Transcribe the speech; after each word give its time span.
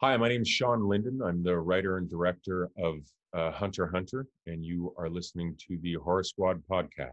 Hi, 0.00 0.16
my 0.16 0.28
name 0.28 0.42
is 0.42 0.48
Shawn 0.48 0.88
Linden. 0.88 1.20
I'm 1.20 1.42
the 1.42 1.58
writer 1.58 1.96
and 1.96 2.08
director 2.08 2.70
of 2.78 2.98
uh, 3.34 3.50
Hunter 3.50 3.88
Hunter, 3.88 4.28
and 4.46 4.64
you 4.64 4.94
are 4.96 5.10
listening 5.10 5.56
to 5.66 5.76
the 5.82 5.94
Horror 5.94 6.22
Squad 6.22 6.62
podcast. 6.70 7.10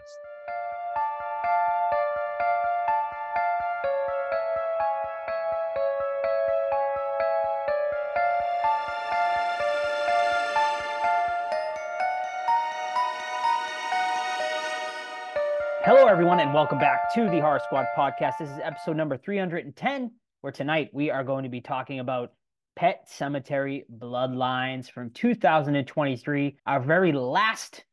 Hello, 15.83 16.05
everyone, 16.05 16.39
and 16.39 16.53
welcome 16.53 16.77
back 16.77 17.11
to 17.15 17.27
the 17.31 17.39
Horror 17.39 17.61
Squad 17.63 17.87
podcast. 17.97 18.33
This 18.37 18.51
is 18.51 18.59
episode 18.63 18.95
number 18.95 19.17
310, 19.17 20.11
where 20.41 20.53
tonight 20.53 20.91
we 20.93 21.09
are 21.09 21.23
going 21.23 21.41
to 21.41 21.49
be 21.49 21.61
talking 21.61 21.97
about 21.99 22.33
Pet 22.75 23.07
Sematary 23.09 23.83
Bloodlines 23.99 24.91
from 24.91 25.09
2023, 25.11 26.57
our 26.65 26.79
very 26.81 27.11
last 27.13 27.85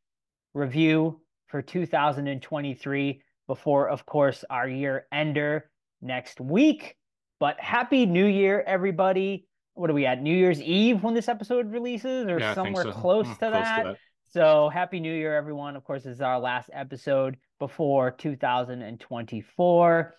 review 0.53 1.21
for 1.47 1.61
2023, 1.61 3.21
before, 3.47 3.89
of 3.89 4.05
course, 4.05 4.43
our 4.49 4.67
year 4.67 5.07
ender 5.11 5.69
next 6.01 6.41
week. 6.41 6.97
But 7.39 7.59
happy 7.59 8.05
new 8.05 8.25
year, 8.25 8.61
everybody. 8.67 9.47
What 9.75 9.89
are 9.89 9.93
we 9.93 10.05
at? 10.05 10.21
New 10.21 10.35
Year's 10.35 10.61
Eve 10.61 11.01
when 11.01 11.13
this 11.13 11.29
episode 11.29 11.71
releases, 11.71 12.27
or 12.27 12.39
Yeah, 12.39 12.53
somewhere 12.53 12.83
so. 12.83 12.91
close, 12.91 13.27
Mm, 13.27 13.39
to, 13.39 13.49
that? 13.51 13.95
So 14.31 14.69
happy 14.69 14.99
new 14.99 15.13
year, 15.13 15.35
everyone. 15.35 15.75
Of 15.75 15.83
course, 15.83 16.03
this 16.03 16.15
is 16.15 16.21
our 16.21 16.39
last 16.39 16.69
episode 16.73 17.37
before 17.59 18.11
2024. 18.11 20.15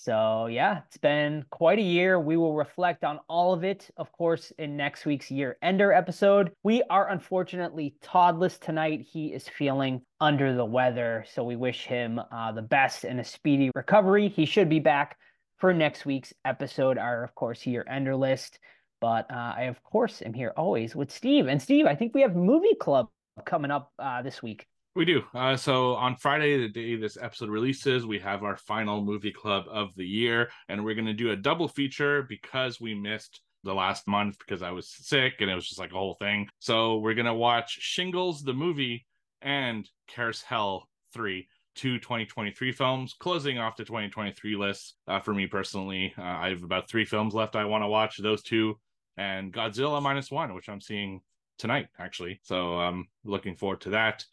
So 0.00 0.46
yeah, 0.46 0.80
it's 0.86 0.96
been 0.96 1.44
quite 1.50 1.78
a 1.78 1.82
year. 1.82 2.18
We 2.18 2.38
will 2.38 2.54
reflect 2.54 3.04
on 3.04 3.20
all 3.28 3.52
of 3.52 3.64
it, 3.64 3.90
of 3.98 4.10
course, 4.12 4.50
in 4.56 4.74
next 4.74 5.04
week's 5.04 5.30
year 5.30 5.58
ender 5.60 5.92
episode. 5.92 6.52
We 6.62 6.82
are 6.88 7.10
unfortunately 7.10 7.96
Toddless 8.00 8.56
tonight. 8.56 9.02
He 9.02 9.26
is 9.26 9.46
feeling 9.46 10.00
under 10.18 10.54
the 10.54 10.64
weather, 10.64 11.26
so 11.30 11.44
we 11.44 11.54
wish 11.54 11.84
him 11.84 12.18
uh, 12.18 12.52
the 12.52 12.62
best 12.62 13.04
and 13.04 13.20
a 13.20 13.24
speedy 13.24 13.70
recovery. 13.74 14.30
He 14.30 14.46
should 14.46 14.70
be 14.70 14.80
back 14.80 15.18
for 15.58 15.74
next 15.74 16.06
week's 16.06 16.32
episode, 16.46 16.96
our 16.96 17.22
of 17.22 17.34
course 17.34 17.66
year 17.66 17.84
ender 17.86 18.16
list. 18.16 18.58
But 19.02 19.30
uh, 19.30 19.52
I 19.54 19.62
of 19.64 19.82
course 19.82 20.22
am 20.22 20.32
here 20.32 20.54
always 20.56 20.96
with 20.96 21.10
Steve. 21.10 21.46
And 21.46 21.60
Steve, 21.60 21.84
I 21.84 21.94
think 21.94 22.14
we 22.14 22.22
have 22.22 22.34
movie 22.34 22.74
club 22.80 23.10
coming 23.44 23.70
up 23.70 23.92
uh, 23.98 24.22
this 24.22 24.42
week. 24.42 24.66
We 24.96 25.04
do. 25.04 25.22
Uh, 25.32 25.56
so 25.56 25.94
on 25.94 26.16
Friday, 26.16 26.58
the 26.58 26.68
day 26.68 26.96
this 26.96 27.16
episode 27.16 27.48
releases, 27.48 28.06
we 28.06 28.18
have 28.18 28.42
our 28.42 28.56
final 28.56 29.00
movie 29.00 29.30
club 29.30 29.66
of 29.70 29.94
the 29.94 30.06
year, 30.06 30.50
and 30.68 30.84
we're 30.84 30.96
going 30.96 31.06
to 31.06 31.12
do 31.12 31.30
a 31.30 31.36
double 31.36 31.68
feature 31.68 32.24
because 32.28 32.80
we 32.80 32.94
missed 32.94 33.40
the 33.62 33.72
last 33.72 34.08
month 34.08 34.38
because 34.38 34.62
I 34.62 34.72
was 34.72 34.88
sick 34.88 35.34
and 35.40 35.48
it 35.48 35.54
was 35.54 35.68
just 35.68 35.78
like 35.78 35.92
a 35.92 35.96
whole 35.96 36.16
thing. 36.18 36.48
So 36.58 36.98
we're 36.98 37.14
going 37.14 37.26
to 37.26 37.34
watch 37.34 37.70
Shingles, 37.70 38.42
the 38.42 38.52
movie, 38.52 39.06
and 39.42 39.88
Cares 40.08 40.42
Hell 40.42 40.88
3, 41.14 41.46
two 41.76 41.98
2023 42.00 42.72
films, 42.72 43.14
closing 43.16 43.58
off 43.58 43.76
the 43.76 43.84
2023 43.84 44.56
list 44.56 44.96
uh, 45.06 45.20
for 45.20 45.32
me 45.32 45.46
personally. 45.46 46.12
Uh, 46.18 46.22
I 46.22 46.48
have 46.48 46.64
about 46.64 46.88
three 46.88 47.04
films 47.04 47.32
left 47.32 47.54
I 47.54 47.64
want 47.64 47.84
to 47.84 47.88
watch, 47.88 48.18
those 48.18 48.42
two, 48.42 48.76
and 49.16 49.52
Godzilla 49.52 50.02
Minus 50.02 50.32
One, 50.32 50.52
which 50.52 50.68
I'm 50.68 50.80
seeing 50.80 51.20
tonight, 51.58 51.86
actually. 52.00 52.40
So 52.42 52.74
I'm 52.80 53.06
looking 53.22 53.54
forward 53.54 53.82
to 53.82 53.90
that. 53.90 54.24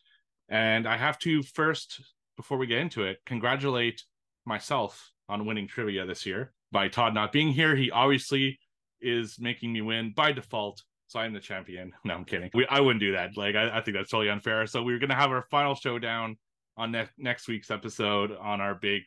And 0.50 0.88
I 0.88 0.98
have 0.98 1.20
to 1.20 1.44
first, 1.44 2.02
before 2.36 2.58
we 2.58 2.68
get 2.68 2.80
into 2.80 3.04
it, 3.04 3.18
congratulate 3.26 4.04
myself 4.46 5.12
on 5.30 5.46
winning 5.46 5.68
trivia 5.68 6.06
this 6.06 6.26
year 6.26 6.54
by 6.72 6.88
Todd 6.88 7.14
not 7.14 7.32
being 7.32 7.52
here. 7.52 7.76
He 7.76 7.92
obviously 7.92 8.60
is 9.02 9.38
making 9.40 9.74
me 9.74 9.82
win 9.82 10.14
by 10.16 10.32
default. 10.32 10.82
So 11.08 11.20
I'm 11.20 11.34
the 11.34 11.40
champion. 11.40 11.92
No, 12.04 12.16
I'm 12.16 12.26
kidding. 12.26 12.50
We, 12.54 12.66
I 12.68 12.80
wouldn't 12.80 13.00
do 13.00 13.14
that. 13.14 13.38
Like, 13.38 13.56
I, 13.56 13.78
I 13.78 13.82
think 13.82 13.98
that's 13.98 14.12
totally 14.12 14.30
unfair. 14.30 14.66
So 14.68 14.84
we're 14.84 15.00
going 15.00 15.10
to 15.10 15.16
have 15.16 15.32
our 15.32 15.46
final 15.50 15.76
showdown 15.76 16.38
on 16.78 16.92
ne- 16.92 17.10
next 17.18 17.48
week's 17.48 17.72
episode 17.72 18.32
on 18.32 18.62
our 18.62 18.76
big 18.76 19.04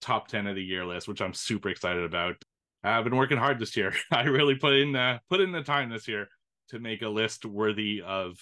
top 0.00 0.28
10 0.28 0.46
of 0.46 0.56
the 0.56 0.62
year 0.62 0.84
list, 0.84 1.08
which 1.08 1.22
I'm 1.22 1.34
super 1.34 1.68
excited 1.68 2.04
about. 2.04 2.36
I've 2.84 3.04
been 3.04 3.16
working 3.16 3.38
hard 3.38 3.58
this 3.58 3.76
year. 3.76 3.94
I 4.10 4.24
really 4.24 4.56
put 4.56 4.74
in 4.74 4.96
uh, 4.96 5.20
put 5.30 5.40
in 5.40 5.52
the 5.52 5.62
time 5.62 5.88
this 5.88 6.08
year 6.08 6.28
to 6.70 6.78
make 6.78 7.02
a 7.02 7.08
list 7.08 7.44
worthy 7.44 8.02
of 8.04 8.36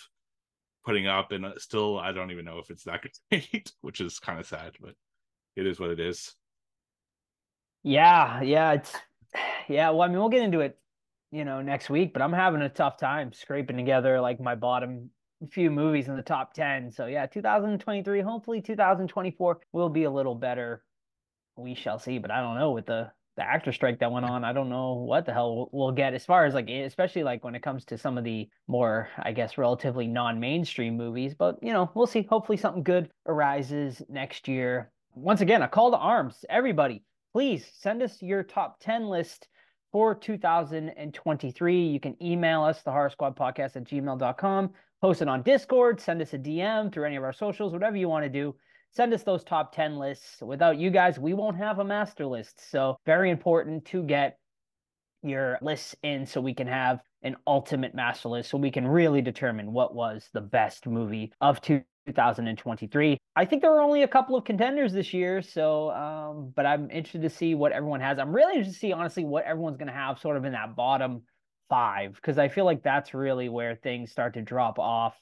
putting 0.84 1.06
up 1.06 1.32
and 1.32 1.44
uh, 1.44 1.52
still 1.58 1.98
i 1.98 2.12
don't 2.12 2.30
even 2.30 2.44
know 2.44 2.58
if 2.58 2.70
it's 2.70 2.84
that 2.84 3.04
great 3.30 3.72
which 3.80 4.00
is 4.00 4.18
kind 4.18 4.38
of 4.40 4.46
sad 4.46 4.72
but 4.80 4.94
it 5.56 5.66
is 5.66 5.78
what 5.80 5.90
it 5.90 6.00
is 6.00 6.34
Yeah, 7.82 8.42
yeah, 8.42 8.72
it's 8.72 8.94
yeah. 9.68 9.90
Well, 9.90 10.02
I 10.02 10.08
mean, 10.08 10.18
we'll 10.18 10.28
get 10.28 10.42
into 10.42 10.60
it, 10.60 10.78
you 11.30 11.44
know, 11.44 11.62
next 11.62 11.90
week. 11.90 12.12
But 12.12 12.22
I'm 12.22 12.32
having 12.32 12.62
a 12.62 12.68
tough 12.68 12.96
time 12.98 13.32
scraping 13.32 13.76
together 13.76 14.20
like 14.20 14.40
my 14.40 14.54
bottom 14.54 15.10
few 15.50 15.70
movies 15.70 16.08
in 16.08 16.16
the 16.16 16.22
top 16.22 16.52
ten. 16.52 16.90
So 16.90 17.06
yeah, 17.06 17.26
2023. 17.26 18.20
Hopefully, 18.20 18.60
2024 18.60 19.60
will 19.72 19.88
be 19.88 20.04
a 20.04 20.10
little 20.10 20.34
better. 20.34 20.84
We 21.56 21.74
shall 21.74 21.98
see. 21.98 22.18
But 22.18 22.30
I 22.30 22.40
don't 22.40 22.58
know 22.58 22.72
with 22.72 22.86
the 22.86 23.12
the 23.40 23.48
actor 23.48 23.72
strike 23.72 23.98
that 24.00 24.12
went 24.12 24.26
on. 24.26 24.44
I 24.44 24.52
don't 24.52 24.68
know 24.68 24.92
what 24.92 25.24
the 25.24 25.32
hell 25.32 25.70
we'll, 25.72 25.92
get 25.92 26.12
as 26.12 26.26
far 26.26 26.44
as 26.44 26.52
like, 26.52 26.68
eh, 26.68 26.84
especially 26.84 27.24
like 27.24 27.42
when 27.42 27.54
it 27.54 27.62
comes 27.62 27.84
to 27.86 27.96
some 27.96 28.18
of 28.18 28.24
the 28.24 28.48
more, 28.68 29.08
I 29.18 29.32
guess, 29.32 29.56
relatively 29.56 30.06
non-mainstream 30.06 30.96
movies. 30.96 31.34
But 31.34 31.58
you 31.62 31.72
know, 31.72 31.90
we'll 31.94 32.06
see. 32.06 32.22
Hopefully, 32.22 32.58
something 32.58 32.82
good 32.82 33.10
arises 33.26 34.02
next 34.08 34.46
year. 34.46 34.92
Once 35.14 35.40
again, 35.40 35.62
a 35.62 35.68
call 35.68 35.90
to 35.90 35.96
arms, 35.96 36.44
everybody 36.48 37.02
please 37.32 37.64
send 37.78 38.02
us 38.02 38.20
your 38.22 38.42
top 38.42 38.80
10 38.80 39.08
list 39.08 39.48
for 39.92 40.14
2023. 40.14 41.86
You 41.86 42.00
can 42.00 42.16
email 42.22 42.62
us, 42.62 42.82
the 42.82 42.90
horror 42.90 43.10
squad 43.10 43.36
podcast 43.36 43.76
at 43.76 43.84
gmail.com, 43.84 44.70
post 45.00 45.22
it 45.22 45.28
on 45.28 45.42
Discord, 45.42 46.00
send 46.00 46.20
us 46.22 46.34
a 46.34 46.38
DM 46.38 46.92
through 46.92 47.06
any 47.06 47.16
of 47.16 47.24
our 47.24 47.32
socials, 47.32 47.72
whatever 47.72 47.96
you 47.96 48.08
want 48.08 48.24
to 48.24 48.28
do. 48.28 48.54
Send 48.92 49.14
us 49.14 49.22
those 49.22 49.44
top 49.44 49.74
10 49.74 49.98
lists. 49.98 50.42
Without 50.42 50.78
you 50.78 50.90
guys, 50.90 51.18
we 51.18 51.32
won't 51.32 51.56
have 51.56 51.78
a 51.78 51.84
master 51.84 52.26
list. 52.26 52.70
So, 52.70 52.96
very 53.06 53.30
important 53.30 53.84
to 53.86 54.02
get 54.02 54.36
your 55.22 55.58
lists 55.62 55.94
in 56.02 56.26
so 56.26 56.40
we 56.40 56.54
can 56.54 56.66
have 56.66 57.00
an 57.22 57.36
ultimate 57.46 57.94
master 57.94 58.30
list 58.30 58.50
so 58.50 58.56
we 58.56 58.70
can 58.70 58.86
really 58.86 59.20
determine 59.20 59.72
what 59.72 59.94
was 59.94 60.28
the 60.32 60.40
best 60.40 60.86
movie 60.86 61.32
of 61.40 61.60
2023. 61.60 63.18
I 63.36 63.44
think 63.44 63.62
there 63.62 63.74
are 63.74 63.82
only 63.82 64.02
a 64.02 64.08
couple 64.08 64.34
of 64.34 64.44
contenders 64.44 64.92
this 64.92 65.12
year, 65.12 65.42
so 65.42 65.90
um, 65.90 66.52
but 66.56 66.66
I'm 66.66 66.90
interested 66.90 67.22
to 67.22 67.30
see 67.30 67.54
what 67.54 67.72
everyone 67.72 68.00
has. 68.00 68.18
I'm 68.18 68.34
really 68.34 68.54
interested 68.54 68.74
to 68.74 68.78
see 68.78 68.92
honestly 68.92 69.24
what 69.24 69.44
everyone's 69.44 69.76
going 69.76 69.88
to 69.88 69.92
have 69.92 70.18
sort 70.18 70.36
of 70.36 70.44
in 70.44 70.52
that 70.52 70.74
bottom 70.74 71.22
5 71.68 72.14
because 72.14 72.38
I 72.38 72.48
feel 72.48 72.64
like 72.64 72.82
that's 72.82 73.14
really 73.14 73.48
where 73.48 73.76
things 73.76 74.10
start 74.10 74.34
to 74.34 74.42
drop 74.42 74.78
off 74.78 75.14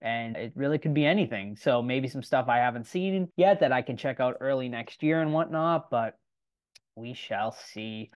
and 0.00 0.36
it 0.36 0.52
really 0.54 0.78
could 0.78 0.94
be 0.94 1.04
anything. 1.04 1.56
So 1.56 1.82
maybe 1.82 2.08
some 2.08 2.22
stuff 2.22 2.48
I 2.48 2.58
haven't 2.58 2.86
seen 2.86 3.28
yet 3.36 3.60
that 3.60 3.72
I 3.72 3.82
can 3.82 3.96
check 3.96 4.20
out 4.20 4.36
early 4.40 4.68
next 4.68 5.02
year 5.02 5.20
and 5.20 5.32
whatnot, 5.32 5.90
but 5.90 6.16
we 6.94 7.14
shall 7.14 7.52
see. 7.52 8.10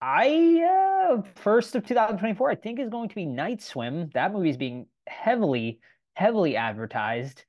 I 0.00 1.08
uh, 1.10 1.22
first 1.36 1.74
of 1.74 1.86
2024, 1.86 2.50
I 2.50 2.54
think 2.54 2.78
is 2.78 2.90
going 2.90 3.08
to 3.08 3.14
be 3.14 3.24
Night 3.24 3.62
Swim. 3.62 4.10
That 4.14 4.32
movie 4.32 4.50
is 4.50 4.56
being 4.56 4.86
heavily, 5.06 5.80
heavily 6.14 6.56
advertised, 6.56 7.44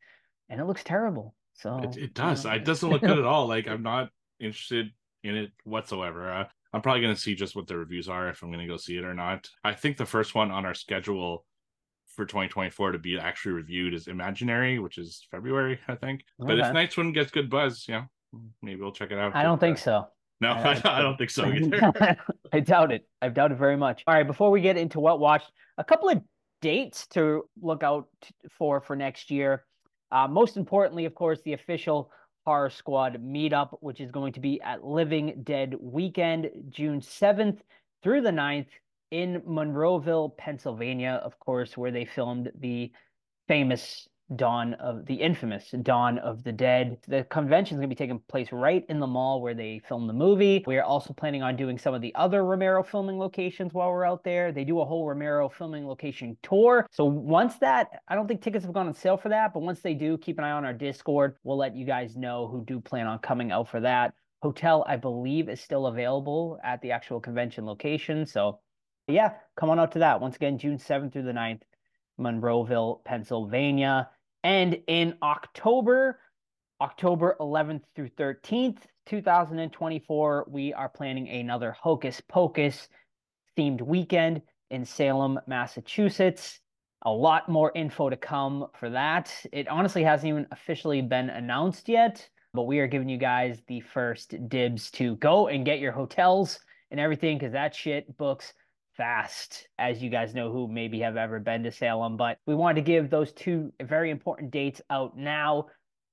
and 0.49 0.61
it 0.61 0.65
looks 0.65 0.83
terrible. 0.83 1.35
So 1.57 1.79
it, 1.83 1.97
it 1.97 2.13
does 2.13 2.45
uh, 2.45 2.51
it 2.51 2.65
doesn't 2.65 2.87
look 2.87 3.01
good 3.01 3.17
at 3.17 3.25
all 3.25 3.47
like 3.47 3.67
i'm 3.67 3.81
not 3.81 4.09
interested 4.39 4.91
in 5.23 5.35
it 5.35 5.51
whatsoever 5.63 6.31
uh, 6.31 6.45
i'm 6.71 6.81
probably 6.81 7.01
going 7.01 7.15
to 7.15 7.19
see 7.19 7.33
just 7.33 7.55
what 7.55 7.65
the 7.65 7.75
reviews 7.75 8.07
are 8.07 8.29
if 8.29 8.43
i'm 8.43 8.51
going 8.51 8.65
to 8.65 8.71
go 8.71 8.77
see 8.77 8.95
it 8.95 9.03
or 9.03 9.15
not 9.15 9.49
i 9.63 9.73
think 9.73 9.97
the 9.97 10.05
first 10.05 10.35
one 10.35 10.51
on 10.51 10.65
our 10.65 10.75
schedule 10.75 11.45
for 12.17 12.25
2024 12.25 12.91
to 12.93 12.99
be 12.99 13.17
actually 13.17 13.53
reviewed 13.53 13.93
is 13.93 14.07
imaginary 14.07 14.79
which 14.79 14.97
is 14.97 15.25
february 15.31 15.79
i 15.87 15.95
think 15.95 16.25
but 16.39 16.57
if 16.59 16.65
Okay. 16.65 16.73
night 16.73 16.91
swim 16.91 17.13
gets 17.13 17.31
good 17.31 17.49
buzz 17.49 17.85
yeah 17.87 18.05
maybe 18.61 18.81
we'll 18.81 18.91
check 18.91 19.11
it 19.11 19.17
out 19.19 19.33
I 19.35 19.43
don't 19.43 19.59
think 19.59 19.77
uh, 19.77 19.81
so. 19.81 20.07
no 20.41 20.49
I- 20.51 20.81
I, 20.83 20.97
I 20.97 21.01
don't 21.01 21.15
think 21.15 21.29
so 21.29 21.45
either 21.53 22.17
I 22.51 22.59
doubt 22.59 22.91
it. 22.91 23.07
I 23.21 23.29
doubt 23.29 23.51
it 23.51 23.57
very 23.57 23.77
much. 23.77 24.03
All 24.07 24.13
right, 24.15 24.25
before 24.25 24.49
we 24.51 24.61
get 24.61 24.77
into 24.77 24.99
what 24.99 25.19
watched, 25.19 25.51
a 25.77 25.83
couple 25.83 26.09
of 26.09 26.21
dates 26.61 27.05
to 27.07 27.43
look 27.61 27.83
out 27.83 28.07
for 28.57 28.81
for 28.81 28.95
next 28.95 29.29
year. 29.29 29.65
Uh, 30.11 30.27
most 30.27 30.55
importantly, 30.57 31.05
of 31.05 31.13
course, 31.13 31.39
the 31.43 31.53
official 31.53 32.09
Horror 32.45 32.69
Squad 32.69 33.21
meetup, 33.21 33.77
which 33.81 33.99
is 33.99 34.09
going 34.11 34.31
to 34.33 34.39
be 34.39 34.61
at 34.61 34.83
Living 34.83 35.41
Dead 35.43 35.75
Weekend, 35.79 36.49
June 36.69 37.01
7th 37.01 37.59
through 38.01 38.21
the 38.21 38.31
9th 38.31 38.67
in 39.11 39.41
Monroeville, 39.41 40.35
Pennsylvania, 40.37 41.21
of 41.23 41.39
course, 41.39 41.77
where 41.77 41.91
they 41.91 42.05
filmed 42.05 42.51
the 42.59 42.91
famous 43.47 44.07
Dawn 44.35 44.73
of 44.73 45.05
the 45.05 45.15
infamous 45.15 45.71
Dawn 45.83 46.17
of 46.19 46.43
the 46.43 46.51
Dead. 46.51 46.97
The 47.07 47.23
convention 47.25 47.75
is 47.75 47.79
going 47.79 47.89
to 47.89 47.95
be 47.95 47.97
taking 47.97 48.19
place 48.27 48.51
right 48.51 48.85
in 48.89 48.99
the 48.99 49.07
mall 49.07 49.41
where 49.41 49.53
they 49.53 49.81
filmed 49.87 50.09
the 50.09 50.13
movie. 50.13 50.65
We 50.67 50.77
are 50.77 50.83
also 50.83 51.13
planning 51.13 51.43
on 51.43 51.55
doing 51.55 51.77
some 51.77 51.93
of 51.93 52.01
the 52.01 52.13
other 52.13 52.43
Romero 52.43 52.83
filming 52.83 53.17
locations 53.17 53.73
while 53.73 53.89
we're 53.89 54.03
out 54.03 54.25
there. 54.25 54.51
They 54.51 54.65
do 54.65 54.81
a 54.81 54.85
whole 54.85 55.07
Romero 55.07 55.47
filming 55.47 55.87
location 55.87 56.35
tour. 56.43 56.85
So 56.91 57.05
once 57.05 57.55
that, 57.59 58.01
I 58.09 58.15
don't 58.15 58.27
think 58.27 58.41
tickets 58.41 58.65
have 58.65 58.73
gone 58.73 58.87
on 58.87 58.93
sale 58.93 59.15
for 59.15 59.29
that, 59.29 59.53
but 59.53 59.61
once 59.61 59.79
they 59.79 59.93
do, 59.93 60.17
keep 60.17 60.37
an 60.39 60.43
eye 60.43 60.51
on 60.51 60.65
our 60.65 60.73
Discord. 60.73 61.37
We'll 61.45 61.57
let 61.57 61.73
you 61.73 61.85
guys 61.85 62.17
know 62.17 62.49
who 62.49 62.65
do 62.65 62.81
plan 62.81 63.07
on 63.07 63.19
coming 63.19 63.53
out 63.53 63.69
for 63.69 63.79
that. 63.79 64.13
Hotel, 64.41 64.83
I 64.89 64.97
believe, 64.97 65.47
is 65.47 65.61
still 65.61 65.87
available 65.87 66.59
at 66.65 66.81
the 66.81 66.91
actual 66.91 67.21
convention 67.21 67.65
location. 67.65 68.25
So 68.25 68.59
yeah, 69.07 69.33
come 69.55 69.69
on 69.69 69.79
out 69.79 69.93
to 69.93 69.99
that. 69.99 70.19
Once 70.19 70.35
again, 70.35 70.57
June 70.57 70.77
7th 70.77 71.13
through 71.13 71.23
the 71.23 71.31
9th, 71.31 71.61
Monroeville, 72.19 73.03
Pennsylvania. 73.05 74.09
And 74.43 74.77
in 74.87 75.15
October, 75.23 76.19
October 76.81 77.37
11th 77.39 77.83
through 77.95 78.09
13th, 78.09 78.79
2024, 79.05 80.47
we 80.49 80.73
are 80.73 80.89
planning 80.89 81.29
another 81.29 81.71
Hocus 81.71 82.21
Pocus 82.27 82.89
themed 83.57 83.81
weekend 83.81 84.41
in 84.69 84.83
Salem, 84.83 85.39
Massachusetts. 85.47 86.59
A 87.03 87.11
lot 87.11 87.47
more 87.47 87.71
info 87.75 88.09
to 88.09 88.17
come 88.17 88.67
for 88.77 88.89
that. 88.89 89.33
It 89.53 89.69
honestly 89.69 90.03
hasn't 90.03 90.27
even 90.27 90.47
officially 90.51 91.01
been 91.01 91.29
announced 91.29 91.87
yet, 91.87 92.27
but 92.53 92.63
we 92.63 92.79
are 92.79 92.87
giving 92.87 93.07
you 93.07 93.17
guys 93.17 93.61
the 93.67 93.79
first 93.79 94.35
dibs 94.49 94.91
to 94.91 95.15
go 95.17 95.47
and 95.47 95.65
get 95.65 95.79
your 95.79 95.93
hotels 95.93 96.59
and 96.91 96.99
everything 96.99 97.37
because 97.37 97.53
that 97.53 97.73
shit 97.73 98.17
books 98.17 98.53
fast, 98.97 99.67
as 99.77 100.01
you 100.01 100.09
guys 100.09 100.33
know 100.33 100.51
who 100.51 100.67
maybe 100.67 100.99
have 100.99 101.15
ever 101.15 101.39
been 101.39 101.63
to 101.63 101.71
Salem. 101.71 102.17
But 102.17 102.39
we 102.47 102.55
wanted 102.55 102.75
to 102.75 102.91
give 102.91 103.09
those 103.09 103.31
two 103.31 103.71
very 103.81 104.09
important 104.09 104.51
dates 104.51 104.81
out 104.89 105.15
now. 105.15 105.67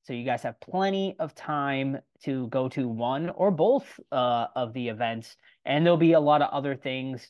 So 0.05 0.13
you 0.13 0.25
guys 0.25 0.43
have 0.43 0.61
plenty 0.61 1.17
of 1.19 1.35
time 1.35 1.99
to 2.25 2.47
go 2.49 2.69
to 2.69 2.87
one 2.87 3.31
or 3.31 3.51
both 3.51 3.99
uh, 4.13 4.47
of 4.55 4.75
the 4.75 4.89
events. 4.89 5.35
And 5.65 5.85
there'll 5.85 5.97
be 5.97 6.13
a 6.13 6.21
lot 6.21 6.43
of 6.43 6.51
other 6.53 6.77
things 6.77 7.27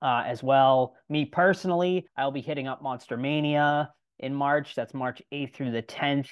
uh, 0.00 0.24
as 0.26 0.42
well. 0.42 0.94
Me 1.10 1.26
personally, 1.26 2.06
I'll 2.16 2.32
be 2.32 2.40
hitting 2.40 2.66
up 2.66 2.82
Monster 2.82 3.18
Mania 3.18 3.90
in 4.18 4.34
March. 4.34 4.74
That's 4.74 4.94
March 4.94 5.20
8th 5.32 5.54
through 5.54 5.72
the 5.72 5.82
10th 5.82 6.28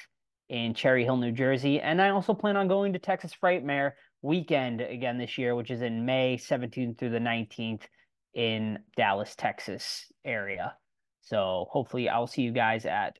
in 0.48 0.72
Cherry 0.72 1.04
Hill, 1.04 1.18
New 1.18 1.30
Jersey. 1.30 1.78
And 1.78 2.00
I 2.00 2.08
also 2.08 2.32
plan 2.32 2.56
on 2.56 2.66
going 2.66 2.94
to 2.94 2.98
Texas 2.98 3.32
Frightmare 3.40 3.92
weekend 4.22 4.80
again 4.80 5.18
this 5.18 5.36
year, 5.36 5.54
which 5.54 5.70
is 5.70 5.82
in 5.82 6.06
May 6.06 6.38
17th 6.38 6.98
through 6.98 7.10
the 7.10 7.18
19th 7.18 7.82
in 8.34 8.78
Dallas, 8.96 9.34
Texas 9.36 10.06
area. 10.24 10.74
So 11.20 11.66
hopefully 11.70 12.08
I'll 12.08 12.26
see 12.26 12.42
you 12.42 12.52
guys 12.52 12.86
at 12.86 13.18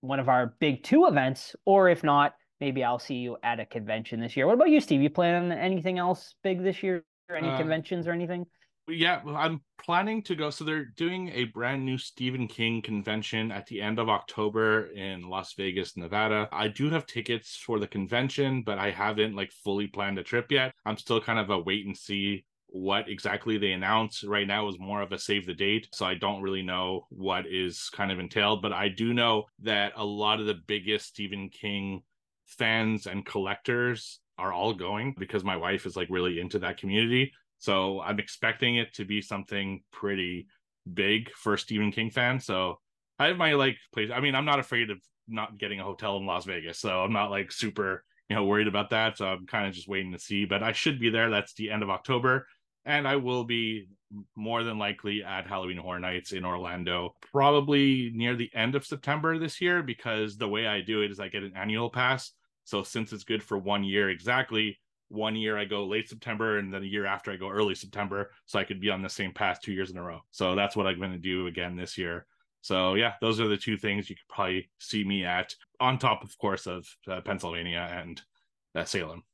one 0.00 0.20
of 0.20 0.28
our 0.28 0.54
big 0.58 0.82
two 0.82 1.06
events, 1.06 1.54
or 1.64 1.88
if 1.88 2.02
not, 2.02 2.34
maybe 2.60 2.84
I'll 2.84 2.98
see 2.98 3.16
you 3.16 3.36
at 3.42 3.60
a 3.60 3.66
convention 3.66 4.20
this 4.20 4.36
year. 4.36 4.46
What 4.46 4.54
about 4.54 4.70
you, 4.70 4.80
Steve? 4.80 5.02
You 5.02 5.10
plan 5.10 5.52
anything 5.52 5.98
else 5.98 6.34
big 6.42 6.62
this 6.62 6.82
year? 6.82 7.04
Any 7.34 7.48
uh, 7.48 7.56
conventions 7.56 8.06
or 8.06 8.12
anything? 8.12 8.46
yeah, 8.88 9.20
I'm 9.26 9.60
planning 9.82 10.22
to 10.24 10.34
go. 10.34 10.50
So 10.50 10.64
they're 10.64 10.84
doing 10.84 11.28
a 11.30 11.44
brand 11.44 11.84
new 11.84 11.98
Stephen 11.98 12.48
King 12.48 12.82
convention 12.82 13.52
at 13.52 13.66
the 13.66 13.80
end 13.80 13.98
of 13.98 14.08
October 14.08 14.86
in 14.86 15.28
Las 15.28 15.54
Vegas, 15.54 15.96
Nevada. 15.96 16.48
I 16.52 16.68
do 16.68 16.90
have 16.90 17.06
tickets 17.06 17.56
for 17.56 17.78
the 17.78 17.86
convention, 17.86 18.62
but 18.64 18.78
I 18.78 18.90
haven't 18.90 19.36
like 19.36 19.52
fully 19.52 19.86
planned 19.86 20.18
a 20.18 20.22
trip 20.22 20.50
yet. 20.50 20.74
I'm 20.84 20.96
still 20.96 21.20
kind 21.20 21.38
of 21.38 21.50
a 21.50 21.58
wait 21.58 21.86
and 21.86 21.96
see 21.96 22.44
what 22.74 23.08
exactly 23.08 23.58
they 23.58 23.72
announce 23.72 24.24
right 24.24 24.46
now 24.46 24.68
is 24.68 24.78
more 24.78 25.02
of 25.02 25.12
a 25.12 25.18
save 25.18 25.46
the 25.46 25.54
date 25.54 25.88
so 25.92 26.06
i 26.06 26.14
don't 26.14 26.40
really 26.40 26.62
know 26.62 27.06
what 27.10 27.46
is 27.46 27.90
kind 27.92 28.10
of 28.10 28.18
entailed 28.18 28.62
but 28.62 28.72
i 28.72 28.88
do 28.88 29.12
know 29.12 29.44
that 29.60 29.92
a 29.96 30.04
lot 30.04 30.40
of 30.40 30.46
the 30.46 30.58
biggest 30.66 31.08
stephen 31.08 31.50
king 31.50 32.02
fans 32.46 33.06
and 33.06 33.26
collectors 33.26 34.20
are 34.38 34.52
all 34.52 34.72
going 34.72 35.14
because 35.18 35.44
my 35.44 35.56
wife 35.56 35.84
is 35.84 35.96
like 35.96 36.08
really 36.10 36.40
into 36.40 36.58
that 36.58 36.78
community 36.78 37.32
so 37.62 38.00
I'm 38.00 38.18
expecting 38.18 38.74
it 38.74 38.92
to 38.94 39.04
be 39.04 39.22
something 39.22 39.84
pretty 39.92 40.48
big 40.92 41.30
for 41.30 41.56
Stephen 41.56 41.92
King 41.92 42.10
fans. 42.10 42.44
So 42.44 42.80
I 43.20 43.28
have 43.28 43.36
my 43.36 43.52
like 43.52 43.76
place. 43.94 44.10
I 44.12 44.18
mean, 44.18 44.34
I'm 44.34 44.44
not 44.44 44.58
afraid 44.58 44.90
of 44.90 44.98
not 45.28 45.58
getting 45.58 45.78
a 45.78 45.84
hotel 45.84 46.16
in 46.16 46.26
Las 46.26 46.44
Vegas, 46.44 46.80
so 46.80 47.02
I'm 47.02 47.12
not 47.12 47.30
like 47.30 47.52
super 47.52 48.04
you 48.28 48.34
know 48.34 48.46
worried 48.46 48.66
about 48.66 48.90
that. 48.90 49.16
So 49.16 49.26
I'm 49.26 49.46
kind 49.46 49.68
of 49.68 49.74
just 49.74 49.86
waiting 49.86 50.10
to 50.10 50.18
see. 50.18 50.44
But 50.44 50.64
I 50.64 50.72
should 50.72 50.98
be 50.98 51.08
there. 51.08 51.30
That's 51.30 51.54
the 51.54 51.70
end 51.70 51.84
of 51.84 51.90
October, 51.90 52.48
and 52.84 53.06
I 53.06 53.16
will 53.16 53.44
be 53.44 53.88
more 54.36 54.62
than 54.62 54.78
likely 54.78 55.22
at 55.24 55.46
Halloween 55.46 55.78
Horror 55.78 56.00
Nights 56.00 56.32
in 56.32 56.44
Orlando, 56.44 57.14
probably 57.32 58.10
near 58.14 58.36
the 58.36 58.50
end 58.54 58.74
of 58.74 58.86
September 58.86 59.38
this 59.38 59.60
year. 59.60 59.82
Because 59.82 60.36
the 60.36 60.48
way 60.48 60.66
I 60.66 60.80
do 60.80 61.02
it 61.02 61.10
is 61.10 61.20
I 61.20 61.28
get 61.28 61.42
an 61.42 61.56
annual 61.56 61.90
pass. 61.90 62.32
So 62.64 62.82
since 62.82 63.12
it's 63.12 63.24
good 63.24 63.42
for 63.42 63.58
one 63.58 63.84
year 63.84 64.10
exactly, 64.10 64.78
one 65.08 65.36
year 65.36 65.58
I 65.58 65.64
go 65.64 65.84
late 65.84 66.08
September 66.08 66.58
and 66.58 66.72
then 66.72 66.82
a 66.82 66.86
year 66.86 67.06
after 67.06 67.30
I 67.30 67.36
go 67.36 67.50
early 67.50 67.74
September 67.74 68.30
so 68.46 68.58
I 68.58 68.64
could 68.64 68.80
be 68.80 68.90
on 68.90 69.02
the 69.02 69.08
same 69.08 69.32
path 69.32 69.60
two 69.60 69.72
years 69.72 69.90
in 69.90 69.98
a 69.98 70.02
row. 70.02 70.20
So 70.30 70.54
that's 70.54 70.76
what 70.76 70.86
I'm 70.86 70.98
going 70.98 71.12
to 71.12 71.18
do 71.18 71.46
again 71.48 71.76
this 71.76 71.98
year. 71.98 72.26
So 72.62 72.94
yeah, 72.94 73.14
those 73.20 73.40
are 73.40 73.48
the 73.48 73.56
two 73.56 73.76
things 73.76 74.08
you 74.08 74.16
could 74.16 74.34
probably 74.34 74.70
see 74.78 75.04
me 75.04 75.24
at 75.24 75.54
on 75.80 75.98
top 75.98 76.22
of 76.22 76.36
course 76.38 76.66
of 76.66 76.86
uh, 77.08 77.20
Pennsylvania 77.20 77.88
and 77.92 78.22
uh, 78.74 78.84
Salem. 78.84 79.24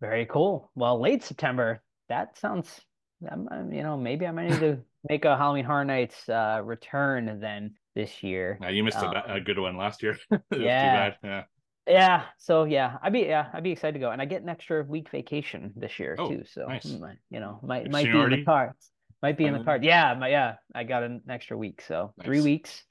Very 0.00 0.26
cool. 0.26 0.70
Well, 0.74 1.00
late 1.00 1.24
September, 1.24 1.82
that 2.08 2.38
sounds 2.38 2.80
you 3.20 3.82
know, 3.82 3.96
maybe 3.96 4.26
I 4.26 4.30
might 4.30 4.50
need 4.50 4.60
to 4.60 4.78
make 5.08 5.24
a 5.24 5.36
Halloween 5.36 5.64
Horror 5.64 5.84
Nights 5.84 6.28
uh, 6.28 6.60
return 6.62 7.38
then 7.40 7.74
this 7.94 8.22
year. 8.22 8.58
Now 8.60 8.68
you 8.68 8.84
missed 8.84 8.98
um, 8.98 9.14
a, 9.14 9.34
a, 9.34 9.40
good 9.40 9.58
one 9.58 9.76
last 9.76 10.02
year. 10.02 10.18
yeah. 10.56 11.14
yeah. 11.22 11.44
Yeah. 11.86 12.22
So 12.38 12.64
yeah, 12.64 12.96
I'd 13.02 13.12
be 13.12 13.20
yeah, 13.20 13.48
I'd 13.52 13.62
be 13.62 13.72
excited 13.72 13.92
to 13.94 13.98
go, 13.98 14.10
and 14.10 14.20
I 14.20 14.24
get 14.24 14.42
an 14.42 14.48
extra 14.48 14.82
week 14.82 15.10
vacation 15.10 15.72
this 15.76 15.98
year 15.98 16.16
oh, 16.18 16.28
too. 16.28 16.42
So 16.46 16.66
nice. 16.66 16.86
you 16.86 17.40
know, 17.40 17.60
might 17.62 17.90
might 17.90 18.06
be 18.06 18.18
in 18.18 18.30
the 18.30 18.44
cards. 18.44 18.90
Might 19.22 19.38
be 19.38 19.44
in 19.44 19.54
the 19.54 19.64
cards. 19.64 19.84
Yeah, 19.84 20.14
my, 20.14 20.28
yeah, 20.28 20.56
I 20.74 20.84
got 20.84 21.02
an 21.02 21.22
extra 21.30 21.56
week, 21.56 21.82
so 21.86 22.12
nice. 22.18 22.26
three 22.26 22.40
weeks. 22.40 22.84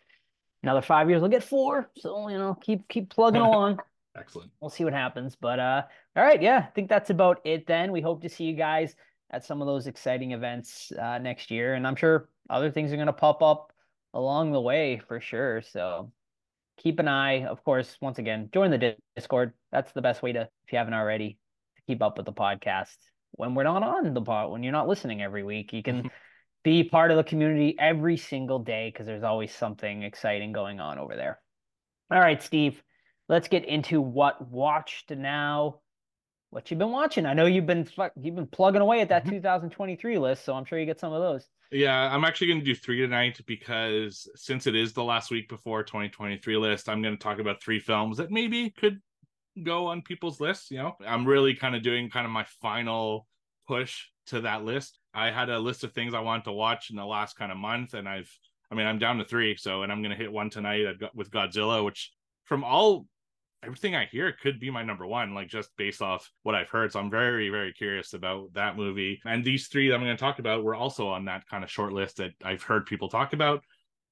Another 0.63 0.81
five 0.81 1.09
years, 1.09 1.21
I'll 1.21 1.29
get 1.29 1.43
four. 1.43 1.89
So 1.97 2.29
you 2.29 2.37
know, 2.37 2.55
keep 2.61 2.87
keep 2.87 3.09
plugging 3.09 3.41
along. 3.41 3.79
Excellent. 4.15 4.51
We'll 4.59 4.69
see 4.69 4.83
what 4.83 4.93
happens, 4.93 5.35
but 5.35 5.59
uh, 5.59 5.81
all 6.15 6.23
right, 6.23 6.41
yeah, 6.41 6.65
I 6.67 6.71
think 6.71 6.89
that's 6.89 7.09
about 7.09 7.41
it. 7.43 7.65
Then 7.65 7.91
we 7.91 8.01
hope 8.01 8.21
to 8.21 8.29
see 8.29 8.43
you 8.45 8.55
guys 8.55 8.95
at 9.31 9.43
some 9.43 9.61
of 9.61 9.67
those 9.67 9.87
exciting 9.87 10.31
events 10.31 10.91
uh, 10.91 11.17
next 11.17 11.49
year, 11.49 11.73
and 11.73 11.87
I'm 11.87 11.95
sure 11.95 12.29
other 12.49 12.71
things 12.71 12.91
are 12.91 12.97
going 12.97 13.07
to 13.07 13.13
pop 13.13 13.41
up 13.41 13.71
along 14.13 14.51
the 14.51 14.61
way 14.61 15.01
for 15.07 15.19
sure. 15.19 15.61
So 15.61 16.11
keep 16.77 16.99
an 16.99 17.07
eye. 17.07 17.45
Of 17.45 17.63
course, 17.63 17.97
once 18.01 18.19
again, 18.19 18.49
join 18.53 18.71
the 18.71 18.95
Discord. 19.15 19.53
That's 19.71 19.91
the 19.91 20.01
best 20.01 20.21
way 20.21 20.33
to, 20.33 20.41
if 20.41 20.71
you 20.71 20.77
haven't 20.77 20.93
already, 20.93 21.37
to 21.77 21.81
keep 21.87 22.01
up 22.01 22.17
with 22.17 22.25
the 22.25 22.33
podcast. 22.33 22.97
When 23.31 23.55
we're 23.55 23.63
not 23.63 23.81
on 23.81 24.13
the 24.13 24.21
pod, 24.21 24.51
when 24.51 24.63
you're 24.63 24.71
not 24.71 24.87
listening 24.87 25.21
every 25.21 25.43
week, 25.43 25.73
you 25.73 25.81
can 25.81 26.11
be 26.63 26.83
part 26.83 27.11
of 27.11 27.17
the 27.17 27.23
community 27.23 27.75
every 27.79 28.17
single 28.17 28.59
day 28.59 28.89
because 28.93 29.07
there's 29.07 29.23
always 29.23 29.53
something 29.53 30.03
exciting 30.03 30.51
going 30.51 30.79
on 30.79 30.99
over 30.99 31.15
there. 31.15 31.39
All 32.11 32.19
right, 32.19 32.41
Steve, 32.41 32.81
let's 33.27 33.47
get 33.47 33.65
into 33.65 33.99
what 33.99 34.47
watched 34.47 35.09
now. 35.09 35.79
What 36.53 36.69
you've 36.69 36.77
been 36.77 36.91
watching? 36.91 37.25
I 37.25 37.33
know 37.33 37.47
you've 37.47 37.65
been 37.65 37.89
you've 38.15 38.35
been 38.35 38.45
plugging 38.45 38.81
away 38.81 39.01
at 39.01 39.09
that 39.09 39.23
mm-hmm. 39.23 39.37
2023 39.37 40.19
list, 40.19 40.45
so 40.45 40.53
I'm 40.53 40.65
sure 40.65 40.77
you 40.77 40.85
get 40.85 40.99
some 40.99 41.11
of 41.11 41.19
those. 41.19 41.47
Yeah, 41.71 42.13
I'm 42.13 42.23
actually 42.23 42.47
going 42.47 42.59
to 42.59 42.65
do 42.65 42.75
three 42.75 42.99
tonight 42.99 43.41
because 43.47 44.29
since 44.35 44.67
it 44.67 44.75
is 44.75 44.93
the 44.93 45.03
last 45.03 45.31
week 45.31 45.49
before 45.49 45.81
2023 45.81 46.57
list, 46.57 46.89
I'm 46.89 47.01
going 47.01 47.17
to 47.17 47.23
talk 47.23 47.39
about 47.39 47.63
three 47.63 47.79
films 47.79 48.17
that 48.17 48.29
maybe 48.29 48.69
could 48.69 49.01
go 49.63 49.87
on 49.87 50.03
people's 50.03 50.39
lists. 50.39 50.69
You 50.69 50.77
know, 50.77 50.95
I'm 51.05 51.25
really 51.25 51.55
kind 51.55 51.75
of 51.75 51.81
doing 51.81 52.11
kind 52.11 52.25
of 52.25 52.31
my 52.31 52.45
final 52.61 53.25
push 53.67 54.03
to 54.27 54.41
that 54.41 54.63
list. 54.63 54.99
I 55.11 55.31
had 55.31 55.49
a 55.49 55.57
list 55.57 55.83
of 55.83 55.93
things 55.93 56.13
I 56.13 56.19
wanted 56.19 56.43
to 56.43 56.51
watch 56.51 56.91
in 56.91 56.95
the 56.95 57.05
last 57.05 57.35
kind 57.35 57.51
of 57.51 57.57
month, 57.57 57.95
and 57.95 58.07
I've, 58.07 58.31
I 58.71 58.75
mean, 58.75 58.85
I'm 58.85 58.99
down 58.99 59.17
to 59.17 59.25
three. 59.25 59.55
So, 59.55 59.81
and 59.81 59.91
I'm 59.91 60.03
going 60.03 60.15
to 60.15 60.23
hit 60.23 60.31
one 60.31 60.51
tonight 60.51 60.85
with 61.15 61.31
Godzilla, 61.31 61.83
which 61.83 62.11
from 62.43 62.63
all 62.63 63.07
everything 63.63 63.95
I 63.95 64.05
hear 64.05 64.31
could 64.31 64.59
be 64.59 64.69
my 64.69 64.83
number 64.83 65.05
one, 65.05 65.33
like 65.33 65.47
just 65.47 65.69
based 65.77 66.01
off 66.01 66.29
what 66.43 66.55
I've 66.55 66.69
heard. 66.69 66.91
So 66.91 66.99
I'm 66.99 67.09
very, 67.09 67.49
very 67.49 67.73
curious 67.73 68.13
about 68.13 68.53
that 68.53 68.77
movie. 68.77 69.21
And 69.25 69.43
these 69.43 69.67
three 69.67 69.89
that 69.89 69.95
I'm 69.95 70.01
going 70.01 70.15
to 70.15 70.19
talk 70.19 70.39
about 70.39 70.63
were 70.63 70.75
also 70.75 71.07
on 71.07 71.25
that 71.25 71.47
kind 71.47 71.63
of 71.63 71.71
short 71.71 71.93
list 71.93 72.17
that 72.17 72.31
I've 72.43 72.63
heard 72.63 72.85
people 72.85 73.09
talk 73.09 73.33
about. 73.33 73.63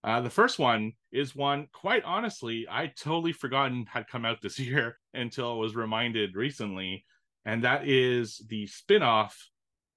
Uh, 0.03 0.21
the 0.21 0.29
first 0.29 0.57
one 0.57 0.93
is 1.11 1.35
one, 1.35 1.67
quite 1.71 2.03
honestly, 2.03 2.65
I 2.69 2.87
totally 2.87 3.33
forgotten 3.33 3.85
had 3.85 4.07
come 4.07 4.25
out 4.25 4.41
this 4.41 4.59
year 4.59 4.97
until 5.13 5.51
I 5.51 5.55
was 5.55 5.75
reminded 5.75 6.35
recently. 6.35 7.05
And 7.45 7.63
that 7.63 7.87
is 7.87 8.41
the 8.47 8.67
spin 8.67 9.03
off 9.03 9.49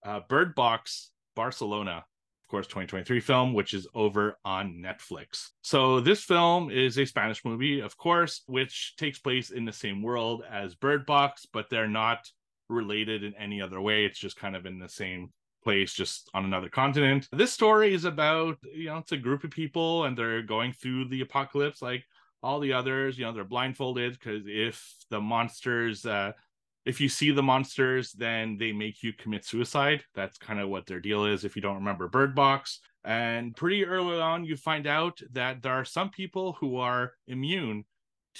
uh, 0.04 0.20
Bird 0.28 0.54
Box 0.54 1.10
Barcelona 1.34 2.04
course 2.54 2.68
2023 2.68 3.18
film 3.18 3.52
which 3.52 3.74
is 3.74 3.88
over 3.96 4.38
on 4.44 4.80
netflix. 4.80 5.48
So 5.62 5.98
this 5.98 6.22
film 6.22 6.70
is 6.70 6.96
a 6.98 7.04
spanish 7.04 7.44
movie 7.44 7.80
of 7.80 7.96
course 7.96 8.42
which 8.46 8.94
takes 8.96 9.18
place 9.18 9.50
in 9.50 9.64
the 9.64 9.72
same 9.72 10.02
world 10.02 10.44
as 10.48 10.76
bird 10.76 11.04
box 11.04 11.48
but 11.52 11.68
they're 11.68 11.88
not 11.88 12.20
related 12.68 13.24
in 13.24 13.34
any 13.34 13.60
other 13.60 13.80
way. 13.80 14.04
It's 14.04 14.20
just 14.20 14.36
kind 14.36 14.54
of 14.54 14.66
in 14.66 14.78
the 14.78 14.88
same 14.88 15.32
place 15.64 15.94
just 15.94 16.30
on 16.32 16.44
another 16.44 16.68
continent. 16.68 17.26
This 17.32 17.52
story 17.52 17.92
is 17.92 18.04
about 18.04 18.56
you 18.72 18.86
know 18.86 18.98
it's 18.98 19.10
a 19.10 19.16
group 19.16 19.42
of 19.42 19.50
people 19.50 20.04
and 20.04 20.16
they're 20.16 20.42
going 20.42 20.74
through 20.74 21.08
the 21.08 21.22
apocalypse 21.22 21.82
like 21.82 22.04
all 22.40 22.60
the 22.60 22.72
others. 22.72 23.18
You 23.18 23.24
know 23.24 23.32
they're 23.32 23.42
blindfolded 23.42 24.12
because 24.12 24.44
if 24.46 24.80
the 25.10 25.20
monsters 25.20 26.06
uh, 26.06 26.32
if 26.84 27.00
you 27.00 27.08
see 27.08 27.30
the 27.30 27.42
monsters, 27.42 28.12
then 28.12 28.56
they 28.58 28.72
make 28.72 29.02
you 29.02 29.12
commit 29.12 29.44
suicide. 29.44 30.04
That's 30.14 30.38
kind 30.38 30.60
of 30.60 30.68
what 30.68 30.86
their 30.86 31.00
deal 31.00 31.24
is 31.24 31.44
if 31.44 31.56
you 31.56 31.62
don't 31.62 31.76
remember 31.76 32.08
Bird 32.08 32.34
Box. 32.34 32.80
And 33.04 33.56
pretty 33.56 33.84
early 33.84 34.20
on, 34.20 34.44
you 34.44 34.56
find 34.56 34.86
out 34.86 35.20
that 35.32 35.62
there 35.62 35.72
are 35.72 35.84
some 35.84 36.10
people 36.10 36.52
who 36.60 36.76
are 36.76 37.12
immune 37.26 37.84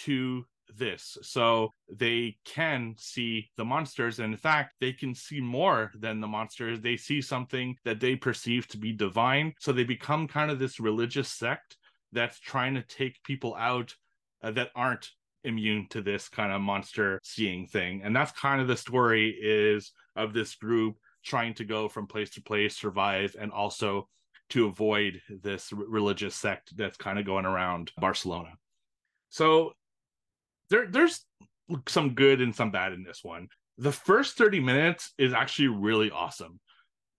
to 0.05 0.45
this. 0.77 1.17
So 1.23 1.73
they 1.89 2.37
can 2.45 2.95
see 2.99 3.51
the 3.57 3.65
monsters. 3.65 4.19
And 4.19 4.33
in 4.33 4.39
fact, 4.39 4.75
they 4.81 4.93
can 4.93 5.15
see 5.15 5.41
more 5.41 5.93
than 5.99 6.21
the 6.21 6.27
monsters. 6.27 6.81
They 6.81 6.97
see 6.97 7.21
something 7.21 7.77
that 7.85 8.01
they 8.01 8.17
perceive 8.17 8.67
to 8.69 8.79
be 8.79 8.93
divine. 8.93 9.55
So 9.61 9.73
they 9.73 9.85
become 9.85 10.27
kind 10.27 10.51
of 10.51 10.59
this 10.59 10.81
religious 10.81 11.31
sect 11.31 11.77
that's 12.13 12.41
trying 12.41 12.75
to 12.75 12.83
take 12.83 13.23
people 13.23 13.55
out 13.57 13.95
uh, 14.43 14.51
that 14.53 14.71
aren't 14.75 15.11
immune 15.45 15.87
to 15.91 16.03
this 16.03 16.29
kind 16.29 16.53
of 16.53 16.61
monster 16.61 17.21
seeing 17.23 17.67
thing. 17.67 18.03
And 18.03 18.15
that's 18.15 18.33
kind 18.33 18.61
of 18.61 18.69
the 18.69 18.77
story 18.77 19.31
is 19.31 19.93
of 20.17 20.33
this 20.33 20.55
group 20.55 20.97
trying 21.25 21.55
to 21.55 21.65
go 21.65 21.89
from 21.89 22.07
place 22.07 22.31
to 22.31 22.43
place, 22.43 22.77
survive, 22.77 23.37
and 23.39 23.53
also 23.53 24.09
to 24.51 24.67
avoid 24.67 25.21
this 25.43 25.73
religious 25.73 26.35
sect 26.35 26.77
that's 26.77 26.97
kind 26.97 27.19
of 27.19 27.25
going 27.25 27.47
around 27.47 27.91
Barcelona. 27.99 28.51
So 29.31 29.73
there 30.71 30.87
there's 30.87 31.25
some 31.89 32.15
good 32.15 32.41
and 32.41 32.55
some 32.55 32.71
bad 32.71 32.93
in 32.93 33.03
this 33.03 33.21
one. 33.23 33.49
The 33.79 33.93
first 33.93 34.37
30 34.37 34.61
minutes 34.61 35.13
is 35.19 35.33
actually 35.33 35.69
really 35.69 36.11
awesome. 36.11 36.61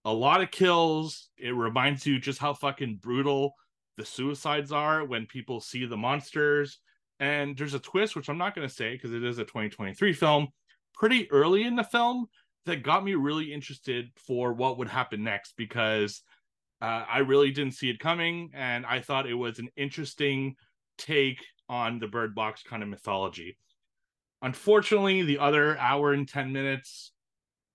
A 0.06 0.14
lot 0.14 0.42
of 0.42 0.52
kills. 0.52 1.30
It 1.38 1.56
reminds 1.56 2.06
you 2.06 2.20
just 2.20 2.40
how 2.40 2.54
fucking 2.54 3.00
brutal 3.02 3.54
the 3.98 4.06
suicides 4.06 4.72
are 4.72 5.04
when 5.04 5.26
people 5.26 5.60
see 5.60 5.86
the 5.86 5.98
monsters. 5.98 6.80
And 7.20 7.58
there's 7.58 7.74
a 7.74 7.80
twist, 7.80 8.16
which 8.16 8.30
I'm 8.30 8.38
not 8.38 8.56
going 8.56 8.68
to 8.68 8.74
say 8.74 8.94
because 8.94 9.14
it 9.14 9.24
is 9.24 9.38
a 9.38 9.44
2023 9.44 10.14
film, 10.14 10.48
pretty 10.94 11.30
early 11.32 11.64
in 11.64 11.76
the 11.76 11.84
film 11.84 12.28
that 12.66 12.84
got 12.84 13.04
me 13.04 13.16
really 13.16 13.54
interested 13.54 14.10
for 14.16 14.54
what 14.54 14.78
would 14.78 14.90
happen 14.90 15.24
next 15.24 15.54
because 15.56 16.22
uh, 16.82 17.06
I 17.10 17.20
really 17.20 17.52
didn't 17.52 17.76
see 17.76 17.90
it 17.90 18.00
coming. 18.00 18.52
And 18.54 18.86
I 18.86 19.00
thought 19.00 19.30
it 19.30 19.36
was 19.36 19.60
an 19.60 19.70
interesting 19.78 20.56
take 20.98 21.44
on 21.70 22.00
the 22.00 22.08
bird 22.08 22.36
box 22.36 22.64
kind 22.64 22.84
of 22.84 22.90
mythology. 22.90 23.58
Unfortunately, 24.42 25.22
the 25.24 25.40
other 25.40 25.78
hour 25.78 26.14
and 26.14 26.28
10 26.28 26.52
minutes, 26.52 27.12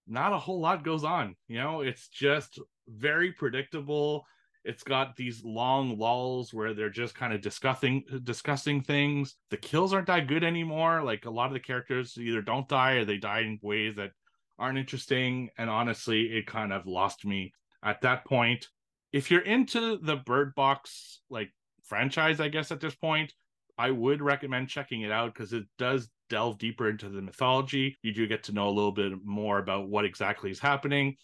not 0.06 0.32
a 0.32 0.38
whole 0.38 0.60
lot 0.60 0.84
goes 0.84 1.04
on. 1.04 1.36
You 1.48 1.58
know, 1.58 1.80
it's 1.80 2.08
just 2.08 2.58
very 2.88 3.32
predictable. 3.32 4.24
It's 4.64 4.82
got 4.82 5.16
these 5.16 5.42
long 5.44 5.98
lulls 5.98 6.52
where 6.52 6.74
they're 6.74 6.90
just 6.90 7.14
kind 7.14 7.32
of 7.32 7.40
discussing 7.40 8.04
uh, 8.12 8.18
discussing 8.22 8.82
things. 8.82 9.36
The 9.50 9.56
kills 9.56 9.92
aren't 9.92 10.08
that 10.08 10.26
good 10.26 10.44
anymore. 10.44 11.02
Like 11.02 11.24
a 11.24 11.30
lot 11.30 11.46
of 11.46 11.54
the 11.54 11.60
characters 11.60 12.16
either 12.18 12.42
don't 12.42 12.68
die 12.68 12.92
or 12.92 13.04
they 13.04 13.16
die 13.16 13.40
in 13.40 13.58
ways 13.62 13.96
that 13.96 14.10
aren't 14.58 14.78
interesting. 14.78 15.48
And 15.56 15.70
honestly, 15.70 16.26
it 16.36 16.46
kind 16.46 16.72
of 16.72 16.86
lost 16.86 17.24
me 17.24 17.52
at 17.82 18.02
that 18.02 18.26
point. 18.26 18.68
If 19.12 19.30
you're 19.30 19.40
into 19.40 19.98
the 19.98 20.16
Bird 20.16 20.54
Box 20.54 21.22
like 21.30 21.50
franchise, 21.84 22.38
I 22.38 22.48
guess 22.48 22.70
at 22.70 22.80
this 22.80 22.94
point, 22.94 23.32
I 23.78 23.90
would 23.90 24.20
recommend 24.20 24.68
checking 24.68 25.00
it 25.02 25.10
out 25.10 25.32
because 25.32 25.54
it 25.54 25.64
does 25.78 26.10
delve 26.28 26.58
deeper 26.58 26.90
into 26.90 27.08
the 27.08 27.22
mythology. 27.22 27.98
You 28.02 28.12
do 28.12 28.26
get 28.26 28.44
to 28.44 28.52
know 28.52 28.68
a 28.68 28.70
little 28.70 28.92
bit 28.92 29.12
more 29.24 29.58
about 29.58 29.88
what 29.88 30.04
exactly 30.04 30.50
is 30.50 30.60
happening. 30.60 31.16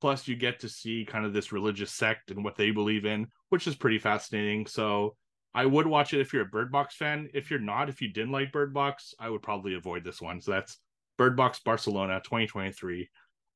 Plus, 0.00 0.28
you 0.28 0.36
get 0.36 0.60
to 0.60 0.68
see 0.68 1.06
kind 1.08 1.24
of 1.24 1.32
this 1.32 1.52
religious 1.52 1.92
sect 1.92 2.30
and 2.30 2.44
what 2.44 2.56
they 2.56 2.70
believe 2.70 3.04
in, 3.04 3.28
which 3.48 3.66
is 3.66 3.74
pretty 3.74 3.98
fascinating. 3.98 4.66
So, 4.66 5.16
I 5.54 5.66
would 5.66 5.86
watch 5.86 6.12
it 6.12 6.20
if 6.20 6.32
you're 6.32 6.42
a 6.42 6.46
Bird 6.46 6.72
Box 6.72 6.96
fan. 6.96 7.28
If 7.32 7.48
you're 7.50 7.60
not, 7.60 7.88
if 7.88 8.02
you 8.02 8.08
didn't 8.08 8.32
like 8.32 8.50
Bird 8.50 8.74
Box, 8.74 9.14
I 9.20 9.30
would 9.30 9.42
probably 9.42 9.74
avoid 9.74 10.02
this 10.02 10.20
one. 10.20 10.40
So 10.40 10.50
that's 10.50 10.78
Bird 11.16 11.36
Box 11.36 11.60
Barcelona 11.60 12.20
2023 12.24 13.08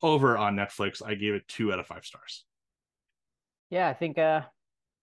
over 0.02 0.38
on 0.38 0.54
Netflix. 0.54 1.04
I 1.04 1.14
gave 1.14 1.34
it 1.34 1.48
two 1.48 1.72
out 1.72 1.80
of 1.80 1.86
five 1.86 2.04
stars. 2.04 2.44
Yeah, 3.70 3.88
I 3.88 3.94
think 3.94 4.16
uh 4.16 4.42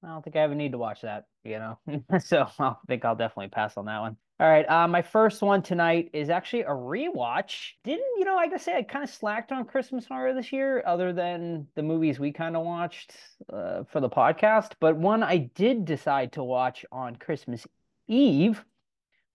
I 0.04 0.08
don't 0.08 0.24
think 0.24 0.38
I 0.38 0.39
ever 0.39 0.56
need 0.56 0.72
to 0.72 0.77
watch 0.77 1.01
that, 1.01 1.25
you 1.44 1.60
know. 1.60 1.80
so 2.20 2.48
I 2.60 2.75
think 2.88 3.04
I'll 3.04 3.15
definitely 3.15 3.50
pass 3.50 3.75
on 3.75 3.86
that 3.86 4.00
one. 4.00 4.18
All 4.38 4.50
right, 4.50 4.70
uh, 4.70 4.86
my 4.89 5.01
first 5.01 5.42
one 5.42 5.62
tonight 5.62 6.10
is 6.12 6.30
actually 6.30 6.63
a 6.63 6.70
rewatch. 6.70 7.72
Didn't 7.86 8.18
you 8.18 8.25
know? 8.25 8.36
like 8.36 8.51
I 8.51 8.58
say, 8.58 8.75
I 8.75 8.84
kind 8.84 9.04
of 9.04 9.10
slacked 9.10 9.54
on 9.54 9.63
Christmas 9.63 10.06
horror 10.06 10.34
this 10.34 10.51
year, 10.51 10.84
other 10.86 11.13
than 11.13 11.68
the 11.75 11.84
movies 11.84 12.20
we 12.20 12.34
kind 12.34 12.58
of 12.58 12.65
watched 12.65 13.13
uh, 13.51 13.84
for 13.86 14.01
the 14.01 14.10
podcast. 14.10 14.74
But 14.82 14.98
one 14.98 15.24
I 15.24 15.38
did 15.38 15.86
decide 15.86 16.34
to 16.34 16.44
watch 16.44 16.86
on 16.92 17.15
Christmas 17.15 17.65
Eve 18.10 18.62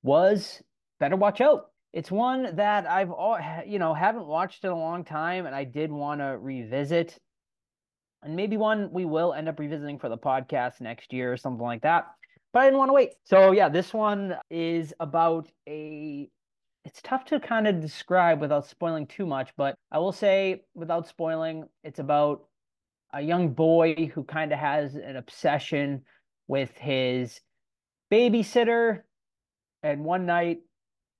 was 0.02 0.62
Better 0.98 1.16
Watch 1.16 1.40
Out. 1.40 1.70
It's 1.94 2.10
one 2.10 2.56
that 2.56 2.86
I've 2.86 3.10
all 3.10 3.38
you 3.66 3.78
know 3.78 3.94
haven't 3.94 4.26
watched 4.26 4.64
in 4.64 4.70
a 4.70 4.78
long 4.78 5.04
time, 5.04 5.46
and 5.46 5.54
I 5.54 5.64
did 5.64 5.90
want 5.90 6.20
to 6.20 6.36
revisit 6.38 7.18
and 8.22 8.36
maybe 8.36 8.56
one 8.56 8.90
we 8.92 9.04
will 9.04 9.32
end 9.32 9.48
up 9.48 9.58
revisiting 9.58 9.98
for 9.98 10.08
the 10.08 10.18
podcast 10.18 10.80
next 10.80 11.12
year 11.12 11.32
or 11.32 11.36
something 11.36 11.64
like 11.64 11.82
that. 11.82 12.06
But 12.52 12.60
I 12.60 12.64
didn't 12.66 12.78
want 12.78 12.88
to 12.88 12.94
wait. 12.94 13.10
So 13.24 13.52
yeah, 13.52 13.68
this 13.68 13.94
one 13.94 14.36
is 14.50 14.92
about 14.98 15.48
a 15.68 16.28
it's 16.84 17.00
tough 17.02 17.26
to 17.26 17.38
kind 17.38 17.66
of 17.68 17.80
describe 17.80 18.40
without 18.40 18.66
spoiling 18.66 19.06
too 19.06 19.26
much, 19.26 19.50
but 19.56 19.74
I 19.92 19.98
will 19.98 20.12
say 20.12 20.62
without 20.74 21.06
spoiling, 21.06 21.64
it's 21.84 21.98
about 21.98 22.46
a 23.12 23.20
young 23.20 23.50
boy 23.50 24.10
who 24.14 24.24
kind 24.24 24.52
of 24.52 24.58
has 24.58 24.94
an 24.94 25.16
obsession 25.16 26.02
with 26.48 26.76
his 26.78 27.40
babysitter. 28.10 29.00
And 29.82 30.04
one 30.04 30.26
night 30.26 30.60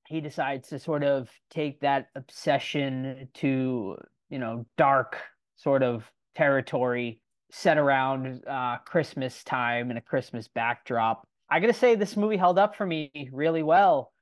he 0.08 0.20
decides 0.20 0.68
to 0.68 0.78
sort 0.78 1.04
of 1.04 1.28
take 1.50 1.80
that 1.80 2.06
obsession 2.14 3.28
to, 3.34 3.96
you 4.28 4.38
know, 4.38 4.66
dark 4.76 5.18
sort 5.56 5.82
of 5.82 6.10
territory 6.34 7.20
set 7.50 7.78
around 7.78 8.46
uh, 8.46 8.78
Christmas 8.84 9.42
time 9.44 9.90
and 9.90 9.98
a 9.98 10.02
Christmas 10.02 10.48
backdrop. 10.48 11.26
I 11.50 11.60
gotta 11.60 11.72
say, 11.72 11.94
this 11.94 12.16
movie 12.16 12.36
held 12.36 12.58
up 12.58 12.76
for 12.76 12.86
me 12.86 13.28
really 13.32 13.62
well. 13.62 14.12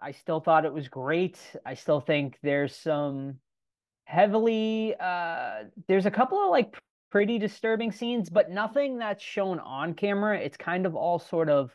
I 0.00 0.12
still 0.12 0.40
thought 0.40 0.64
it 0.64 0.72
was 0.72 0.88
great. 0.88 1.38
I 1.66 1.74
still 1.74 2.00
think 2.00 2.38
there's 2.42 2.74
some 2.74 3.36
heavily, 4.04 4.94
uh, 4.98 5.64
there's 5.86 6.06
a 6.06 6.10
couple 6.10 6.42
of 6.42 6.50
like 6.50 6.78
pretty 7.10 7.38
disturbing 7.38 7.92
scenes, 7.92 8.30
but 8.30 8.50
nothing 8.50 8.98
that's 8.98 9.22
shown 9.22 9.58
on 9.60 9.94
camera. 9.94 10.38
It's 10.38 10.56
kind 10.56 10.86
of 10.86 10.94
all 10.94 11.18
sort 11.18 11.48
of. 11.48 11.70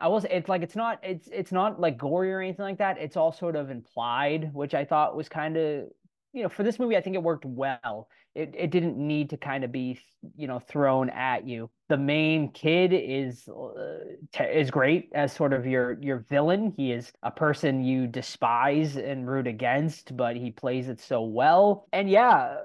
I 0.00 0.06
was 0.06 0.24
it's 0.30 0.48
like 0.48 0.62
it's 0.62 0.76
not 0.76 1.00
it's 1.02 1.28
it's 1.32 1.50
not 1.50 1.80
like 1.80 1.98
gory 1.98 2.32
or 2.32 2.40
anything 2.40 2.64
like 2.64 2.78
that. 2.78 2.98
It's 2.98 3.16
all 3.16 3.32
sort 3.32 3.56
of 3.56 3.68
implied, 3.68 4.54
which 4.54 4.72
I 4.74 4.84
thought 4.84 5.16
was 5.16 5.28
kind 5.28 5.56
of 5.56 5.88
you 6.38 6.44
know 6.44 6.48
for 6.48 6.62
this 6.62 6.78
movie 6.78 6.96
I 6.96 7.00
think 7.00 7.16
it 7.16 7.22
worked 7.22 7.44
well. 7.44 8.08
It, 8.34 8.54
it 8.56 8.70
didn't 8.70 8.96
need 8.96 9.30
to 9.30 9.36
kind 9.36 9.64
of 9.64 9.72
be 9.72 10.00
you 10.36 10.46
know 10.46 10.60
thrown 10.60 11.10
at 11.10 11.46
you. 11.46 11.68
The 11.88 11.96
main 11.96 12.52
kid 12.52 12.92
is 12.92 13.48
uh, 13.48 13.98
t- 14.32 14.44
is 14.44 14.70
great 14.70 15.10
as 15.14 15.32
sort 15.32 15.52
of 15.52 15.66
your 15.66 15.98
your 16.00 16.18
villain. 16.30 16.72
He 16.76 16.92
is 16.92 17.12
a 17.24 17.32
person 17.32 17.82
you 17.82 18.06
despise 18.06 18.96
and 18.96 19.28
root 19.28 19.48
against 19.48 20.16
but 20.16 20.36
he 20.36 20.52
plays 20.52 20.88
it 20.88 21.00
so 21.00 21.22
well. 21.22 21.88
And 21.92 22.08
yeah 22.08 22.56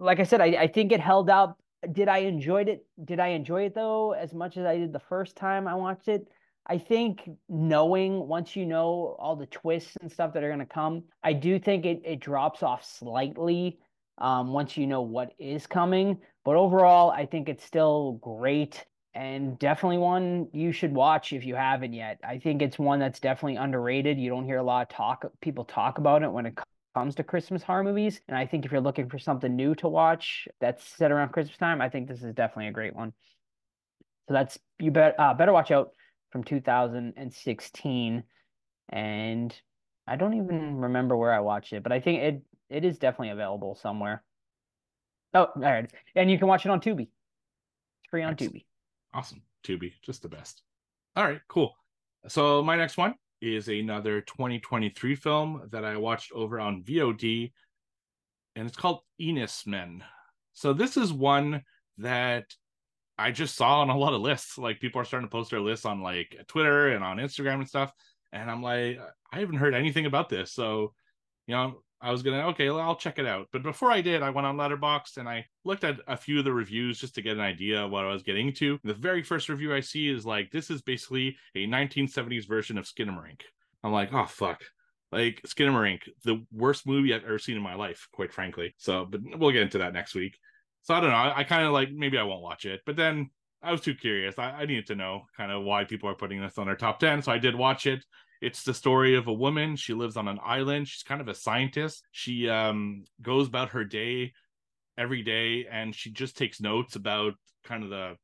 like 0.00 0.20
i 0.20 0.22
said 0.22 0.40
i, 0.40 0.46
I 0.46 0.66
think 0.68 0.90
it 0.92 1.00
held 1.00 1.28
up. 1.28 1.58
Did 1.92 2.08
i 2.08 2.18
enjoy 2.18 2.62
it? 2.62 2.86
Did 3.04 3.20
i 3.20 3.28
enjoy 3.28 3.66
it 3.66 3.74
though 3.74 4.12
as 4.12 4.32
much 4.32 4.56
as 4.56 4.64
i 4.64 4.78
did 4.78 4.92
the 4.92 5.00
first 5.00 5.36
time 5.36 5.68
i 5.68 5.74
watched 5.74 6.08
it 6.08 6.26
I 6.68 6.78
think 6.78 7.30
knowing 7.48 8.28
once 8.28 8.54
you 8.54 8.66
know 8.66 9.16
all 9.18 9.36
the 9.36 9.46
twists 9.46 9.96
and 10.00 10.12
stuff 10.12 10.34
that 10.34 10.44
are 10.44 10.48
going 10.48 10.58
to 10.58 10.66
come, 10.66 11.04
I 11.22 11.32
do 11.32 11.58
think 11.58 11.86
it, 11.86 12.02
it 12.04 12.20
drops 12.20 12.62
off 12.62 12.84
slightly 12.84 13.78
um, 14.18 14.52
once 14.52 14.76
you 14.76 14.86
know 14.86 15.02
what 15.02 15.32
is 15.38 15.66
coming. 15.66 16.18
But 16.44 16.56
overall, 16.56 17.10
I 17.10 17.24
think 17.26 17.48
it's 17.48 17.64
still 17.64 18.18
great 18.22 18.84
and 19.14 19.58
definitely 19.58 19.98
one 19.98 20.48
you 20.52 20.70
should 20.70 20.92
watch 20.92 21.32
if 21.32 21.44
you 21.44 21.54
haven't 21.54 21.94
yet. 21.94 22.20
I 22.22 22.38
think 22.38 22.60
it's 22.60 22.78
one 22.78 22.98
that's 22.98 23.18
definitely 23.18 23.56
underrated. 23.56 24.18
You 24.18 24.28
don't 24.28 24.44
hear 24.44 24.58
a 24.58 24.62
lot 24.62 24.82
of 24.82 24.88
talk 24.94 25.24
people 25.40 25.64
talk 25.64 25.98
about 25.98 26.22
it 26.22 26.30
when 26.30 26.46
it 26.46 26.58
comes 26.94 27.14
to 27.14 27.24
Christmas 27.24 27.62
horror 27.62 27.84
movies. 27.84 28.20
And 28.28 28.36
I 28.36 28.46
think 28.46 28.64
if 28.64 28.72
you're 28.72 28.80
looking 28.80 29.08
for 29.08 29.18
something 29.18 29.56
new 29.56 29.74
to 29.76 29.88
watch 29.88 30.46
that's 30.60 30.84
set 30.84 31.10
around 31.10 31.32
Christmas 31.32 31.56
time, 31.56 31.80
I 31.80 31.88
think 31.88 32.08
this 32.08 32.22
is 32.22 32.34
definitely 32.34 32.68
a 32.68 32.72
great 32.72 32.94
one. 32.94 33.12
So 34.28 34.34
that's 34.34 34.58
you 34.78 34.90
bet 34.90 35.18
uh, 35.18 35.32
better 35.32 35.52
watch 35.52 35.70
out 35.70 35.92
from 36.30 36.44
2016 36.44 38.22
and 38.90 39.60
I 40.06 40.16
don't 40.16 40.34
even 40.34 40.76
remember 40.76 41.16
where 41.16 41.32
I 41.32 41.40
watched 41.40 41.72
it, 41.72 41.82
but 41.82 41.92
I 41.92 42.00
think 42.00 42.22
it 42.22 42.42
it 42.70 42.84
is 42.84 42.98
definitely 42.98 43.30
available 43.30 43.74
somewhere. 43.74 44.22
Oh, 45.34 45.48
all 45.54 45.62
right. 45.62 45.90
And 46.14 46.30
you 46.30 46.38
can 46.38 46.48
watch 46.48 46.64
it 46.64 46.70
on 46.70 46.80
Tubi. 46.80 47.02
It's 47.02 48.10
free 48.10 48.22
on 48.22 48.32
Excellent. 48.32 48.54
Tubi. 48.54 48.64
Awesome. 49.14 49.42
Tubi, 49.64 49.92
just 50.02 50.22
the 50.22 50.28
best. 50.28 50.62
All 51.16 51.24
right, 51.24 51.40
cool. 51.48 51.74
So 52.28 52.62
my 52.62 52.76
next 52.76 52.96
one 52.96 53.14
is 53.40 53.68
another 53.68 54.20
2023 54.20 55.14
film 55.14 55.68
that 55.70 55.84
I 55.84 55.96
watched 55.96 56.32
over 56.32 56.60
on 56.60 56.82
VOD, 56.82 57.52
and 58.56 58.66
it's 58.66 58.76
called 58.76 59.00
Enys 59.20 59.66
Men. 59.66 60.04
So 60.52 60.72
this 60.72 60.96
is 60.96 61.12
one 61.12 61.62
that 61.98 62.54
I 63.18 63.32
just 63.32 63.56
saw 63.56 63.80
on 63.80 63.90
a 63.90 63.96
lot 63.96 64.14
of 64.14 64.20
lists. 64.20 64.58
Like 64.58 64.80
people 64.80 65.00
are 65.00 65.04
starting 65.04 65.28
to 65.28 65.32
post 65.32 65.50
their 65.50 65.60
lists 65.60 65.84
on 65.84 66.00
like 66.00 66.36
Twitter 66.46 66.88
and 66.88 67.02
on 67.02 67.18
Instagram 67.18 67.54
and 67.54 67.68
stuff. 67.68 67.92
And 68.32 68.50
I'm 68.50 68.62
like, 68.62 69.00
I 69.32 69.40
haven't 69.40 69.56
heard 69.56 69.74
anything 69.74 70.06
about 70.06 70.28
this. 70.28 70.52
So, 70.52 70.92
you 71.46 71.54
know, 71.54 71.82
I 72.00 72.12
was 72.12 72.22
gonna 72.22 72.48
okay, 72.48 72.70
well, 72.70 72.80
I'll 72.80 72.94
check 72.94 73.18
it 73.18 73.26
out. 73.26 73.48
But 73.52 73.64
before 73.64 73.90
I 73.90 74.00
did, 74.00 74.22
I 74.22 74.30
went 74.30 74.46
on 74.46 74.56
Letterboxd 74.56 75.16
and 75.16 75.28
I 75.28 75.46
looked 75.64 75.82
at 75.82 75.98
a 76.06 76.16
few 76.16 76.38
of 76.38 76.44
the 76.44 76.52
reviews 76.52 77.00
just 77.00 77.16
to 77.16 77.22
get 77.22 77.36
an 77.36 77.42
idea 77.42 77.84
of 77.84 77.90
what 77.90 78.04
I 78.04 78.12
was 78.12 78.22
getting 78.22 78.48
into. 78.48 78.78
The 78.84 78.94
very 78.94 79.22
first 79.22 79.48
review 79.48 79.74
I 79.74 79.80
see 79.80 80.08
is 80.08 80.24
like 80.24 80.52
this 80.52 80.70
is 80.70 80.80
basically 80.80 81.36
a 81.56 81.66
1970s 81.66 82.46
version 82.46 82.78
of 82.78 82.84
Skinamarink. 82.84 83.40
I'm 83.82 83.92
like, 83.92 84.12
oh 84.12 84.26
fuck. 84.26 84.62
Like 85.10 85.40
Skinamarink, 85.46 86.00
the 86.24 86.44
worst 86.52 86.86
movie 86.86 87.14
I've 87.14 87.24
ever 87.24 87.38
seen 87.38 87.56
in 87.56 87.62
my 87.62 87.74
life, 87.74 88.06
quite 88.12 88.32
frankly. 88.32 88.74
So, 88.76 89.06
but 89.06 89.20
we'll 89.38 89.52
get 89.52 89.62
into 89.62 89.78
that 89.78 89.94
next 89.94 90.14
week. 90.14 90.38
So 90.82 90.94
I 90.94 91.00
don't 91.00 91.10
know. 91.10 91.16
I, 91.16 91.38
I 91.38 91.44
kind 91.44 91.64
of 91.64 91.72
like 91.72 91.90
maybe 91.92 92.18
I 92.18 92.22
won't 92.22 92.42
watch 92.42 92.64
it, 92.64 92.80
but 92.86 92.96
then 92.96 93.30
I 93.62 93.72
was 93.72 93.80
too 93.80 93.94
curious. 93.94 94.38
I, 94.38 94.50
I 94.50 94.66
needed 94.66 94.86
to 94.86 94.94
know 94.94 95.22
kind 95.36 95.50
of 95.50 95.64
why 95.64 95.84
people 95.84 96.08
are 96.08 96.14
putting 96.14 96.40
this 96.40 96.58
on 96.58 96.66
their 96.66 96.76
top 96.76 97.00
10. 97.00 97.22
So 97.22 97.32
I 97.32 97.38
did 97.38 97.54
watch 97.54 97.86
it. 97.86 98.04
It's 98.40 98.62
the 98.62 98.74
story 98.74 99.16
of 99.16 99.26
a 99.26 99.32
woman. 99.32 99.74
She 99.76 99.94
lives 99.94 100.16
on 100.16 100.28
an 100.28 100.38
island. 100.44 100.86
She's 100.86 101.02
kind 101.02 101.20
of 101.20 101.28
a 101.28 101.34
scientist. 101.34 102.04
She 102.12 102.48
um, 102.48 103.04
goes 103.20 103.48
about 103.48 103.70
her 103.70 103.84
day 103.84 104.32
every 104.96 105.22
day 105.22 105.66
and 105.70 105.94
she 105.94 106.12
just 106.12 106.36
takes 106.36 106.60
notes 106.60 106.96
about 106.96 107.34
kind 107.64 107.82
of 107.82 107.90
the 107.90 108.14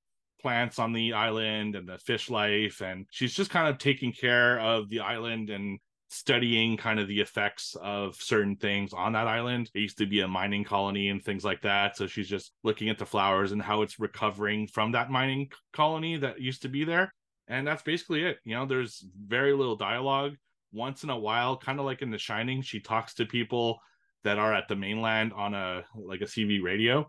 plants 0.41 0.79
on 0.79 0.93
the 0.93 1.15
island 1.15 1.75
and 1.75 1.89
the 1.89 1.99
fish 1.99 2.31
life. 2.31 2.81
And 2.81 3.07
she's 3.11 3.35
just 3.35 3.51
kind 3.51 3.69
of 3.69 3.79
taking 3.79 4.13
care 4.13 4.61
of 4.61 4.89
the 4.89 5.01
island 5.01 5.51
and 5.51 5.79
studying 6.15 6.77
kind 6.77 7.01
of 7.01 7.09
the 7.09 7.21
effects 7.21 7.77
of 7.83 8.15
certain 8.15 8.55
things 8.55 8.93
on 8.93 9.13
that 9.13 9.27
island. 9.27 9.69
It 9.75 9.81
used 9.81 9.99
to 9.99 10.07
be 10.07 10.21
a 10.21 10.29
mining 10.29 10.63
colony 10.63 11.09
and 11.09 11.23
things 11.23 11.45
like 11.45 11.63
that. 11.63 11.97
So 11.97 12.07
she's 12.07 12.29
just 12.29 12.53
looking 12.63 12.89
at 12.89 12.99
the 12.99 13.07
flowers 13.07 13.51
and 13.51 13.61
how 13.61 13.83
it's 13.83 13.99
recovering 13.99 14.69
from 14.69 14.93
that 14.93 15.11
mining 15.11 15.51
colony 15.73 16.17
that 16.19 16.41
used 16.41 16.63
to 16.63 16.69
be 16.69 16.85
there. 16.85 17.13
And 17.49 17.67
that's 17.67 17.83
basically 17.83 18.23
it. 18.23 18.39
You 18.45 18.55
know, 18.55 18.65
there's 18.65 19.05
very 19.27 19.53
little 19.53 19.75
dialogue. 19.75 20.37
Once 20.73 21.03
in 21.03 21.11
a 21.11 21.19
while, 21.19 21.57
kind 21.57 21.81
of 21.81 21.85
like 21.85 22.01
in 22.01 22.11
The 22.11 22.19
Shining, 22.19 22.63
she 22.63 22.79
talks 22.79 23.15
to 23.15 23.27
people 23.27 23.81
that 24.23 24.39
are 24.39 24.55
at 24.55 24.69
the 24.69 24.77
mainland 24.77 25.33
on 25.33 25.53
a 25.53 25.83
like 25.97 26.21
a 26.21 26.27
CB 26.27 26.63
radio. 26.63 27.09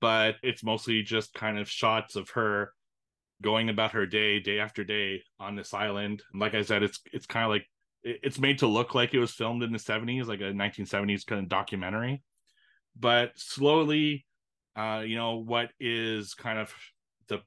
But 0.00 0.36
it's 0.42 0.64
mostly 0.64 1.02
just 1.02 1.34
kind 1.34 1.58
of 1.58 1.68
shots 1.68 2.16
of 2.16 2.30
her 2.30 2.72
going 3.42 3.68
about 3.68 3.92
her 3.92 4.06
day 4.06 4.40
day 4.40 4.58
after 4.60 4.82
day 4.82 5.22
on 5.38 5.56
this 5.56 5.74
island. 5.74 6.22
And 6.32 6.40
like 6.40 6.54
I 6.54 6.62
said, 6.62 6.82
it's 6.82 7.00
it's 7.12 7.26
kind 7.26 7.44
of 7.44 7.50
like 7.50 7.66
it's 8.04 8.38
made 8.38 8.58
to 8.58 8.66
look 8.66 8.94
like 8.94 9.14
it 9.14 9.18
was 9.18 9.32
filmed 9.32 9.62
in 9.62 9.72
the 9.72 9.78
70s 9.78 10.26
like 10.26 10.40
a 10.40 10.52
1970s 10.52 11.26
kind 11.26 11.42
of 11.42 11.48
documentary. 11.48 12.22
But 12.98 13.32
slowly 13.36 14.26
uh 14.76 15.02
you 15.06 15.16
know 15.16 15.36
what 15.36 15.70
is 15.80 16.34
kind 16.34 16.58
of 16.58 16.72
the 17.28 17.40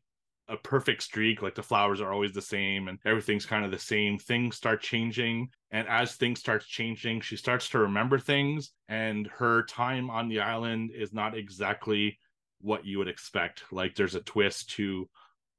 a 0.47 0.57
perfect 0.57 1.03
streak 1.03 1.41
like 1.41 1.55
the 1.55 1.63
flowers 1.63 2.01
are 2.01 2.11
always 2.11 2.33
the 2.33 2.41
same 2.41 2.87
and 2.87 2.99
everything's 3.05 3.45
kind 3.45 3.65
of 3.65 3.71
the 3.71 3.79
same 3.79 4.17
things 4.17 4.55
start 4.55 4.81
changing. 4.81 5.49
And 5.71 5.87
as 5.87 6.15
things 6.15 6.39
starts 6.39 6.65
changing 6.65 7.21
she 7.21 7.37
starts 7.37 7.69
to 7.69 7.79
remember 7.79 8.17
things 8.17 8.71
and 8.89 9.27
her 9.27 9.63
time 9.63 10.09
on 10.09 10.27
the 10.27 10.39
island 10.39 10.91
is 10.95 11.13
not 11.13 11.37
exactly 11.37 12.17
what 12.61 12.85
you 12.85 12.97
would 12.97 13.07
expect. 13.07 13.63
Like 13.71 13.95
there's 13.95 14.15
a 14.15 14.21
twist 14.21 14.71
to 14.71 15.07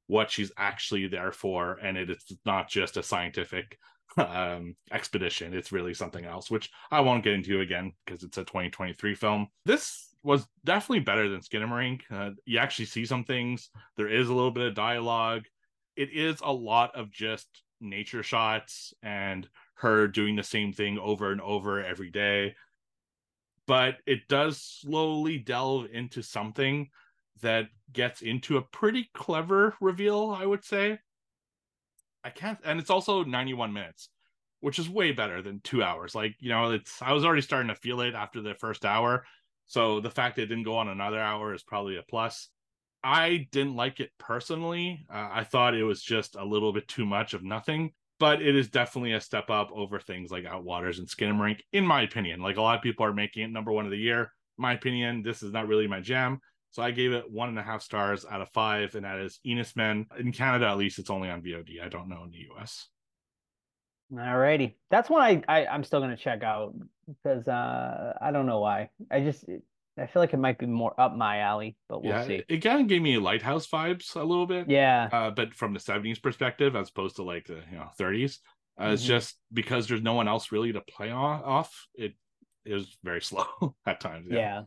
what 0.07 0.29
she's 0.29 0.51
actually 0.57 1.07
there 1.07 1.31
for 1.31 1.77
and 1.83 1.97
it 1.97 2.09
is 2.09 2.37
not 2.45 2.67
just 2.67 2.97
a 2.97 3.03
scientific 3.03 3.77
um, 4.17 4.75
expedition. 4.91 5.53
It's 5.53 5.71
really 5.71 5.93
something 5.93 6.25
else, 6.25 6.49
which 6.49 6.69
I 6.91 7.01
won't 7.01 7.23
get 7.23 7.33
into 7.33 7.61
again 7.61 7.93
because 8.05 8.23
it's 8.23 8.37
a 8.37 8.43
2023 8.43 9.15
film. 9.15 9.47
This 9.65 10.09
was 10.23 10.47
definitely 10.65 11.01
better 11.01 11.29
than 11.29 11.41
Skinamarink. 11.41 12.01
Uh, 12.11 12.31
you 12.45 12.59
actually 12.59 12.85
see 12.85 13.05
some 13.05 13.23
things. 13.23 13.69
There 13.95 14.09
is 14.09 14.29
a 14.29 14.33
little 14.33 14.51
bit 14.51 14.67
of 14.67 14.75
dialogue. 14.75 15.45
It 15.95 16.09
is 16.11 16.39
a 16.43 16.51
lot 16.51 16.95
of 16.95 17.11
just 17.11 17.47
nature 17.81 18.23
shots 18.23 18.93
and 19.01 19.47
her 19.75 20.07
doing 20.07 20.35
the 20.35 20.43
same 20.43 20.73
thing 20.73 20.99
over 20.99 21.31
and 21.31 21.41
over 21.41 21.83
every 21.83 22.09
day. 22.09 22.55
But 23.65 23.97
it 24.05 24.27
does 24.27 24.61
slowly 24.61 25.37
delve 25.37 25.87
into 25.93 26.21
something 26.21 26.89
that 27.41 27.67
gets 27.93 28.21
into 28.21 28.57
a 28.57 28.61
pretty 28.61 29.09
clever 29.13 29.75
reveal, 29.79 30.35
I 30.37 30.45
would 30.45 30.65
say. 30.65 30.99
I 32.23 32.29
can't, 32.29 32.59
and 32.63 32.79
it's 32.79 32.89
also 32.89 33.23
91 33.23 33.73
minutes, 33.73 34.09
which 34.59 34.79
is 34.79 34.89
way 34.89 35.11
better 35.11 35.41
than 35.41 35.61
two 35.61 35.83
hours. 35.83 36.15
Like, 36.15 36.35
you 36.39 36.49
know, 36.49 36.71
it's, 36.71 37.01
I 37.01 37.13
was 37.13 37.25
already 37.25 37.41
starting 37.41 37.69
to 37.69 37.75
feel 37.75 38.01
it 38.01 38.13
after 38.13 38.41
the 38.41 38.55
first 38.55 38.85
hour. 38.85 39.23
So 39.67 39.99
the 39.99 40.09
fact 40.09 40.39
it 40.39 40.47
didn't 40.47 40.63
go 40.63 40.77
on 40.77 40.89
another 40.89 41.19
hour 41.19 41.53
is 41.53 41.63
probably 41.63 41.97
a 41.97 42.03
plus. 42.03 42.49
I 43.03 43.47
didn't 43.51 43.75
like 43.75 43.99
it 43.99 44.11
personally. 44.17 45.05
Uh, 45.13 45.29
I 45.31 45.43
thought 45.43 45.75
it 45.75 45.83
was 45.83 46.01
just 46.01 46.35
a 46.35 46.43
little 46.43 46.73
bit 46.73 46.87
too 46.87 47.05
much 47.05 47.33
of 47.33 47.43
nothing, 47.43 47.91
but 48.19 48.41
it 48.41 48.55
is 48.55 48.69
definitely 48.69 49.13
a 49.13 49.21
step 49.21 49.49
up 49.49 49.69
over 49.73 49.99
things 49.99 50.31
like 50.31 50.43
Outwaters 50.43 50.97
and 50.97 51.07
Skin 51.07 51.29
and 51.29 51.39
Skinamarink, 51.39 51.61
in 51.71 51.85
my 51.85 52.01
opinion. 52.01 52.41
Like 52.41 52.57
a 52.57 52.61
lot 52.61 52.75
of 52.75 52.81
people 52.81 53.05
are 53.05 53.13
making 53.13 53.43
it 53.43 53.51
number 53.51 53.71
one 53.71 53.85
of 53.85 53.91
the 53.91 53.97
year. 53.97 54.33
My 54.57 54.73
opinion, 54.73 55.21
this 55.21 55.41
is 55.41 55.53
not 55.53 55.67
really 55.67 55.87
my 55.87 56.01
jam. 56.01 56.41
So 56.71 56.83
I 56.83 56.91
gave 56.91 57.13
it 57.13 57.31
one 57.31 57.49
and 57.49 57.57
a 57.57 57.63
half 57.63 57.81
stars 57.81 58.25
out 58.29 58.41
of 58.41 58.49
five, 58.49 58.95
and 58.95 59.05
that 59.05 59.19
is 59.19 59.39
Enys 59.45 59.75
Men. 59.75 60.05
In 60.19 60.31
Canada, 60.31 60.67
at 60.67 60.77
least, 60.77 60.99
it's 60.99 61.09
only 61.09 61.29
on 61.29 61.41
VOD. 61.41 61.81
I 61.83 61.89
don't 61.89 62.09
know 62.09 62.23
in 62.23 62.31
the 62.31 62.45
US. 62.53 62.87
All 64.11 64.37
righty, 64.37 64.77
that's 64.89 65.09
one 65.09 65.21
I, 65.21 65.43
I 65.47 65.67
I'm 65.67 65.83
still 65.83 65.99
gonna 65.99 66.17
check 66.17 66.41
out 66.41 66.73
because 67.07 67.47
uh 67.47 68.13
I 68.19 68.31
don't 68.31 68.47
know 68.47 68.59
why. 68.59 68.89
I 69.11 69.21
just 69.21 69.45
I 69.99 70.07
feel 70.07 70.21
like 70.21 70.33
it 70.33 70.39
might 70.39 70.57
be 70.57 70.65
more 70.65 70.99
up 70.99 71.15
my 71.15 71.39
alley, 71.39 71.77
but 71.87 72.03
we'll 72.03 72.13
yeah, 72.13 72.25
see. 72.25 72.43
It 72.47 72.59
kind 72.59 72.81
of 72.81 72.87
gave 72.87 73.01
me 73.01 73.17
Lighthouse 73.17 73.67
vibes 73.67 74.15
a 74.15 74.23
little 74.23 74.47
bit. 74.47 74.69
Yeah, 74.69 75.09
uh, 75.11 75.31
but 75.31 75.53
from 75.53 75.73
the 75.73 75.79
'70s 75.79 76.21
perspective, 76.21 76.75
as 76.75 76.89
opposed 76.89 77.17
to 77.17 77.23
like 77.23 77.47
the 77.47 77.61
you 77.71 77.77
know 77.77 77.89
30s. 77.99 78.37
Uh, 78.77 78.83
mm-hmm. 78.83 78.93
It's 78.93 79.03
just 79.03 79.35
because 79.51 79.87
there's 79.87 80.01
no 80.01 80.13
one 80.13 80.27
else 80.27 80.51
really 80.51 80.71
to 80.71 80.81
play 80.81 81.11
off. 81.11 81.87
It 81.93 82.13
is 82.65 82.97
very 83.03 83.21
slow 83.21 83.75
at 83.85 83.99
times. 83.99 84.27
Yeah. 84.29 84.63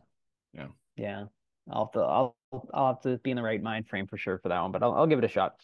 yeah, 0.53 0.67
yeah. 0.95 1.03
yeah. 1.03 1.23
I'll 1.71 1.85
have 1.85 1.91
to 1.93 1.99
I'll 1.99 2.35
I'll 2.73 2.87
have 2.87 3.01
to 3.01 3.17
be 3.19 3.31
in 3.31 3.37
the 3.37 3.43
right 3.43 3.61
mind 3.61 3.87
frame 3.87 4.07
for 4.07 4.17
sure 4.17 4.37
for 4.39 4.49
that 4.49 4.61
one, 4.61 4.71
but 4.71 4.83
I'll 4.83 4.93
I'll 4.93 5.07
give 5.07 5.19
it 5.19 5.25
a 5.25 5.29
shot. 5.29 5.55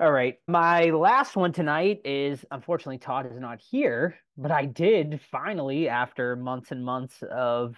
All 0.00 0.10
right. 0.10 0.36
My 0.48 0.84
last 0.84 1.36
one 1.36 1.52
tonight 1.52 2.00
is 2.06 2.42
unfortunately 2.50 2.96
Todd 2.96 3.26
is 3.30 3.38
not 3.38 3.60
here, 3.60 4.16
but 4.38 4.50
I 4.50 4.64
did 4.64 5.20
finally, 5.30 5.90
after 5.90 6.36
months 6.36 6.72
and 6.72 6.82
months 6.82 7.22
of 7.30 7.76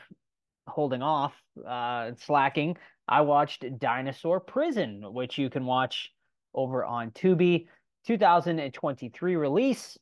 holding 0.68 1.02
off, 1.02 1.34
uh, 1.66 2.12
slacking, 2.16 2.76
I 3.08 3.22
watched 3.22 3.64
Dinosaur 3.80 4.38
Prison, 4.38 5.02
which 5.12 5.36
you 5.36 5.50
can 5.50 5.66
watch 5.66 6.12
over 6.54 6.84
on 6.84 7.10
Tubi, 7.10 7.66
2023 8.06 9.34
release. 9.34 9.98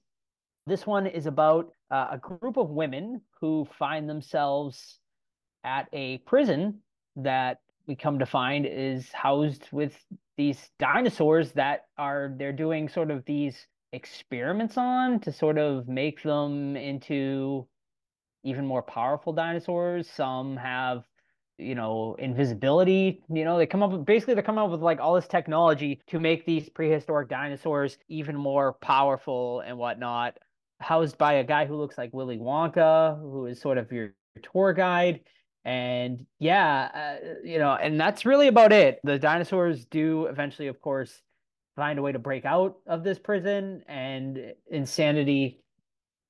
This 0.67 0.87
one 0.87 1.07
is 1.07 1.25
about 1.25 1.73
uh, 1.91 2.09
a 2.11 2.19
group 2.19 2.59
of 2.59 2.69
women 2.69 3.23
who 3.41 3.67
find 3.79 4.07
themselves 4.09 4.99
at 5.65 5.89
a 5.95 6.19
prison 6.19 6.83
that 7.17 7.59
we 7.87 7.97
come 7.97 8.19
to 8.19 8.27
find 8.27 8.67
is 8.67 9.11
housed 9.13 9.67
with 9.73 9.97
these 10.37 10.71
dinosaurs 10.79 11.53
that 11.53 11.87
are 11.99 12.33
they're 12.39 12.53
doing 12.53 12.89
sort 12.89 13.11
of 13.11 13.25
these 13.25 13.67
experiments 13.93 14.77
on 14.77 15.21
to 15.21 15.33
sort 15.33 15.59
of 15.59 15.89
make 15.89 16.23
them 16.23 16.77
into 16.77 17.67
even 18.45 18.65
more 18.65 18.83
powerful 18.83 19.33
dinosaurs. 19.33 20.09
Some 20.09 20.57
have, 20.57 21.03
you 21.59 21.75
know, 21.75 22.17
invisibility. 22.19 23.23
You 23.29 23.45
know, 23.45 23.59
they 23.59 23.67
come 23.67 23.83
up 23.83 23.91
with 23.91 24.07
basically 24.07 24.35
they're 24.35 24.43
coming 24.43 24.65
up 24.65 24.71
with 24.71 24.81
like 24.81 25.01
all 25.01 25.15
this 25.15 25.27
technology 25.27 26.01
to 26.09 26.21
make 26.21 26.47
these 26.47 26.69
prehistoric 26.69 27.29
dinosaurs 27.29 27.99
even 28.09 28.37
more 28.37 28.75
powerful 28.75 29.61
and 29.61 29.77
whatnot. 29.77 30.39
Housed 30.81 31.19
by 31.19 31.35
a 31.35 31.45
guy 31.45 31.67
who 31.67 31.77
looks 31.77 31.99
like 31.99 32.15
Willy 32.15 32.39
Wonka, 32.39 33.21
who 33.21 33.47
is 33.47 33.61
sort 33.61 33.77
of 33.77 33.93
your 33.93 34.15
tour 34.43 34.73
guide 34.73 35.21
and 35.65 36.27
yeah, 36.39 36.91
uh, 36.95 37.35
you 37.45 37.59
know, 37.59 37.73
and 37.75 38.01
that's 38.01 38.25
really 38.25 38.49
about 38.49 38.73
it. 38.73 39.01
The 39.05 39.19
dinosaurs 39.19 39.85
do 39.87 40.27
eventually, 40.27 40.69
of 40.69 40.81
course, 40.81 41.21
find 41.77 41.99
a 41.99 42.03
way 42.03 42.13
to 42.13 42.19
break 42.19 42.45
out 42.45 42.77
of 42.87 43.05
this 43.05 43.19
prison, 43.19 43.83
and 43.89 44.55
insanity 44.71 45.63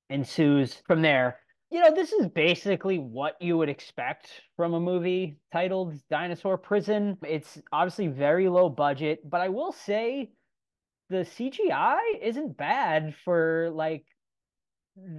ensues 0.09 0.75
from 0.87 1.03
there. 1.03 1.39
You 1.71 1.81
know, 1.81 1.95
this 1.95 2.13
is 2.13 2.27
basically 2.27 2.99
what 2.99 3.37
you 3.41 3.57
would 3.57 3.69
expect 3.69 4.29
from 4.57 4.75
a 4.75 4.81
movie 4.81 5.39
titled 5.53 5.95
Dinosaur 6.11 6.59
Prison. 6.59 7.17
It's 7.25 7.61
obviously 7.73 8.09
very 8.09 8.49
low 8.49 8.69
budget, 8.69 9.29
but 9.29 9.41
I 9.41 9.49
will 9.51 9.71
say 9.71 10.33
the 11.11 11.19
CGI 11.19 11.99
isn't 12.21 12.57
bad 12.57 13.15
for 13.25 13.71
like 13.73 14.05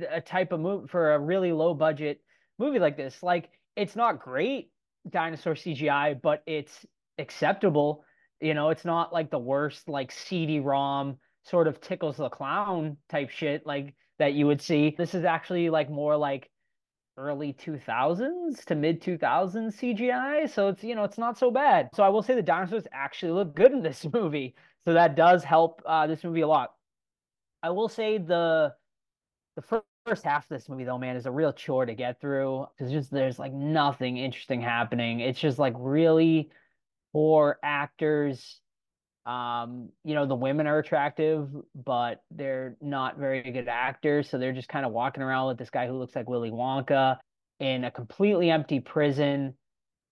a 0.10 0.20
type 0.20 0.52
of 0.52 0.60
movie 0.60 0.88
for 0.90 1.14
a 1.14 1.20
really 1.20 1.54
low 1.54 1.74
budget 1.74 2.22
movie 2.60 2.80
like 2.80 2.98
this. 2.98 3.24
Like 3.24 3.50
it's 3.76 3.96
not 3.96 4.20
great 4.20 4.72
dinosaur 5.10 5.56
CGI, 5.56 6.22
but 6.22 6.44
it's 6.46 6.86
acceptable. 7.18 8.04
You 8.40 8.54
know, 8.54 8.70
it's 8.70 8.86
not 8.86 9.14
like 9.14 9.30
the 9.30 9.40
worst 9.40 9.88
like 9.88 10.12
CD-ROM 10.12 11.18
sort 11.44 11.68
of 11.68 11.82
tickles 11.82 12.18
the 12.18 12.30
clown 12.30 12.98
type 13.10 13.30
shit 13.30 13.66
like 13.66 13.96
that 14.20 14.34
you 14.34 14.48
would 14.48 14.62
see. 14.62 14.96
This 14.98 15.14
is 15.14 15.26
actually 15.26 15.70
like 15.70 15.90
more 15.90 16.16
like 16.18 16.50
early 17.18 17.54
2000s 17.54 18.64
to 18.66 18.76
mid 18.76 19.02
2000s 19.02 19.76
CGI. 19.76 20.50
So 20.50 20.70
it's, 20.70 20.84
you 20.84 20.96
know, 20.96 21.04
it's 21.04 21.18
not 21.18 21.38
so 21.38 21.52
bad. 21.52 21.90
So 21.94 22.04
I 22.04 22.10
will 22.10 22.24
say 22.24 22.36
the 22.36 22.42
dinosaurs 22.42 22.84
actually 22.92 23.32
look 23.32 23.56
good 23.56 23.72
in 23.72 23.82
this 23.82 24.06
movie. 24.14 24.56
So 24.86 24.94
that 24.94 25.16
does 25.16 25.44
help 25.44 25.82
uh, 25.86 26.08
this 26.08 26.24
movie 26.24 26.42
a 26.42 26.48
lot. 26.48 26.72
I 27.64 27.70
will 27.70 27.90
say 27.90 28.18
the 28.18 28.74
the 29.56 29.84
first 30.06 30.24
half 30.24 30.44
of 30.44 30.50
this 30.50 30.68
movie 30.68 30.84
though 30.84 30.98
man 30.98 31.16
is 31.16 31.26
a 31.26 31.32
real 31.32 31.54
chore 31.54 31.86
to 31.86 31.94
get 31.94 32.20
through 32.20 32.66
because 32.78 32.92
just 32.92 33.12
there's 33.12 33.40
like 33.40 33.54
nothing 33.54 34.18
interesting 34.18 34.62
happening. 34.62 35.20
It's 35.20 35.40
just 35.40 35.60
like 35.60 35.74
really 35.78 36.50
poor 37.14 37.60
actors. 37.64 38.60
Um, 39.26 39.90
you 40.04 40.16
know, 40.16 40.26
the 40.26 40.36
women 40.36 40.66
are 40.66 40.80
attractive, 40.80 41.48
but 41.76 42.24
they're 42.32 42.76
not 42.82 43.20
very 43.20 43.44
good 43.52 43.68
actors, 43.68 44.30
so 44.30 44.40
they're 44.40 44.52
just 44.52 44.68
kind 44.68 44.86
of 44.86 44.92
walking 44.92 45.22
around 45.22 45.48
with 45.48 45.60
this 45.60 45.70
guy 45.70 45.86
who 45.86 45.94
looks 45.94 46.16
like 46.16 46.28
Willy 46.28 46.50
Wonka 46.50 47.18
in 47.60 47.84
a 47.84 47.92
completely 47.92 48.50
empty 48.50 48.80
prison 48.80 49.54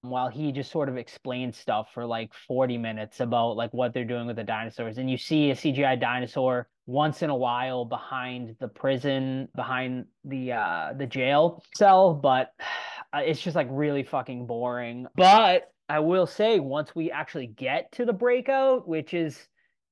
while 0.02 0.30
he 0.30 0.52
just 0.52 0.72
sort 0.72 0.88
of 0.88 0.98
explains 0.98 1.58
stuff 1.58 1.90
for 1.94 2.06
like 2.06 2.34
40 2.48 2.78
minutes 2.78 3.20
about 3.20 3.58
like 3.58 3.74
what 3.74 3.94
they're 3.94 4.06
doing 4.06 4.28
with 4.28 4.36
the 4.36 4.44
dinosaurs. 4.44 4.98
And 4.98 5.10
you 5.10 5.18
see 5.18 5.50
a 5.50 5.56
CGI 5.56 6.00
dinosaur 6.00 6.70
once 6.90 7.22
in 7.22 7.30
a 7.30 7.36
while 7.36 7.86
behind 7.86 8.56
the 8.60 8.68
prison 8.68 9.48
behind 9.56 10.06
the 10.26 10.52
uh 10.52 10.92
the 10.98 11.06
jail 11.06 11.62
cell 11.76 12.16
but 12.16 12.52
it's 13.14 13.42
just 13.42 13.56
like 13.56 13.68
really 13.70 14.04
fucking 14.04 14.48
boring 14.48 15.06
but 15.16 15.72
I 15.88 16.00
will 16.00 16.28
say 16.28 16.60
once 16.60 16.96
we 16.96 17.12
actually 17.12 17.48
get 17.48 17.92
to 17.94 18.06
the 18.06 18.14
breakout 18.14 18.88
which 18.88 19.14
is 19.14 19.38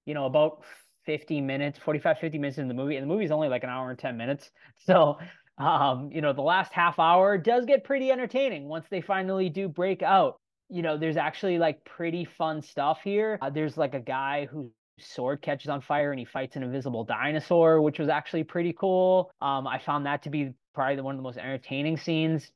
you 0.05 0.15
know 0.15 0.25
about 0.25 0.63
50 1.05 1.39
minutes 1.41 1.77
45 1.77 2.17
50 2.17 2.39
minutes 2.39 2.57
in 2.57 2.67
the 2.67 2.73
movie 2.73 2.95
and 2.95 3.03
the 3.03 3.13
movie's 3.13 3.31
only 3.31 3.47
like 3.47 3.63
an 3.63 3.69
hour 3.69 3.91
and 3.91 3.99
10 3.99 4.17
minutes 4.17 4.49
so 4.77 5.17
um, 5.57 6.12
you 6.12 6.21
know, 6.21 6.33
the 6.33 6.41
last 6.41 6.71
half 6.71 6.99
hour 6.99 7.38
does 7.38 7.65
get 7.65 7.83
pretty 7.83 8.12
entertaining 8.12 8.67
once 8.67 8.86
they 8.89 9.01
finally 9.01 9.49
do 9.49 9.67
break 9.67 10.03
out. 10.03 10.39
You 10.69 10.83
know, 10.83 10.97
there's 10.97 11.17
actually 11.17 11.57
like 11.57 11.83
pretty 11.83 12.25
fun 12.25 12.62
stuff 12.62 12.99
here. 13.03 13.39
Uh, 13.41 13.49
there's 13.49 13.75
like 13.75 13.95
a 13.95 13.99
guy 13.99 14.45
whose 14.45 14.69
sword 14.99 15.41
catches 15.41 15.69
on 15.69 15.81
fire 15.81 16.12
and 16.12 16.19
he 16.19 16.25
fights 16.25 16.55
an 16.55 16.63
invisible 16.63 17.03
dinosaur, 17.03 17.81
which 17.81 17.99
was 17.99 18.10
actually 18.10 18.43
pretty 18.43 18.73
cool. 18.73 19.31
Um, 19.41 19.67
I 19.67 19.79
found 19.79 20.05
that 20.05 20.23
to 20.23 20.29
be 20.29 20.53
probably 20.73 21.01
one 21.01 21.15
of 21.15 21.19
the 21.19 21.23
most 21.23 21.38
entertaining 21.38 21.97
scenes. 21.97 22.51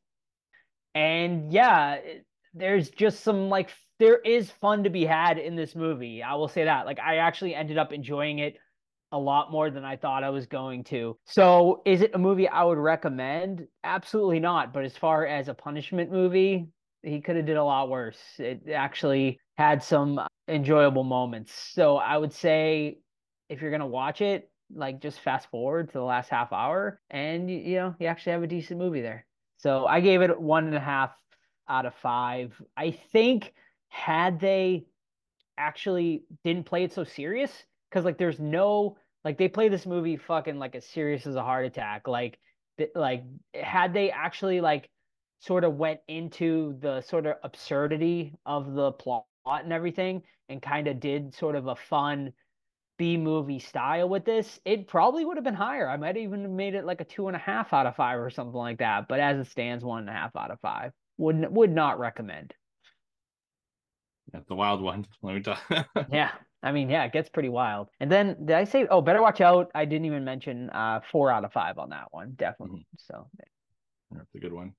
And 0.95 1.51
yeah, 1.51 1.97
there's 2.54 2.89
just 2.89 3.21
some 3.21 3.49
like 3.49 3.69
there 3.99 4.17
is 4.17 4.49
fun 4.49 4.84
to 4.84 4.89
be 4.89 5.06
had 5.06 5.38
in 5.38 5.56
this 5.56 5.75
movie. 5.75 6.23
I 6.23 6.36
will 6.36 6.47
say 6.47 6.65
that. 6.65 6.86
Like 6.86 6.99
I 6.99 7.17
actually 7.17 7.56
ended 7.56 7.77
up 7.77 7.93
enjoying 7.93 8.39
it 8.39 8.58
a 9.12 9.17
lot 9.17 9.51
more 9.51 9.69
than 9.69 9.84
I 9.84 9.97
thought 9.97 10.23
I 10.23 10.30
was 10.30 10.45
going 10.45 10.84
to. 10.86 11.17
So, 11.25 11.82
is 11.86 12.01
it 12.01 12.12
a 12.13 12.17
movie 12.17 12.47
I 12.47 12.63
would 12.63 12.77
recommend? 12.77 13.67
Absolutely 13.84 14.39
not. 14.39 14.73
But 14.73 14.86
as 14.86 14.95
far 14.95 15.25
as 15.25 15.49
a 15.49 15.54
punishment 15.54 16.12
movie, 16.12 16.67
he 17.04 17.19
could 17.19 17.36
have 17.36 17.45
did 17.45 17.58
a 17.58 17.63
lot 17.63 17.89
worse. 17.89 18.19
It 18.38 18.69
actually 18.73 19.39
had 19.58 19.84
some 19.84 20.19
enjoyable 20.52 21.04
moments. 21.04 21.54
So, 21.74 21.98
I 21.98 22.18
would 22.18 22.34
say 22.34 23.00
if 23.50 23.62
you're 23.62 23.72
gonna 23.72 23.88
watch 23.88 24.22
it, 24.22 24.50
like 24.74 25.02
just 25.02 25.20
fast 25.22 25.50
forward 25.50 25.88
to 25.88 25.94
the 25.94 26.04
last 26.04 26.30
half 26.30 26.54
hour, 26.54 27.02
and 27.10 27.50
you 27.50 27.76
know 27.76 27.96
you 28.00 28.08
actually 28.08 28.34
have 28.34 28.44
a 28.44 28.48
decent 28.48 28.80
movie 28.80 29.02
there. 29.02 29.26
So, 29.58 29.86
I 29.86 30.02
gave 30.02 30.22
it 30.22 30.40
one 30.40 30.66
and 30.68 30.76
a 30.76 30.80
half 30.80 31.12
out 31.70 31.86
of 31.86 31.96
five. 31.96 32.62
I 32.78 32.92
think 32.92 33.54
had 33.90 34.40
they 34.40 34.86
actually 35.58 36.24
didn't 36.44 36.66
play 36.66 36.84
it 36.84 36.94
so 36.94 37.04
serious 37.04 37.52
because 37.90 38.06
like 38.06 38.18
there's 38.18 38.40
no 38.40 38.98
like 39.24 39.38
they 39.38 39.48
play 39.48 39.70
this 39.70 39.86
movie 39.86 40.18
fucking 40.18 40.58
like 40.58 40.76
as 40.76 40.86
serious 40.86 41.28
as 41.28 41.36
a 41.36 41.44
heart 41.44 41.66
attack. 41.66 42.08
Like 42.08 42.40
th- 42.78 42.92
like 42.96 43.24
had 43.54 43.94
they 43.94 44.12
actually 44.12 44.62
like 44.62 44.90
sort 45.40 45.64
of 45.64 45.76
went 45.76 46.00
into 46.08 46.78
the 46.80 47.02
sort 47.02 47.26
of 47.26 47.36
absurdity 47.44 48.34
of 48.46 48.74
the 48.74 48.92
plot 48.94 49.26
and 49.45 49.73
everything 49.73 50.23
and 50.49 50.62
kind 50.62 50.88
of 50.88 50.99
did 50.99 51.34
sort 51.34 51.56
of 51.56 51.67
a 51.67 51.75
fun 51.75 52.34
B 52.97 53.17
movie 53.17 53.60
style 53.60 54.08
with 54.08 54.25
this, 54.25 54.60
it 54.63 54.88
probably 54.88 55.25
would 55.25 55.38
have 55.38 55.43
been 55.43 55.56
higher. 55.56 55.89
I 55.89 55.97
might 55.97 56.17
even 56.17 56.56
made 56.56 56.75
it 56.75 56.86
like 56.86 57.01
a 57.01 57.06
two 57.06 57.27
and 57.27 57.36
a 57.36 57.39
half 57.39 57.73
out 57.73 57.88
of 57.88 57.95
five 57.95 58.19
or 58.19 58.30
something 58.30 58.54
like 58.54 58.77
that. 58.80 59.08
But 59.08 59.19
as 59.19 59.39
it 59.39 59.49
stands, 59.49 59.84
one 59.84 60.01
and 60.01 60.10
a 60.10 60.13
half 60.13 60.36
out 60.36 60.51
of 60.51 60.60
five. 60.60 60.91
Would 61.17 61.36
not 61.36 61.51
would 61.51 61.71
not 61.71 61.99
recommend. 61.99 62.54
That's 64.32 64.47
the 64.47 64.56
wild 64.56 64.82
one. 64.82 65.06
Let 65.21 65.36
me 65.36 65.43
yeah. 66.12 66.32
I 66.63 66.71
mean, 66.71 66.89
yeah, 66.89 67.04
it 67.04 67.12
gets 67.12 67.27
pretty 67.30 67.49
wild. 67.49 67.89
And 67.99 68.12
then 68.12 68.45
did 68.45 68.56
I 68.56 68.63
say? 68.63 68.88
Oh, 68.89 69.01
better 69.01 69.21
watch 69.21 69.41
out. 69.41 69.71
I 69.73 69.86
didn't 69.86 70.06
even 70.06 70.23
mention 70.23 70.69
uh 70.69 71.01
four 71.12 71.32
out 71.32 71.43
of 71.43 71.51
five 71.51 71.80
on 71.80 71.89
that 71.89 72.08
one. 72.12 72.34
Definitely. 72.38 72.82
Mm-hmm. 72.82 72.97
So 72.97 73.27
that's 74.12 74.36
a 74.36 74.39
good 74.39 74.54
one. 74.54 74.73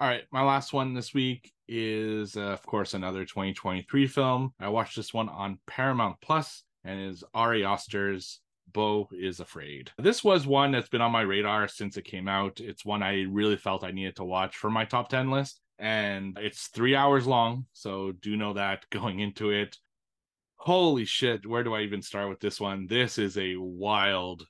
All 0.00 0.06
right, 0.06 0.22
my 0.30 0.42
last 0.42 0.72
one 0.72 0.94
this 0.94 1.12
week 1.12 1.52
is, 1.66 2.36
uh, 2.36 2.42
of 2.42 2.64
course, 2.64 2.94
another 2.94 3.24
2023 3.24 4.06
film. 4.06 4.54
I 4.60 4.68
watched 4.68 4.94
this 4.94 5.12
one 5.12 5.28
on 5.28 5.58
Paramount 5.66 6.20
Plus, 6.20 6.62
and 6.84 7.00
is 7.00 7.24
Ari 7.34 7.64
Aster's 7.64 8.38
Beau 8.72 9.08
is 9.10 9.40
Afraid. 9.40 9.90
This 9.98 10.22
was 10.22 10.46
one 10.46 10.70
that's 10.70 10.88
been 10.88 11.00
on 11.00 11.10
my 11.10 11.22
radar 11.22 11.66
since 11.66 11.96
it 11.96 12.04
came 12.04 12.28
out. 12.28 12.60
It's 12.60 12.84
one 12.84 13.02
I 13.02 13.22
really 13.22 13.56
felt 13.56 13.82
I 13.82 13.90
needed 13.90 14.14
to 14.16 14.24
watch 14.24 14.56
for 14.56 14.70
my 14.70 14.84
top 14.84 15.08
10 15.08 15.32
list. 15.32 15.60
And 15.80 16.38
it's 16.40 16.68
three 16.68 16.94
hours 16.94 17.26
long. 17.26 17.66
So 17.72 18.12
do 18.12 18.36
know 18.36 18.52
that 18.52 18.88
going 18.90 19.18
into 19.18 19.50
it 19.50 19.78
holy 20.58 21.04
shit, 21.04 21.46
where 21.46 21.64
do 21.64 21.74
I 21.74 21.82
even 21.82 22.02
start 22.02 22.28
with 22.28 22.40
this 22.40 22.60
one? 22.60 22.86
This 22.86 23.16
is 23.16 23.38
a 23.38 23.56
wild, 23.56 24.46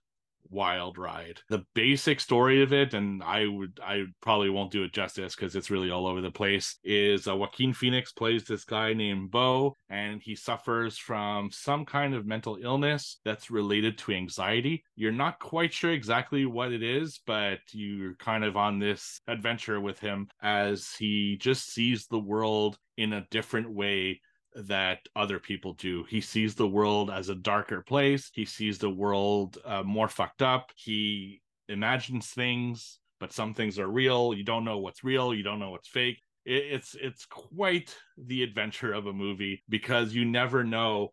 wild 0.50 0.98
ride. 0.98 1.40
The 1.48 1.64
basic 1.74 2.20
story 2.20 2.62
of 2.62 2.72
it, 2.72 2.94
and 2.94 3.22
I 3.22 3.46
would, 3.46 3.78
I 3.82 4.04
probably 4.20 4.50
won't 4.50 4.72
do 4.72 4.84
it 4.84 4.92
justice 4.92 5.34
because 5.34 5.54
it's 5.56 5.70
really 5.70 5.90
all 5.90 6.06
over 6.06 6.20
the 6.20 6.30
place. 6.30 6.78
Is 6.84 7.28
uh, 7.28 7.36
Joaquin 7.36 7.72
Phoenix 7.72 8.12
plays 8.12 8.44
this 8.44 8.64
guy 8.64 8.92
named 8.92 9.30
Beau, 9.30 9.76
and 9.88 10.20
he 10.22 10.34
suffers 10.34 10.98
from 10.98 11.50
some 11.50 11.84
kind 11.84 12.14
of 12.14 12.26
mental 12.26 12.58
illness 12.60 13.20
that's 13.24 13.50
related 13.50 13.98
to 13.98 14.12
anxiety. 14.12 14.84
You're 14.96 15.12
not 15.12 15.38
quite 15.38 15.72
sure 15.72 15.92
exactly 15.92 16.46
what 16.46 16.72
it 16.72 16.82
is, 16.82 17.20
but 17.26 17.58
you're 17.72 18.14
kind 18.14 18.44
of 18.44 18.56
on 18.56 18.78
this 18.78 19.20
adventure 19.26 19.80
with 19.80 19.98
him 19.98 20.28
as 20.42 20.92
he 20.98 21.36
just 21.40 21.72
sees 21.72 22.06
the 22.06 22.18
world 22.18 22.78
in 22.96 23.12
a 23.12 23.26
different 23.30 23.70
way 23.70 24.20
that 24.66 25.00
other 25.14 25.38
people 25.38 25.74
do. 25.74 26.04
He 26.08 26.20
sees 26.20 26.54
the 26.54 26.66
world 26.66 27.10
as 27.10 27.28
a 27.28 27.34
darker 27.34 27.82
place. 27.82 28.30
He 28.34 28.44
sees 28.44 28.78
the 28.78 28.90
world 28.90 29.58
uh, 29.64 29.82
more 29.82 30.08
fucked 30.08 30.42
up. 30.42 30.72
He 30.76 31.40
imagines 31.68 32.28
things, 32.28 32.98
but 33.20 33.32
some 33.32 33.54
things 33.54 33.78
are 33.78 33.88
real. 33.88 34.34
You 34.34 34.44
don't 34.44 34.64
know 34.64 34.78
what's 34.78 35.04
real. 35.04 35.34
You 35.34 35.42
don't 35.42 35.60
know 35.60 35.70
what's 35.70 35.88
fake. 35.88 36.20
It, 36.44 36.64
it's 36.70 36.96
it's 37.00 37.24
quite 37.26 37.94
the 38.16 38.42
adventure 38.42 38.92
of 38.92 39.06
a 39.06 39.12
movie 39.12 39.62
because 39.68 40.14
you 40.14 40.24
never 40.24 40.64
know 40.64 41.12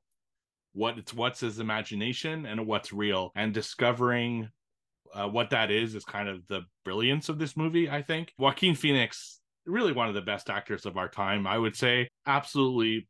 what 0.74 0.98
it's 0.98 1.14
what's 1.14 1.40
his 1.40 1.60
imagination 1.60 2.46
and 2.46 2.66
what's 2.66 2.92
real, 2.92 3.32
and 3.36 3.54
discovering 3.54 4.50
uh, 5.14 5.28
what 5.28 5.52
that 5.52 5.72
is 5.72 5.96
is 5.96 6.04
kind 6.04 6.28
of 6.28 6.46
the 6.48 6.62
brilliance 6.84 7.30
of 7.30 7.38
this 7.38 7.56
movie. 7.56 7.90
I 7.90 8.02
think 8.02 8.34
Joaquin 8.38 8.76
Phoenix 8.76 9.40
really 9.66 9.94
one 9.94 10.08
of 10.08 10.14
the 10.14 10.22
best 10.22 10.50
actors 10.50 10.86
of 10.86 10.98
our 10.98 11.10
time. 11.10 11.48
I 11.48 11.58
would 11.58 11.76
say 11.76 12.10
absolutely 12.26 13.08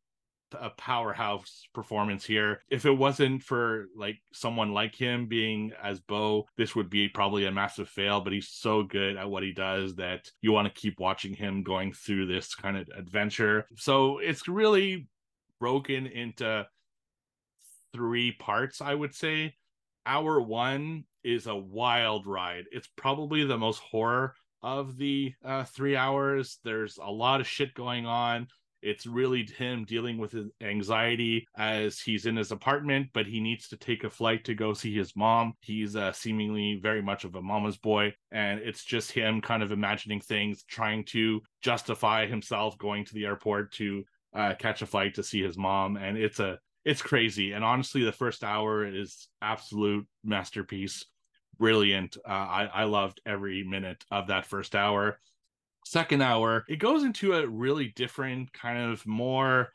a 0.54 0.70
powerhouse 0.72 1.68
performance 1.74 2.26
here. 2.26 2.62
If 2.70 2.86
it 2.86 2.92
wasn't 2.92 3.44
for 3.44 3.88
like 3.96 4.18
someone 4.34 4.74
like 4.74 4.96
him 4.96 5.28
being 5.28 5.72
as 5.82 6.00
Beau, 6.00 6.46
this 6.58 6.76
would 6.76 6.90
be 6.90 7.10
probably 7.10 7.46
a 7.46 7.52
massive 7.52 7.90
fail, 7.90 8.22
but 8.22 8.34
he's 8.34 8.50
so 8.50 8.84
good 8.84 9.18
at 9.18 9.30
what 9.30 9.44
he 9.44 9.52
does 9.52 9.96
that 9.96 10.30
you 10.42 10.52
want 10.52 10.68
to 10.68 10.82
keep 10.82 11.00
watching 11.00 11.34
him 11.34 11.64
going 11.64 11.94
through 11.94 12.28
this 12.28 12.56
kind 12.56 12.78
of 12.78 12.88
adventure. 12.96 13.68
So 13.76 14.20
it's 14.20 14.48
really 14.48 15.08
broken 15.60 16.06
into 16.08 16.68
three 17.94 18.32
parts, 18.34 18.82
I 18.82 18.94
would 18.94 19.16
say. 19.16 19.56
Hour 20.06 20.40
one 20.42 21.06
is 21.24 21.48
a 21.48 21.56
wild 21.56 22.28
ride. 22.28 22.66
It's 22.72 22.90
probably 22.96 23.44
the 23.46 23.58
most 23.58 23.80
horror 23.80 24.36
of 24.62 24.98
the 24.98 25.34
uh, 25.44 25.64
three 25.64 25.96
hours. 25.96 26.60
There's 26.64 26.98
a 27.02 27.10
lot 27.10 27.42
of 27.42 27.48
shit 27.48 27.74
going 27.74 28.06
on. 28.06 28.48
It's 28.86 29.08
really 29.08 29.48
him 29.58 29.84
dealing 29.84 30.20
with 30.20 30.32
his 30.32 30.48
anxiety 30.62 31.48
as 31.58 32.00
he's 32.00 32.28
in 32.28 32.36
his 32.36 32.52
apartment, 32.52 33.10
but 33.14 33.26
he 33.26 33.40
needs 33.40 33.68
to 33.70 33.78
take 33.78 34.04
a 34.04 34.10
flight 34.10 34.46
to 34.46 34.54
go 34.54 34.74
see 34.74 34.96
his 34.96 35.16
mom. 35.16 35.54
He's 35.60 35.96
uh, 35.96 36.12
seemingly 36.12 36.80
very 36.82 37.02
much 37.02 37.24
of 37.24 37.34
a 37.34 37.42
mama's 37.42 37.78
boy, 37.78 38.14
and 38.32 38.60
it's 38.60 38.86
just 38.86 39.12
him 39.12 39.42
kind 39.42 39.64
of 39.64 39.72
imagining 39.72 40.22
things, 40.22 40.64
trying 40.64 41.04
to 41.06 41.42
justify 41.64 42.28
himself 42.28 42.78
going 42.78 43.06
to 43.06 43.14
the 43.16 43.26
airport 43.26 43.72
to 43.74 44.04
uh, 44.36 44.54
catch 44.60 44.84
a 44.84 44.86
flight 44.86 45.16
to 45.16 45.24
see 45.24 45.42
his 45.42 45.58
mom, 45.58 45.98
and 45.98 46.18
it's 46.18 46.40
a 46.40 46.60
it's 46.84 47.02
crazy. 47.02 47.54
And 47.54 47.66
honestly, 47.66 48.04
the 48.04 48.12
first 48.12 48.44
hour 48.44 48.86
is 48.86 49.28
absolute 49.42 50.06
masterpiece 50.24 51.04
brilliant. 51.58 52.18
Uh, 52.18 52.32
I, 52.32 52.70
I 52.74 52.84
loved 52.84 53.22
every 53.26 53.64
minute 53.64 54.04
of 54.12 54.28
that 54.28 54.46
first 54.46 54.76
hour 54.76 55.20
second 55.86 56.22
hour, 56.22 56.66
it 56.68 56.78
goes 56.78 57.04
into 57.04 57.34
a 57.34 57.48
really 57.48 57.94
different 57.96 58.52
kind 58.52 58.92
of 58.92 59.06
more 59.08 59.70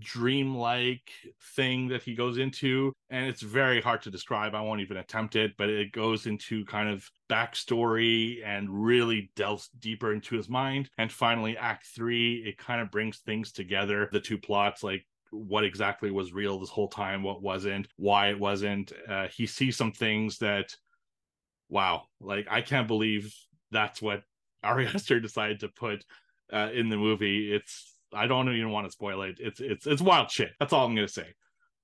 dreamlike 0.00 1.10
thing 1.54 1.86
that 1.88 2.02
he 2.02 2.14
goes 2.14 2.38
into 2.38 2.90
and 3.10 3.26
it's 3.26 3.42
very 3.42 3.82
hard 3.82 4.00
to 4.00 4.10
describe. 4.10 4.54
I 4.54 4.62
won't 4.62 4.80
even 4.80 4.96
attempt 4.96 5.36
it 5.36 5.52
but 5.58 5.68
it 5.68 5.92
goes 5.92 6.26
into 6.26 6.64
kind 6.64 6.88
of 6.88 7.06
backstory 7.28 8.44
and 8.44 8.68
really 8.70 9.30
delves 9.36 9.68
deeper 9.78 10.12
into 10.14 10.36
his 10.36 10.48
mind. 10.48 10.88
And 10.96 11.12
finally 11.12 11.56
act 11.56 11.86
three 11.94 12.42
it 12.46 12.56
kind 12.56 12.80
of 12.80 12.90
brings 12.90 13.18
things 13.18 13.52
together 13.52 14.08
the 14.10 14.20
two 14.20 14.38
plots 14.38 14.82
like 14.82 15.04
what 15.30 15.64
exactly 15.64 16.10
was 16.10 16.32
real 16.32 16.58
this 16.58 16.70
whole 16.70 16.88
time 16.88 17.22
what 17.22 17.42
wasn't 17.42 17.86
why 17.96 18.30
it 18.30 18.40
wasn't. 18.40 18.92
Uh, 19.06 19.28
he 19.28 19.46
sees 19.46 19.76
some 19.76 19.92
things 19.92 20.38
that 20.38 20.74
wow 21.68 22.04
like 22.20 22.46
i 22.50 22.62
can't 22.62 22.88
believe 22.88 23.32
that's 23.70 24.02
what 24.02 24.22
Ari 24.62 24.86
Aster 24.94 25.20
decided 25.20 25.60
to 25.60 25.68
put 25.68 26.04
uh, 26.52 26.70
in 26.72 26.88
the 26.88 26.96
movie. 26.96 27.52
It's 27.52 27.94
I 28.12 28.26
don't 28.26 28.52
even 28.52 28.70
want 28.70 28.86
to 28.86 28.92
spoil 28.92 29.22
it. 29.22 29.36
It's 29.38 29.60
it's 29.60 29.86
it's 29.86 30.02
wild 30.02 30.30
shit. 30.30 30.52
That's 30.58 30.72
all 30.72 30.86
I'm 30.86 30.94
gonna 30.94 31.08
say. 31.08 31.34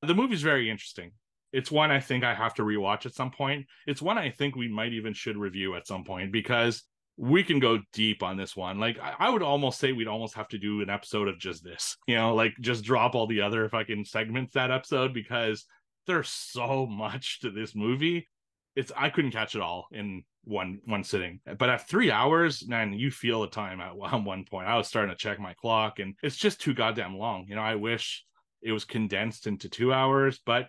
The 0.02 0.14
movie's 0.14 0.42
very 0.42 0.70
interesting. 0.70 1.12
It's 1.52 1.70
one 1.70 1.90
I 1.90 2.00
think 2.00 2.24
I 2.24 2.34
have 2.34 2.54
to 2.54 2.62
rewatch 2.62 3.06
at 3.06 3.14
some 3.14 3.30
point. 3.30 3.66
It's 3.86 4.02
one 4.02 4.18
I 4.18 4.30
think 4.30 4.56
we 4.56 4.68
might 4.68 4.92
even 4.92 5.14
should 5.14 5.36
review 5.36 5.74
at 5.74 5.86
some 5.86 6.04
point 6.04 6.32
because 6.32 6.82
we 7.16 7.42
can 7.42 7.58
go 7.58 7.78
deep 7.92 8.22
on 8.22 8.36
this 8.36 8.54
one. 8.54 8.78
Like 8.78 8.98
I, 9.00 9.14
I 9.18 9.30
would 9.30 9.42
almost 9.42 9.78
say 9.78 9.92
we'd 9.92 10.08
almost 10.08 10.34
have 10.34 10.48
to 10.48 10.58
do 10.58 10.82
an 10.82 10.90
episode 10.90 11.28
of 11.28 11.38
just 11.38 11.64
this. 11.64 11.96
You 12.06 12.16
know, 12.16 12.34
like 12.34 12.54
just 12.60 12.84
drop 12.84 13.14
all 13.14 13.26
the 13.26 13.40
other 13.40 13.68
fucking 13.68 14.04
segments 14.04 14.54
that 14.54 14.70
episode 14.70 15.14
because 15.14 15.64
there's 16.06 16.28
so 16.28 16.86
much 16.86 17.40
to 17.40 17.50
this 17.50 17.74
movie. 17.74 18.28
It's 18.74 18.92
I 18.96 19.08
couldn't 19.10 19.30
catch 19.30 19.54
it 19.54 19.62
all 19.62 19.86
in 19.92 20.24
one 20.46 20.80
one 20.84 21.04
sitting. 21.04 21.40
But 21.58 21.68
at 21.68 21.88
three 21.88 22.10
hours, 22.10 22.66
man, 22.66 22.92
you 22.92 23.10
feel 23.10 23.42
the 23.42 23.48
time 23.48 23.80
at 23.80 23.96
one 23.96 24.44
point. 24.44 24.68
I 24.68 24.76
was 24.76 24.88
starting 24.88 25.10
to 25.10 25.18
check 25.18 25.38
my 25.38 25.54
clock, 25.54 25.98
and 25.98 26.14
it's 26.22 26.36
just 26.36 26.60
too 26.60 26.72
goddamn 26.72 27.16
long. 27.16 27.46
You 27.48 27.56
know, 27.56 27.62
I 27.62 27.74
wish 27.74 28.24
it 28.62 28.72
was 28.72 28.84
condensed 28.84 29.46
into 29.46 29.68
two 29.68 29.92
hours, 29.92 30.40
but 30.44 30.68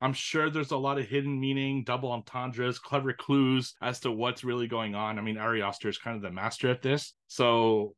I'm 0.00 0.12
sure 0.14 0.48
there's 0.48 0.70
a 0.70 0.76
lot 0.76 0.98
of 0.98 1.06
hidden 1.06 1.38
meaning, 1.38 1.84
double 1.84 2.10
entendres, 2.12 2.78
clever 2.78 3.12
clues 3.12 3.74
as 3.82 4.00
to 4.00 4.10
what's 4.10 4.44
really 4.44 4.66
going 4.66 4.94
on. 4.94 5.18
I 5.18 5.22
mean, 5.22 5.36
Ari 5.36 5.62
Aster 5.62 5.90
is 5.90 5.98
kind 5.98 6.16
of 6.16 6.22
the 6.22 6.30
master 6.30 6.70
at 6.70 6.80
this. 6.80 7.12
So 7.26 7.94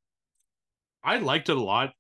I 1.05 1.19
liked 1.19 1.49
it 1.49 1.57
a 1.57 1.63
lot. 1.63 1.93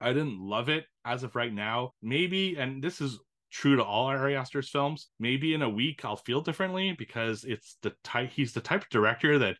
I 0.00 0.12
didn't 0.12 0.38
love 0.38 0.68
it 0.68 0.84
as 1.04 1.24
of 1.24 1.34
right 1.34 1.52
now. 1.52 1.92
Maybe, 2.02 2.56
and 2.56 2.82
this 2.82 3.00
is 3.00 3.18
true 3.54 3.76
to 3.76 3.84
all 3.84 4.06
Ari 4.06 4.34
Aster's 4.34 4.68
films, 4.68 5.08
maybe 5.20 5.54
in 5.54 5.62
a 5.62 5.68
week 5.68 6.04
I'll 6.04 6.16
feel 6.16 6.40
differently 6.40 6.92
because 6.98 7.44
it's 7.44 7.78
the 7.82 7.92
type 8.02 8.30
he's 8.30 8.52
the 8.52 8.60
type 8.60 8.82
of 8.82 8.88
director 8.88 9.38
that 9.38 9.56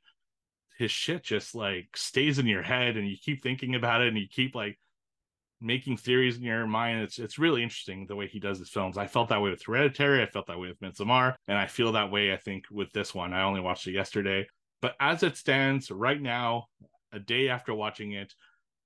his 0.77 0.91
shit 0.91 1.23
just 1.23 1.55
like 1.55 1.87
stays 1.95 2.41
in 2.41 2.47
your 2.47 2.63
head 2.63 2.97
and 2.97 3.09
you 3.09 3.17
keep 3.17 3.43
thinking 3.43 3.77
about 3.77 4.03
it 4.03 4.09
and 4.09 4.19
you 4.19 4.27
keep 4.29 4.57
like 4.57 4.77
making 5.61 5.97
theories 5.97 6.37
in 6.37 6.43
your 6.43 6.67
mind. 6.67 7.03
It's 7.03 7.21
it's 7.21 7.39
really 7.39 7.63
interesting 7.63 8.07
the 8.07 8.17
way 8.17 8.27
he 8.27 8.41
does 8.41 8.59
his 8.59 8.69
films. 8.69 8.99
I 8.99 9.07
felt 9.07 9.29
that 9.29 9.41
way 9.41 9.51
with 9.51 9.63
Hereditary. 9.65 10.23
I 10.23 10.27
felt 10.27 10.49
that 10.49 10.59
way 10.59 10.69
with 10.69 10.81
Midsommar, 10.81 11.37
and 11.47 11.57
I 11.57 11.67
feel 11.67 11.93
that 11.93 12.11
way. 12.11 12.33
I 12.33 12.37
think 12.37 12.65
with 12.73 12.91
this 12.93 13.15
one. 13.15 13.33
I 13.33 13.45
only 13.45 13.61
watched 13.61 13.87
it 13.87 13.93
yesterday, 13.93 14.49
but 14.83 14.97
as 14.99 15.23
it 15.23 15.37
stands 15.37 15.89
right 15.93 16.21
now, 16.21 16.67
a 17.13 17.21
day 17.21 17.49
after 17.49 17.73
watching 17.73 18.13
it, 18.13 18.35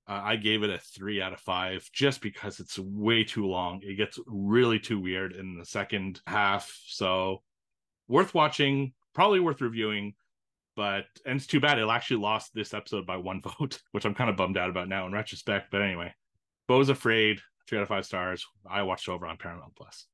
uh, 0.09 0.21
I 0.25 0.37
gave 0.37 0.63
it 0.63 0.71
a 0.71 0.79
three 0.79 1.21
out 1.21 1.33
of 1.33 1.39
five 1.39 1.87
just 1.93 2.19
because 2.21 2.59
it's 2.59 2.79
way 2.79 3.23
too 3.23 3.45
long. 3.45 3.81
It 3.83 3.95
gets 3.95 4.17
really 4.25 4.79
too 4.79 4.99
weird 4.99 5.33
in 5.33 5.55
the 5.55 5.65
second 5.65 6.19
half. 6.25 6.75
So 6.87 7.43
worth 8.07 8.33
watching, 8.33 8.93
probably 9.13 9.39
worth 9.39 9.61
reviewing. 9.61 10.15
But 10.75 11.05
and 11.25 11.37
it's 11.37 11.45
too 11.45 11.59
bad 11.59 11.77
it 11.77 11.87
actually 11.87 12.21
lost 12.21 12.55
this 12.55 12.73
episode 12.73 13.05
by 13.05 13.17
one 13.17 13.41
vote, 13.59 13.79
which 13.91 14.05
I'm 14.05 14.15
kind 14.15 14.31
of 14.31 14.35
bummed 14.35 14.57
out 14.57 14.71
about 14.71 14.89
now 14.89 15.05
in 15.05 15.13
retrospect. 15.13 15.69
But 15.71 15.83
anyway, 15.83 16.13
Beau's 16.67 16.89
Afraid, 16.89 17.39
three 17.67 17.77
out 17.77 17.83
of 17.83 17.89
five 17.89 18.05
stars. 18.05 18.47
I 18.67 18.81
watched 18.83 19.09
over 19.09 19.27
on 19.27 19.37
Paramount 19.37 19.75
Plus. 19.75 20.07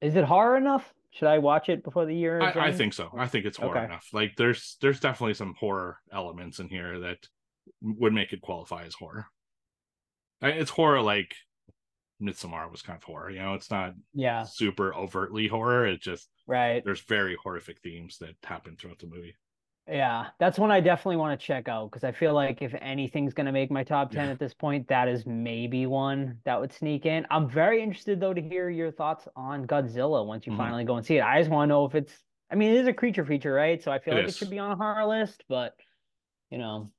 Is 0.00 0.14
it 0.14 0.24
horror 0.24 0.56
enough? 0.56 0.92
Should 1.10 1.28
I 1.28 1.38
watch 1.38 1.68
it 1.68 1.82
before 1.82 2.06
the 2.06 2.14
year? 2.14 2.40
I, 2.40 2.68
I, 2.68 2.72
think 2.72 2.94
so. 2.94 3.10
I 3.16 3.26
think 3.26 3.44
it's 3.44 3.58
horror 3.58 3.76
Okay. 3.76 3.84
enough. 3.84 4.08
Like 4.12 4.34
there's 4.36 4.76
there's 4.80 5.00
definitely 5.00 5.34
some 5.34 5.54
horror 5.58 5.98
elements 6.12 6.58
in 6.58 6.68
here 6.68 7.00
that 7.00 7.26
would 7.80 8.12
make 8.12 8.32
it 8.32 8.40
qualify 8.40 8.84
as 8.84 8.94
horror. 8.94 9.26
It's 10.40 10.70
horror 10.70 11.02
like 11.02 11.34
Midsommar 12.20 12.70
was 12.70 12.82
kind 12.82 12.96
of 12.96 13.04
horror. 13.04 13.30
You 13.30 13.40
know, 13.40 13.54
it's 13.54 13.70
not 13.70 13.94
Yeah, 14.12 14.44
super 14.44 14.94
overtly 14.94 15.48
horror. 15.48 15.86
It 15.86 16.00
just 16.00 16.28
right. 16.46 16.84
there's 16.84 17.02
very 17.02 17.36
horrific 17.36 17.80
themes 17.80 18.18
that 18.18 18.36
happen 18.42 18.76
throughout 18.76 18.98
the 18.98 19.06
movie. 19.06 19.36
Yeah, 19.88 20.30
that's 20.38 20.60
one 20.60 20.70
I 20.70 20.80
definitely 20.80 21.16
want 21.16 21.38
to 21.38 21.44
check 21.44 21.66
out 21.68 21.90
because 21.90 22.04
I 22.04 22.12
feel 22.12 22.34
like 22.34 22.62
if 22.62 22.72
anything's 22.80 23.34
going 23.34 23.46
to 23.46 23.52
make 23.52 23.68
my 23.70 23.82
top 23.82 24.12
10 24.12 24.26
Yeah. 24.26 24.32
at 24.32 24.38
this 24.38 24.54
point, 24.54 24.86
that 24.88 25.08
is 25.08 25.26
maybe 25.26 25.86
one 25.86 26.40
that 26.44 26.60
would 26.60 26.72
sneak 26.72 27.04
in. 27.04 27.26
I'm 27.30 27.48
very 27.48 27.82
interested 27.82 28.20
though 28.20 28.32
to 28.32 28.40
hear 28.40 28.70
your 28.70 28.92
thoughts 28.92 29.26
on 29.34 29.66
Godzilla 29.66 30.24
once 30.24 30.46
you 30.46 30.52
Mhm. 30.52 30.56
finally 30.56 30.84
go 30.84 30.96
and 30.96 31.04
see 31.04 31.16
it. 31.16 31.22
I 31.22 31.40
just 31.40 31.50
want 31.50 31.68
to 31.68 31.74
know 31.74 31.84
if 31.84 31.96
it's, 31.96 32.22
I 32.48 32.54
mean, 32.54 32.70
it 32.72 32.80
is 32.80 32.86
a 32.86 32.92
creature 32.94 33.24
feature, 33.24 33.52
right? 33.52 33.82
So 33.82 33.90
I 33.90 33.98
feel 33.98 34.14
It 34.14 34.18
like 34.18 34.28
is. 34.28 34.34
it 34.36 34.38
should 34.38 34.50
be 34.50 34.60
on 34.60 34.70
a 34.70 34.76
horror 34.76 35.04
list, 35.04 35.44
but 35.48 35.74
you 36.50 36.58
know, 36.58 36.92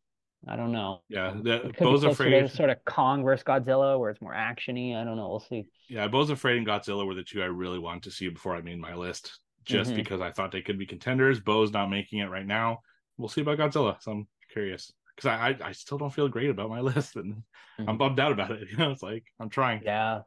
I 0.48 0.56
don't 0.58 0.72
know. 0.74 1.02
Yeah, 1.10 1.34
the 1.42 1.54
It 1.56 1.62
could 1.62 1.86
be 1.86 1.86
Beau's 1.86 2.02
closer 2.02 2.08
to 2.08 2.12
Afraid. 2.12 2.52
sort 2.52 2.70
of 2.70 2.84
Kong 2.86 3.24
versus 3.24 3.44
Godzilla 3.46 3.98
where 3.98 4.10
it's 4.10 4.22
more 4.22 4.34
actiony. 4.34 4.96
I 4.96 5.04
don't 5.06 5.16
know. 5.16 5.30
We'll 5.30 5.40
see. 5.40 5.66
Yeah, 5.90 6.08
Beau's 6.08 6.30
Afraid 6.30 6.58
and 6.58 6.68
Godzilla 6.68 7.06
were 7.06 7.14
the 7.16 7.24
two 7.24 7.42
I 7.42 7.46
really 7.46 7.80
wanted 7.80 8.04
to 8.04 8.12
see 8.12 8.28
before 8.30 8.56
I 8.56 8.62
made 8.62 8.78
my 8.80 8.94
list, 8.94 9.40
just 9.64 9.92
Mhm. 9.92 9.96
because 9.96 10.20
I 10.22 10.32
thought 10.32 10.52
they 10.52 10.62
could 10.62 10.78
be 10.78 10.86
contenders. 10.86 11.40
Beau's 11.40 11.72
not 11.72 11.90
making 11.90 12.20
it 12.20 12.30
right 12.30 12.46
now. 12.46 12.80
We'll 13.18 13.30
see 13.30 13.42
about 13.42 13.58
Godzilla. 13.60 14.02
So 14.02 14.12
I'm 14.12 14.28
curious 14.52 14.92
because 15.16 15.30
I, 15.30 15.50
I 15.50 15.68
I 15.70 15.72
still 15.72 15.98
don't 15.98 16.14
feel 16.14 16.28
great 16.28 16.50
about 16.50 16.70
my 16.70 16.82
list, 16.92 17.16
and 17.16 17.44
I'm 17.80 17.86
Mhm. 17.86 17.98
bummed 18.00 18.20
out 18.20 18.32
about 18.34 18.52
it. 18.52 18.68
You 18.72 18.78
know, 18.78 18.92
it's 18.92 19.04
like 19.04 19.24
I'm 19.40 19.50
trying. 19.50 19.82
Yeah. 19.86 20.22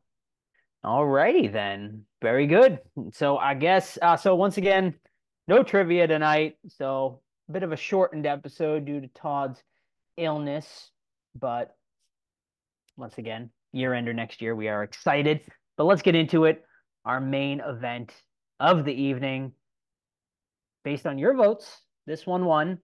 Alrighty 0.85 1.53
then. 1.53 2.05
Very 2.23 2.47
good. 2.47 2.79
So 3.13 3.37
I 3.39 3.55
guess 3.55 3.99
uh 4.01 4.17
so 4.17 4.35
once 4.37 4.57
again, 4.57 4.95
no 5.49 5.63
trivia 5.63 6.07
tonight. 6.07 6.57
So 6.69 7.21
a 7.49 7.53
bit 7.53 7.63
of 7.65 7.73
a 7.73 7.77
shortened 7.77 8.27
episode 8.27 8.85
due 8.85 9.01
to 9.01 9.09
Todd's 9.09 9.63
illness, 10.17 10.91
but 11.35 11.77
once 12.97 13.19
again, 13.19 13.51
year 13.73 13.95
ender 13.95 14.15
next 14.15 14.41
year, 14.41 14.55
we 14.55 14.69
are 14.69 14.83
excited. 14.83 15.43
But 15.77 15.85
let's 15.85 16.03
get 16.03 16.15
into 16.15 16.45
it. 16.45 16.65
Our 17.05 17.21
main 17.21 17.61
event 17.61 18.13
of 18.59 18.85
the 18.85 18.95
evening. 18.95 19.53
Based 20.85 21.07
on 21.07 21.19
your 21.19 21.35
votes, 21.35 21.83
this 22.07 22.27
one 22.27 22.45
won. 22.45 22.79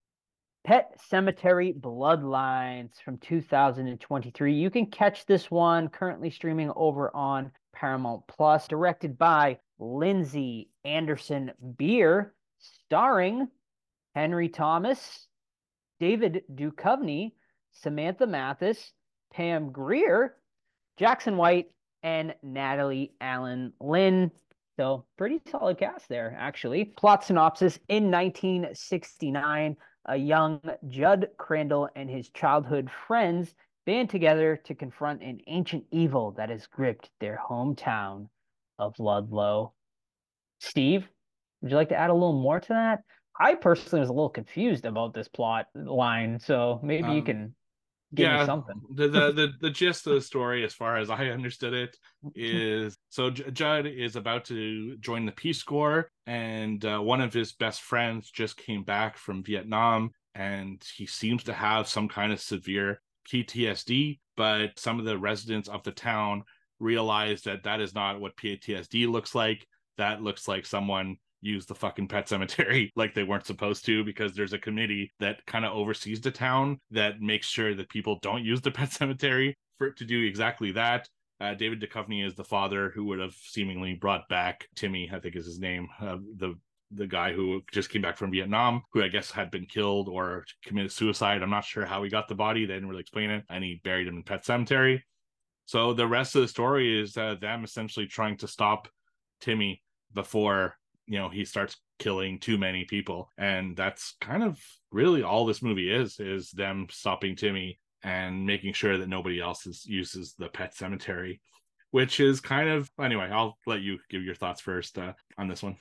Pet 0.65 0.97
Sematary 1.11 1.77
Bloodlines 1.77 2.93
from 3.03 3.17
2023. 3.17 4.53
You 4.53 4.69
can 4.69 4.85
catch 4.85 5.25
this 5.25 5.51
one 5.51 5.89
currently 5.89 6.29
streaming 6.29 6.71
over 6.75 7.13
on 7.13 7.51
Paramount 7.73 8.23
Plus, 8.27 8.67
directed 8.67 9.17
by 9.17 9.57
Lindsey 9.77 10.69
Anderson 10.85 11.51
Beer, 11.77 12.33
starring 12.59 13.49
Henry 14.15 14.47
Thomas, 14.47 15.27
David 16.03 16.43
Duchovny, 16.53 17.31
Samantha 17.71 18.27
Mathis, 18.27 18.91
Pam 19.33 19.71
Grier, 19.71 20.35
Jackson 20.97 21.37
White, 21.37 21.67
and 22.03 22.35
Natalie 22.43 23.13
Alyn 23.21 23.71
Lind. 23.79 24.31
So, 24.75 25.05
pretty 25.17 25.39
solid 25.49 25.77
cast 25.77 26.09
there, 26.09 26.35
actually. 26.37 26.83
Plot 26.83 27.23
synopsis 27.23 27.79
In 27.87 28.11
1969, 28.11 29.77
a 30.07 30.17
young 30.17 30.59
Judd 30.89 31.29
Crandall 31.37 31.87
and 31.95 32.09
his 32.09 32.27
childhood 32.31 32.91
friends 33.07 33.55
band 33.85 34.09
together 34.09 34.59
to 34.65 34.75
confront 34.75 35.23
an 35.23 35.39
ancient 35.47 35.85
evil 35.89 36.31
that 36.31 36.49
has 36.49 36.67
gripped 36.67 37.11
their 37.21 37.39
hometown 37.49 38.27
of 38.77 38.99
Ludlow. 38.99 39.71
Steve, 40.59 41.07
would 41.61 41.71
you 41.71 41.77
like 41.77 41.89
to 41.89 41.97
add 41.97 42.09
a 42.09 42.13
little 42.13 42.41
more 42.41 42.59
to 42.59 42.67
that? 42.73 43.03
I 43.39 43.55
personally 43.55 44.01
was 44.01 44.09
a 44.09 44.13
little 44.13 44.29
confused 44.29 44.85
about 44.85 45.13
this 45.13 45.27
plot 45.27 45.67
line, 45.75 46.39
so 46.39 46.79
maybe 46.83 47.07
you 47.09 47.19
Um, 47.19 47.25
can 47.25 47.55
give 48.13 48.31
me 48.31 48.45
something. 48.45 48.79
The, 48.93 49.07
the 49.07 49.31
the 49.31 49.53
the 49.61 49.69
gist 49.69 50.05
of 50.07 50.13
the 50.13 50.21
story, 50.21 50.63
as 50.63 50.73
far 50.73 50.97
as 50.97 51.09
I 51.09 51.27
understood 51.27 51.73
it, 51.73 51.97
is 52.35 52.95
so 53.09 53.31
J- 53.31 53.49
Judd 53.51 53.85
is 53.87 54.15
about 54.15 54.45
to 54.45 54.97
join 54.97 55.25
the 55.25 55.31
Peace 55.31 55.63
Corps, 55.63 56.09
and 56.27 56.83
uh, 56.85 56.99
one 56.99 57.21
of 57.21 57.33
his 57.33 57.53
best 57.53 57.81
friends 57.81 58.29
just 58.29 58.57
came 58.57 58.83
back 58.83 59.17
from 59.17 59.43
Vietnam, 59.43 60.11
and 60.35 60.83
he 60.95 61.05
seems 61.05 61.43
to 61.45 61.53
have 61.53 61.87
some 61.87 62.07
kind 62.07 62.31
of 62.31 62.39
severe 62.39 63.01
PTSD. 63.31 64.19
But 64.35 64.79
some 64.79 64.99
of 64.99 65.05
the 65.05 65.17
residents 65.17 65.69
of 65.69 65.83
the 65.83 65.91
town 65.91 66.43
realize 66.79 67.43
that 67.43 67.63
that 67.63 67.79
is 67.81 67.93
not 67.95 68.19
what 68.19 68.35
PTSD 68.35 69.07
looks 69.09 69.33
like. 69.35 69.65
That 69.97 70.21
looks 70.21 70.47
like 70.47 70.65
someone 70.65 71.17
used 71.43 71.67
the 71.67 71.75
fucking 71.75 72.07
pet 72.07 72.27
cemetery 72.27 72.91
like 72.95 73.13
they 73.13 73.23
weren't 73.23 73.45
supposed 73.45 73.85
to 73.85 74.03
because 74.03 74.33
there's 74.33 74.53
a 74.53 74.57
committee 74.59 75.11
that 75.19 75.45
kind 75.45 75.65
of 75.65 75.73
oversees 75.73 76.21
the 76.21 76.31
town 76.31 76.79
that 76.91 77.21
makes 77.21 77.47
sure 77.47 77.75
that 77.75 77.89
people 77.89 78.19
don't 78.21 78.43
use 78.43 78.61
the 78.61 78.71
pet 78.71 78.91
cemetery 78.91 79.55
for 79.77 79.87
it 79.87 79.97
to 79.97 80.05
do 80.05 80.23
exactly 80.23 80.71
that. 80.71 81.07
Uh, 81.39 81.53
David 81.53 81.81
Duchovny 81.81 82.25
is 82.25 82.35
the 82.35 82.43
father 82.43 82.91
who 82.95 83.05
would 83.05 83.19
have 83.19 83.33
seemingly 83.33 83.95
brought 83.95 84.29
back 84.29 84.67
Timmy, 84.75 85.09
I 85.11 85.19
think 85.19 85.35
is 85.35 85.45
his 85.45 85.59
name, 85.59 85.87
uh, 86.01 86.17
the 86.37 86.55
the 86.95 87.07
guy 87.07 87.33
who 87.33 87.63
just 87.71 87.89
came 87.89 88.03
back 88.03 88.17
from 88.17 88.31
Vietnam, 88.31 88.83
who 88.93 89.03
I 89.03 89.07
guess 89.07 89.31
had 89.31 89.49
been 89.49 89.65
killed 89.65 90.07
or 90.07 90.45
committed 90.63 90.91
suicide. 90.91 91.41
I'm 91.41 91.49
not 91.49 91.65
sure 91.65 91.87
how 91.87 92.03
he 92.03 92.09
got 92.09 92.27
the 92.27 92.35
body; 92.35 92.65
they 92.65 92.75
didn't 92.75 92.87
really 92.87 93.01
explain 93.01 93.31
it, 93.31 93.43
and 93.49 93.63
he 93.63 93.81
buried 93.83 94.07
him 94.07 94.17
in 94.17 94.23
Pet 94.23 94.45
Cemetery. 94.45 95.03
So 95.65 95.93
the 95.93 96.07
rest 96.07 96.35
of 96.35 96.43
the 96.43 96.47
story 96.47 97.01
is 97.01 97.17
uh, 97.17 97.35
them 97.41 97.63
essentially 97.63 98.05
trying 98.05 98.37
to 98.37 98.47
stop 98.47 98.87
Timmy 99.41 99.81
before 100.13 100.77
you 101.07 101.19
know 101.19 101.29
he 101.29 101.45
starts 101.45 101.77
killing 101.99 102.39
too 102.39 102.57
many 102.57 102.85
people 102.85 103.31
and 103.37 103.75
that's 103.75 104.15
kind 104.21 104.43
of 104.43 104.59
really 104.91 105.23
all 105.23 105.45
this 105.45 105.61
movie 105.61 105.93
is 105.93 106.19
is 106.19 106.51
them 106.51 106.87
stopping 106.89 107.35
timmy 107.35 107.79
and 108.03 108.45
making 108.45 108.73
sure 108.73 108.97
that 108.97 109.07
nobody 109.07 109.39
else 109.39 109.65
is, 109.65 109.85
uses 109.85 110.33
the 110.37 110.49
pet 110.49 110.75
cemetery 110.75 111.41
which 111.91 112.19
is 112.19 112.41
kind 112.41 112.69
of 112.69 112.89
anyway 113.01 113.29
i'll 113.31 113.57
let 113.65 113.81
you 113.81 113.97
give 114.09 114.23
your 114.23 114.35
thoughts 114.35 114.61
first 114.61 114.97
uh, 114.97 115.13
on 115.37 115.47
this 115.47 115.63
one 115.63 115.75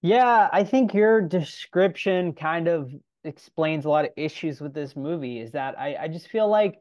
Yeah, 0.00 0.48
I 0.52 0.62
think 0.62 0.94
your 0.94 1.20
description 1.20 2.32
kind 2.32 2.68
of 2.68 2.92
explains 3.24 3.84
a 3.84 3.88
lot 3.88 4.04
of 4.04 4.12
issues 4.16 4.60
with 4.60 4.72
this 4.72 4.94
movie. 4.94 5.40
Is 5.40 5.52
that 5.52 5.78
I, 5.78 5.96
I 6.02 6.08
just 6.08 6.28
feel 6.28 6.48
like 6.48 6.78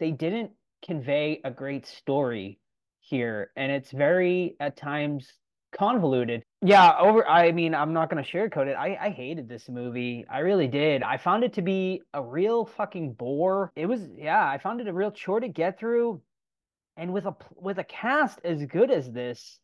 they 0.00 0.10
didn't 0.10 0.50
convey 0.84 1.40
a 1.44 1.50
great 1.50 1.86
story 1.86 2.58
here, 3.00 3.52
and 3.56 3.70
it's 3.70 3.92
very 3.92 4.56
at 4.58 4.76
times 4.76 5.32
convoluted. 5.76 6.44
Yeah, 6.62 6.92
over. 6.98 7.26
I 7.26 7.52
mean, 7.52 7.74
I'm 7.74 7.92
not 7.92 8.10
gonna 8.10 8.22
sugarcoat 8.22 8.66
it. 8.66 8.74
I 8.74 8.96
I 9.00 9.10
hated 9.10 9.48
this 9.48 9.68
movie. 9.68 10.24
I 10.30 10.40
really 10.40 10.68
did. 10.68 11.02
I 11.02 11.16
found 11.16 11.44
it 11.44 11.52
to 11.54 11.62
be 11.62 12.02
a 12.14 12.22
real 12.22 12.66
fucking 12.66 13.14
bore. 13.14 13.72
It 13.76 13.86
was. 13.86 14.00
Yeah, 14.16 14.46
I 14.46 14.58
found 14.58 14.80
it 14.80 14.88
a 14.88 14.92
real 14.92 15.10
chore 15.10 15.40
to 15.40 15.48
get 15.48 15.78
through, 15.78 16.20
and 16.96 17.12
with 17.12 17.26
a 17.26 17.34
with 17.56 17.78
a 17.78 17.84
cast 17.84 18.40
as 18.44 18.64
good 18.66 18.90
as 18.90 19.10
this. 19.10 19.58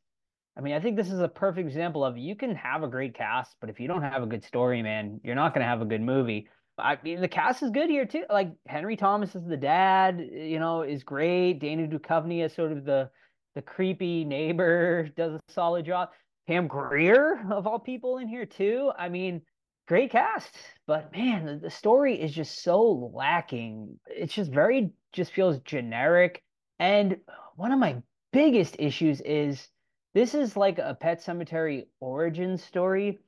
I 0.56 0.62
mean, 0.62 0.72
I 0.74 0.80
think 0.80 0.96
this 0.96 1.10
is 1.10 1.20
a 1.20 1.28
perfect 1.28 1.68
example 1.68 2.02
of 2.02 2.16
you 2.16 2.34
can 2.34 2.54
have 2.54 2.82
a 2.82 2.88
great 2.88 3.14
cast, 3.14 3.56
but 3.60 3.68
if 3.68 3.78
you 3.78 3.88
don't 3.88 4.00
have 4.02 4.22
a 4.22 4.26
good 4.26 4.42
story, 4.42 4.82
man, 4.82 5.20
you're 5.22 5.34
not 5.34 5.52
going 5.52 5.62
to 5.62 5.68
have 5.68 5.82
a 5.82 5.84
good 5.84 6.00
movie. 6.00 6.48
I 6.78 6.98
mean, 7.02 7.20
the 7.20 7.28
cast 7.28 7.62
is 7.62 7.70
good 7.70 7.90
here 7.90 8.06
too. 8.06 8.24
Like 8.30 8.52
Henry 8.66 8.96
Thomas 8.96 9.34
is 9.34 9.46
the 9.46 9.56
dad, 9.56 10.18
you 10.32 10.58
know, 10.58 10.82
is 10.82 11.04
great. 11.04 11.54
Dana 11.54 11.86
Duchovny 11.86 12.44
is 12.44 12.54
sort 12.54 12.72
of 12.72 12.84
the 12.84 13.10
the 13.56 13.62
creepy 13.62 14.24
neighbor, 14.24 15.08
does 15.16 15.32
a 15.32 15.40
solid 15.48 15.86
job. 15.86 16.10
Pam 16.46 16.68
Grier 16.68 17.44
of 17.50 17.66
all 17.66 17.80
people 17.80 18.18
in 18.18 18.28
here 18.28 18.46
too. 18.46 18.92
I 18.96 19.08
mean, 19.08 19.42
great 19.88 20.12
cast, 20.12 20.54
but 20.86 21.10
man, 21.10 21.46
the, 21.46 21.56
the 21.56 21.70
story 21.70 22.20
is 22.20 22.32
just 22.32 22.62
so 22.62 23.10
lacking. 23.12 23.98
It's 24.06 24.34
just 24.34 24.52
very 24.52 24.90
just 25.12 25.32
feels 25.32 25.58
generic. 25.60 26.44
And 26.78 27.16
one 27.56 27.72
of 27.72 27.78
my 27.80 27.96
biggest 28.32 28.76
issues 28.78 29.22
is 29.22 29.68
this 30.14 30.34
is 30.34 30.56
like 30.56 30.78
a 30.78 30.96
Pet 31.00 31.24
Sematary 31.24 31.86
origin 31.98 32.58
story, 32.58 33.18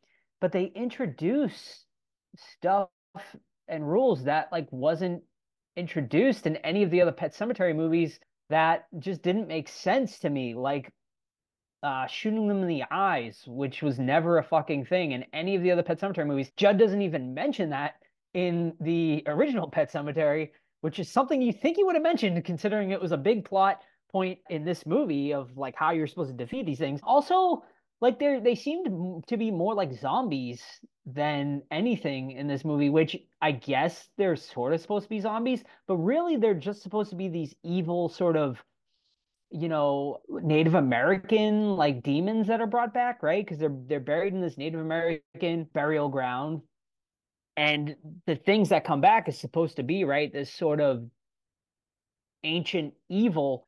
but 0.40 0.52
they 0.52 0.64
introduce 0.64 1.84
stuff 2.36 2.88
and 3.66 3.90
rules 3.90 4.24
that 4.24 4.52
like 4.52 4.68
wasn't 4.70 5.22
introduced 5.76 6.46
in 6.46 6.56
any 6.56 6.82
of 6.82 6.90
the 6.90 7.00
other 7.00 7.12
Pet 7.12 7.34
Sematary 7.34 7.74
movies 7.74 8.20
that 8.50 8.86
just 8.98 9.22
didn't 9.22 9.48
make 9.48 9.68
sense 9.68 10.18
to 10.20 10.30
me. 10.30 10.54
Like 10.54 10.92
uh, 11.82 12.06
shooting 12.06 12.48
them 12.48 12.62
in 12.62 12.68
the 12.68 12.84
eyes, 12.90 13.44
which 13.46 13.82
was 13.82 13.98
never 13.98 14.38
a 14.38 14.42
fucking 14.42 14.86
thing 14.86 15.12
in 15.12 15.24
any 15.32 15.54
of 15.54 15.62
the 15.62 15.70
other 15.70 15.82
Pet 15.82 16.00
Sematary 16.00 16.26
movies. 16.26 16.50
Judd 16.56 16.78
doesn't 16.78 17.02
even 17.02 17.34
mention 17.34 17.70
that 17.70 17.96
in 18.34 18.74
the 18.80 19.22
original 19.26 19.68
Pet 19.70 19.92
Sematary, 19.92 20.50
which 20.80 20.98
is 20.98 21.10
something 21.10 21.40
you 21.40 21.52
think 21.52 21.76
he 21.76 21.84
would 21.84 21.94
have 21.94 22.02
mentioned 22.02 22.44
considering 22.44 22.90
it 22.90 23.00
was 23.00 23.12
a 23.12 23.16
big 23.16 23.44
plot 23.44 23.80
point 24.10 24.38
in 24.48 24.64
this 24.64 24.86
movie 24.86 25.32
of 25.32 25.56
like 25.56 25.74
how 25.76 25.90
you're 25.90 26.06
supposed 26.06 26.30
to 26.30 26.36
defeat 26.36 26.66
these 26.66 26.78
things. 26.78 27.00
Also, 27.02 27.62
like 28.00 28.18
they 28.18 28.40
they 28.40 28.54
seemed 28.54 29.24
to 29.26 29.36
be 29.36 29.50
more 29.50 29.74
like 29.74 29.92
zombies 29.92 30.62
than 31.06 31.62
anything 31.70 32.32
in 32.32 32.46
this 32.46 32.64
movie, 32.64 32.90
which 32.90 33.16
I 33.40 33.52
guess 33.52 34.08
they're 34.18 34.36
sort 34.36 34.72
of 34.72 34.80
supposed 34.80 35.04
to 35.04 35.08
be 35.10 35.20
zombies, 35.20 35.64
but 35.86 35.96
really 35.96 36.36
they're 36.36 36.54
just 36.54 36.82
supposed 36.82 37.10
to 37.10 37.16
be 37.16 37.28
these 37.28 37.54
evil 37.64 38.08
sort 38.08 38.36
of 38.36 38.62
you 39.50 39.68
know 39.68 40.20
Native 40.28 40.74
American 40.74 41.76
like 41.76 42.02
demons 42.02 42.46
that 42.48 42.60
are 42.60 42.66
brought 42.66 42.94
back, 42.94 43.22
right? 43.22 43.44
Because 43.44 43.58
they're 43.58 43.76
they're 43.86 44.00
buried 44.00 44.34
in 44.34 44.40
this 44.40 44.58
Native 44.58 44.80
American 44.80 45.64
burial 45.72 46.08
ground, 46.08 46.62
and 47.56 47.96
the 48.26 48.36
things 48.36 48.68
that 48.68 48.84
come 48.84 49.00
back 49.00 49.28
is 49.28 49.38
supposed 49.38 49.76
to 49.76 49.82
be 49.82 50.04
right 50.04 50.32
this 50.32 50.52
sort 50.52 50.80
of 50.80 51.04
ancient 52.44 52.94
evil 53.08 53.66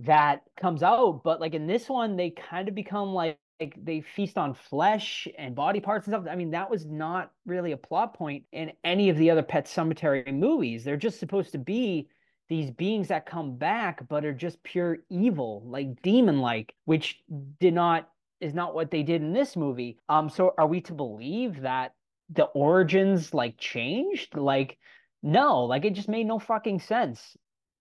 that 0.00 0.42
comes 0.60 0.82
out. 0.82 1.22
But 1.24 1.40
like 1.40 1.54
in 1.54 1.66
this 1.66 1.88
one, 1.88 2.16
they 2.16 2.30
kind 2.30 2.68
of 2.68 2.74
become 2.74 3.14
like 3.14 3.38
like 3.60 3.74
they 3.82 4.00
feast 4.00 4.38
on 4.38 4.54
flesh 4.54 5.26
and 5.36 5.54
body 5.54 5.80
parts 5.80 6.06
and 6.06 6.14
stuff. 6.14 6.26
I 6.30 6.36
mean, 6.36 6.50
that 6.52 6.70
was 6.70 6.86
not 6.86 7.32
really 7.44 7.72
a 7.72 7.76
plot 7.76 8.14
point 8.14 8.44
in 8.52 8.72
any 8.84 9.08
of 9.08 9.16
the 9.16 9.30
other 9.30 9.42
Pet 9.42 9.66
Sematary 9.66 10.32
movies. 10.32 10.84
They're 10.84 10.96
just 10.96 11.18
supposed 11.18 11.52
to 11.52 11.58
be 11.58 12.08
these 12.48 12.70
beings 12.70 13.08
that 13.08 13.26
come 13.26 13.56
back 13.56 14.08
but 14.08 14.24
are 14.24 14.32
just 14.32 14.62
pure 14.62 14.98
evil, 15.10 15.62
like 15.66 16.00
demon 16.02 16.40
like, 16.40 16.74
which 16.84 17.20
did 17.60 17.74
not 17.74 18.08
is 18.40 18.54
not 18.54 18.74
what 18.74 18.90
they 18.90 19.02
did 19.02 19.20
in 19.20 19.32
this 19.32 19.56
movie. 19.56 19.98
Um 20.08 20.30
so 20.30 20.54
are 20.56 20.66
we 20.66 20.80
to 20.82 20.92
believe 20.94 21.62
that 21.62 21.94
the 22.30 22.44
origins 22.44 23.34
like 23.34 23.58
changed? 23.58 24.36
Like 24.36 24.78
no, 25.22 25.64
like 25.64 25.84
it 25.84 25.94
just 25.94 26.08
made 26.08 26.26
no 26.26 26.38
fucking 26.38 26.80
sense. 26.80 27.36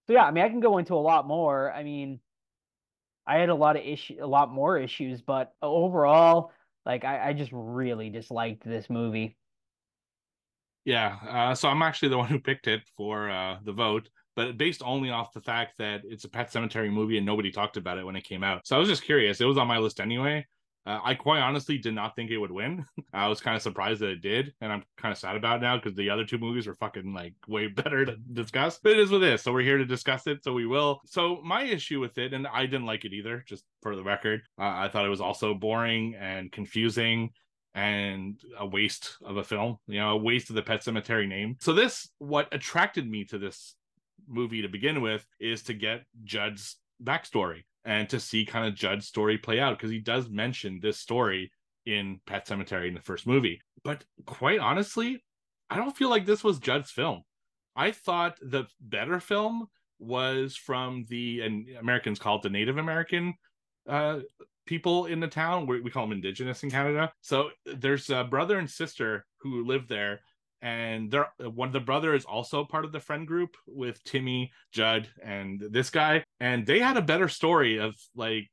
So 0.08 0.14
yeah, 0.14 0.26
I 0.26 0.32
mean 0.32 0.44
I 0.44 0.50
can 0.50 0.60
go 0.60 0.80
into 0.80 0.96
a 0.96 0.96
lot 0.96 1.28
more. 1.28 1.72
I 1.72 1.84
mean 1.84 2.20
I 3.28 3.38
had 3.38 3.50
a 3.50 3.56
lot 3.56 3.76
of 3.76 3.84
issue, 3.84 4.18
a 4.22 4.28
lot 4.28 4.52
more 4.52 4.78
issues, 4.78 5.22
but 5.22 5.54
overall, 5.62 6.52
like 6.86 7.04
I, 7.04 7.30
I 7.30 7.34
just 7.34 7.52
really 7.54 8.10
disliked 8.10 8.64
this 8.64 8.90
movie. 8.90 9.36
Yeah, 10.86 11.18
uh, 11.28 11.54
so 11.54 11.68
I'm 11.68 11.82
actually 11.82 12.10
the 12.10 12.18
one 12.18 12.30
who 12.30 12.40
picked 12.40 12.68
it 12.68 12.82
for 12.96 13.30
uh, 13.30 13.58
the 13.66 13.74
vote, 13.74 14.10
but 14.38 14.58
based 14.58 14.82
only 14.86 15.10
off 15.10 15.34
the 15.34 15.42
fact 15.42 15.78
that 15.80 16.02
it's 16.06 16.24
a 16.24 16.30
Pet 16.30 16.50
Sematary 16.50 16.90
movie 16.90 17.18
and 17.18 17.26
nobody 17.26 17.52
talked 17.52 17.76
about 17.76 17.98
it 17.98 18.06
when 18.06 18.16
it 18.16 18.24
came 18.24 18.42
out. 18.44 18.66
So 18.66 18.78
I 18.78 18.80
was 18.80 18.88
just 18.88 19.04
curious. 19.04 19.42
It 19.42 19.46
was 19.46 19.58
on 19.58 19.68
my 19.68 19.80
list 19.80 20.00
anyway. 20.00 20.46
Uh, 20.88 21.02
I 21.04 21.16
quite 21.16 21.42
honestly 21.42 21.78
did 21.78 21.94
not 21.94 22.16
think 22.16 22.32
it 22.32 22.38
would 22.38 22.52
win. 22.52 22.86
I 23.14 23.28
was 23.28 23.42
kind 23.42 23.58
of 23.58 23.62
surprised 23.62 24.00
that 24.00 24.10
it 24.10 24.22
did, 24.22 24.54
and 24.62 24.72
I'm 24.72 24.84
kind 24.98 25.12
of 25.12 25.18
sad 25.18 25.36
about 25.36 25.60
now 25.60 25.76
because 25.76 25.96
the 25.96 26.10
other 26.10 26.24
two 26.24 26.38
movies 26.38 26.66
were 26.66 26.76
fucking 26.76 27.14
like 27.14 27.34
way 27.46 27.68
better 27.68 28.06
to 28.06 28.16
discuss. 28.32 28.80
But 28.82 28.94
it 28.94 29.00
is 29.00 29.12
with 29.12 29.22
this, 29.22 29.44
so 29.44 29.52
we're 29.52 29.62
here 29.62 29.78
to 29.78 29.86
discuss 29.86 30.28
it, 30.28 30.46
so 30.46 30.54
we 30.54 30.66
will. 30.66 31.02
So 31.06 31.42
my 31.44 31.64
issue 31.64 32.00
with 32.00 32.18
it, 32.18 32.34
and 32.34 32.48
I 32.48 32.66
didn't 32.66 32.86
like 32.86 33.04
it 33.04 33.14
either, 33.14 33.44
just 33.46 33.66
for 33.82 33.98
the 33.98 34.04
record. 34.04 34.44
Uh, 34.58 34.64
I 34.64 34.88
thought 34.88 35.06
it 35.06 35.10
was 35.10 35.22
also 35.22 35.54
boring 35.54 36.16
and 36.16 36.50
confusing 36.54 37.32
and 37.76 38.40
a 38.58 38.66
waste 38.66 39.18
of 39.26 39.36
a 39.36 39.44
film, 39.44 39.78
you 39.88 40.00
know, 40.00 40.12
a 40.12 40.18
waste 40.18 40.50
of 40.50 40.56
the 40.56 40.64
Pet 40.64 40.82
Sematary 40.86 41.28
name. 41.28 41.58
So 41.60 41.74
this, 41.74 42.10
what 42.20 42.48
attracted 42.54 43.08
me 43.08 43.26
to 43.26 43.38
this 43.38 43.76
movie 44.26 44.62
to 44.62 44.70
begin 44.70 45.02
with, 45.02 45.26
is 45.40 45.64
to 45.64 45.74
get 45.74 46.06
Judd's 46.24 46.78
backstory 47.04 47.64
and 47.88 48.10
to 48.10 48.20
see 48.20 48.46
kind 48.46 48.68
of 48.68 48.76
Judd's 48.76 49.08
story 49.08 49.38
play 49.38 49.62
out 49.62 49.78
because 49.78 49.90
he 49.90 50.00
does 50.00 50.30
mention 50.30 50.80
this 50.82 51.00
story 51.00 51.50
in 51.86 52.20
Pet 52.28 52.46
Sematary 52.46 52.90
in 52.90 52.94
the 52.94 53.00
first 53.00 53.26
movie. 53.26 53.62
But 53.84 54.04
quite 54.26 54.60
honestly, 54.60 55.24
I 55.70 55.78
don't 55.78 55.96
feel 55.96 56.10
like 56.10 56.26
this 56.26 56.44
was 56.44 56.60
Judd's 56.60 56.92
film. 56.92 57.24
I 57.78 57.92
thought 57.92 58.38
the 58.42 58.66
better 58.82 59.22
film 59.22 59.68
was 60.00 60.58
from 60.58 61.06
the 61.08 61.42
and 61.42 61.70
Americans 61.80 62.20
call 62.20 62.36
it 62.36 62.42
the 62.42 62.50
Native 62.50 62.78
American 62.78 63.34
uh, 63.88 64.20
people 64.66 65.06
in 65.06 65.22
the 65.22 65.28
town. 65.28 65.66
We, 65.66 65.80
we 65.80 65.90
call 65.90 66.06
them 66.06 66.12
Indigenous 66.12 66.64
in 66.64 66.70
Canada. 66.70 67.14
So 67.22 67.52
there's 67.66 68.10
a 68.10 68.26
brother 68.26 68.60
and 68.60 68.70
sister 68.70 69.26
who 69.40 69.66
live 69.66 69.88
there, 69.88 70.20
and 70.62 71.12
they're 71.12 71.30
one 71.40 71.68
of 71.68 71.74
the 71.74 71.80
brother 71.80 72.14
is 72.14 72.26
also 72.26 72.66
part 72.66 72.86
of 72.86 72.92
the 72.92 73.00
friend 73.00 73.28
group 73.28 73.56
with 73.68 74.04
Timmy, 74.04 74.52
Judd, 74.72 75.08
and 75.24 75.62
this 75.70 75.90
guy. 75.90 76.24
And 76.40 76.66
they 76.66 76.80
had 76.80 76.98
a 76.98 77.02
better 77.02 77.28
story 77.28 77.78
of 77.78 77.96
like, 78.16 78.50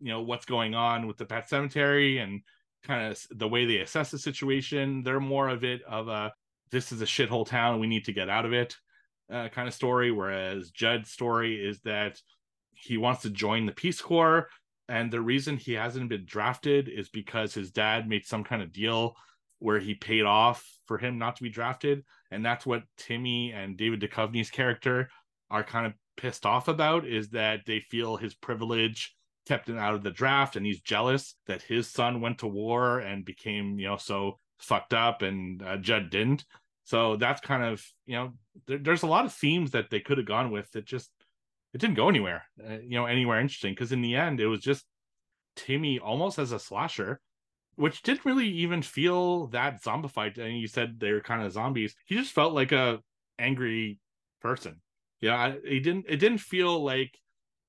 you 0.00 0.08
know, 0.12 0.22
what's 0.22 0.46
going 0.46 0.74
on 0.74 1.06
with 1.06 1.16
the 1.16 1.26
pet 1.26 1.48
cemetery 1.48 2.18
and 2.18 2.42
kind 2.84 3.10
of 3.10 3.20
the 3.30 3.48
way 3.48 3.66
they 3.66 3.78
assess 3.78 4.10
the 4.10 4.18
situation. 4.18 5.02
They're 5.02 5.20
more 5.20 5.48
of 5.48 5.64
it 5.64 5.82
of 5.82 6.08
a 6.08 6.32
this 6.70 6.92
is 6.92 7.02
a 7.02 7.06
shithole 7.06 7.46
town, 7.46 7.80
we 7.80 7.88
need 7.88 8.04
to 8.04 8.12
get 8.12 8.28
out 8.28 8.46
of 8.46 8.52
it 8.52 8.76
uh, 9.30 9.48
kind 9.48 9.68
of 9.68 9.74
story. 9.74 10.12
Whereas 10.12 10.70
Judd's 10.70 11.10
story 11.10 11.56
is 11.56 11.80
that 11.80 12.20
he 12.72 12.96
wants 12.96 13.22
to 13.22 13.30
join 13.30 13.66
the 13.66 13.72
Peace 13.72 14.00
Corps. 14.00 14.48
And 14.88 15.10
the 15.10 15.20
reason 15.20 15.56
he 15.56 15.72
hasn't 15.72 16.08
been 16.08 16.24
drafted 16.24 16.88
is 16.88 17.08
because 17.08 17.54
his 17.54 17.70
dad 17.70 18.08
made 18.08 18.26
some 18.26 18.42
kind 18.42 18.62
of 18.62 18.72
deal 18.72 19.14
where 19.60 19.78
he 19.78 19.94
paid 19.94 20.24
off 20.24 20.66
for 20.86 20.98
him 20.98 21.18
not 21.18 21.36
to 21.36 21.42
be 21.42 21.48
drafted. 21.48 22.04
And 22.30 22.44
that's 22.44 22.66
what 22.66 22.82
Timmy 22.96 23.52
and 23.52 23.76
David 23.76 24.00
Duchovny's 24.00 24.50
character 24.50 25.08
are 25.50 25.62
kind 25.62 25.86
of 25.86 25.92
pissed 26.16 26.44
off 26.44 26.68
about 26.68 27.06
is 27.06 27.30
that 27.30 27.60
they 27.66 27.80
feel 27.80 28.16
his 28.16 28.34
privilege 28.34 29.14
kept 29.46 29.68
him 29.68 29.78
out 29.78 29.94
of 29.94 30.02
the 30.02 30.10
draft 30.10 30.56
and 30.56 30.66
he's 30.66 30.80
jealous 30.80 31.34
that 31.46 31.62
his 31.62 31.88
son 31.88 32.20
went 32.20 32.38
to 32.38 32.46
war 32.46 32.98
and 32.98 33.24
became, 33.24 33.78
you 33.78 33.86
know, 33.86 33.96
so 33.96 34.38
fucked 34.58 34.94
up 34.94 35.22
and 35.22 35.62
uh, 35.62 35.76
Judd 35.76 36.10
didn't. 36.10 36.44
So 36.84 37.16
that's 37.16 37.40
kind 37.40 37.62
of, 37.62 37.84
you 38.06 38.16
know, 38.16 38.32
there, 38.66 38.78
there's 38.78 39.02
a 39.02 39.08
lot 39.08 39.24
of 39.24 39.32
themes 39.32 39.72
that 39.72 39.90
they 39.90 40.00
could 40.00 40.18
have 40.18 40.26
gone 40.26 40.50
with 40.50 40.70
that 40.72 40.84
just, 40.84 41.10
it 41.72 41.78
didn't 41.78 41.96
go 41.96 42.08
anywhere, 42.08 42.44
uh, 42.64 42.78
you 42.82 42.90
know, 42.90 43.06
anywhere 43.06 43.40
interesting. 43.40 43.74
Cause 43.74 43.92
in 43.92 44.02
the 44.02 44.16
end, 44.16 44.40
it 44.40 44.46
was 44.46 44.60
just 44.60 44.84
Timmy 45.56 45.98
almost 45.98 46.38
as 46.38 46.52
a 46.52 46.58
slasher 46.58 47.20
which 47.80 48.02
didn't 48.02 48.26
really 48.26 48.48
even 48.48 48.82
feel 48.82 49.46
that 49.48 49.82
zombified. 49.82 50.36
And 50.38 50.58
you 50.58 50.68
said 50.68 51.00
they're 51.00 51.20
kind 51.20 51.42
of 51.42 51.52
zombies. 51.52 51.94
He 52.04 52.14
just 52.14 52.32
felt 52.32 52.52
like 52.52 52.72
a 52.72 53.00
angry 53.38 53.98
person. 54.42 54.80
Yeah, 55.20 55.54
it 55.64 55.80
didn't. 55.80 56.06
It 56.08 56.18
didn't 56.18 56.38
feel 56.38 56.84
like 56.84 57.18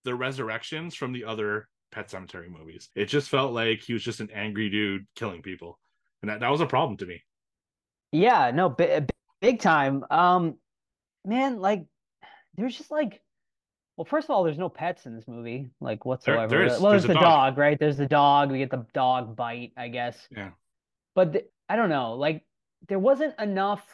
the 0.04 0.14
resurrections 0.14 0.96
from 0.96 1.14
the 1.14 1.24
other 1.24 1.68
Pet 1.92 2.10
Sematary 2.10 2.50
movies. 2.50 2.90
It 2.96 3.06
just 3.06 3.30
felt 3.30 3.54
like 3.54 3.82
he 3.82 3.94
was 3.94 4.04
just 4.04 4.20
an 4.20 4.30
angry 4.34 4.70
dude 4.70 5.06
killing 5.16 5.42
people, 5.42 5.80
and 6.22 6.30
that, 6.30 6.42
that 6.42 6.52
was 6.52 6.62
a 6.62 6.66
problem 6.66 6.98
to 6.98 7.06
me. 7.06 7.24
Yeah, 8.12 8.52
no, 8.52 8.70
big, 8.70 9.10
big 9.42 9.60
time. 9.60 10.04
Um, 10.10 10.56
man, 11.26 11.60
like 11.60 11.86
there's 12.56 12.78
just 12.78 12.92
like 12.92 13.22
well, 14.02 14.06
first 14.06 14.26
of 14.26 14.32
all, 14.32 14.44
there's 14.44 14.58
no 14.58 14.70
pets 14.70 15.06
in 15.06 15.16
this 15.16 15.28
movie, 15.28 15.70
like 15.80 16.06
whatsoever. 16.06 16.48
There, 16.48 16.60
there 16.60 16.68
is, 16.68 16.82
well, 16.82 16.92
there's, 16.92 17.04
there's 17.04 17.16
the 17.16 17.22
dog. 17.22 17.54
dog. 17.54 17.58
right? 17.58 17.80
There's 17.80 17.98
the 17.98 18.08
dog. 18.08 18.52
We 18.52 18.58
get 18.58 18.72
the 18.72 18.86
dog 18.94 19.36
bite, 19.36 19.74
I 19.78 19.90
guess. 19.90 20.18
Yeah. 20.32 20.50
But 21.14 21.34
the, 21.34 21.46
I 21.70 21.76
don't 21.76 21.90
know, 21.90 22.14
like 22.14 22.44
there 22.88 23.00
wasn't 23.00 23.40
enough 23.40 23.86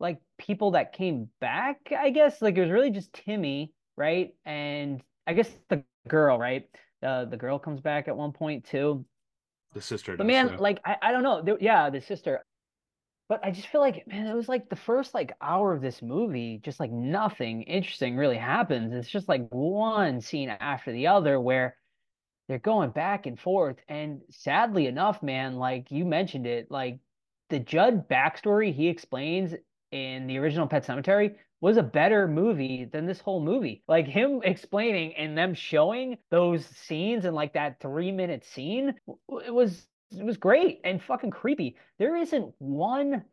like 0.00 0.18
people 0.38 0.72
that 0.72 0.92
came 0.92 1.28
back, 1.40 1.92
I 1.96 2.10
guess. 2.10 2.42
Like 2.42 2.56
it 2.56 2.60
was 2.62 2.70
really 2.70 2.90
just 2.90 3.12
Timmy 3.12 3.72
right? 3.96 4.34
And 4.44 5.02
I 5.26 5.32
guess 5.32 5.50
the 5.68 5.82
girl, 6.08 6.38
right? 6.38 6.68
Uh, 7.02 7.24
the 7.24 7.36
girl 7.36 7.58
comes 7.58 7.80
back 7.80 8.08
at 8.08 8.16
one 8.16 8.32
point 8.32 8.64
too. 8.64 9.04
The 9.74 9.80
sister. 9.80 10.16
But 10.16 10.24
does, 10.24 10.28
man, 10.28 10.48
yeah. 10.52 10.56
like 10.58 10.80
I, 10.84 10.96
I 11.02 11.12
don't 11.12 11.22
know. 11.22 11.42
There, 11.42 11.58
yeah, 11.60 11.90
the 11.90 12.00
sister. 12.00 12.44
But 13.28 13.40
I 13.44 13.50
just 13.50 13.68
feel 13.68 13.80
like, 13.80 14.06
man, 14.06 14.26
it 14.26 14.34
was 14.34 14.48
like 14.48 14.68
the 14.68 14.76
first 14.76 15.12
like 15.14 15.36
hour 15.40 15.72
of 15.72 15.82
this 15.82 16.00
movie, 16.00 16.60
just 16.62 16.78
like 16.78 16.92
nothing 16.92 17.62
interesting 17.62 18.16
really 18.16 18.36
happens. 18.36 18.92
It's 18.94 19.08
just 19.10 19.28
like 19.28 19.48
one 19.50 20.20
scene 20.20 20.48
after 20.48 20.92
the 20.92 21.08
other 21.08 21.40
where 21.40 21.76
they're 22.48 22.58
going 22.58 22.90
back 22.90 23.26
and 23.26 23.38
forth. 23.38 23.76
And 23.88 24.22
sadly 24.30 24.86
enough, 24.86 25.22
man, 25.22 25.56
like 25.56 25.90
you 25.90 26.04
mentioned 26.04 26.46
it, 26.46 26.70
like 26.70 27.00
the 27.50 27.58
Judd 27.58 28.08
backstory 28.08 28.72
he 28.72 28.88
explains 28.88 29.54
in 29.90 30.26
the 30.26 30.38
original 30.38 30.66
Pet 30.68 30.84
Sematary 30.86 31.36
was 31.60 31.78
a 31.78 31.82
better 31.82 32.28
movie 32.28 32.84
than 32.84 33.06
this 33.06 33.20
whole 33.20 33.40
movie. 33.42 33.82
Like 33.88 34.06
him 34.06 34.40
explaining 34.44 35.16
and 35.16 35.36
them 35.36 35.54
showing 35.54 36.18
those 36.30 36.64
scenes 36.66 37.24
and 37.24 37.34
like 37.34 37.54
that 37.54 37.80
three 37.80 38.12
minute 38.12 38.44
scene, 38.44 38.94
it 39.44 39.52
was 39.54 39.86
it 40.10 40.24
was 40.24 40.36
great 40.36 40.80
and 40.84 41.02
fucking 41.02 41.30
creepy. 41.30 41.76
There 41.98 42.16
isn't 42.16 42.54
one 42.58 43.24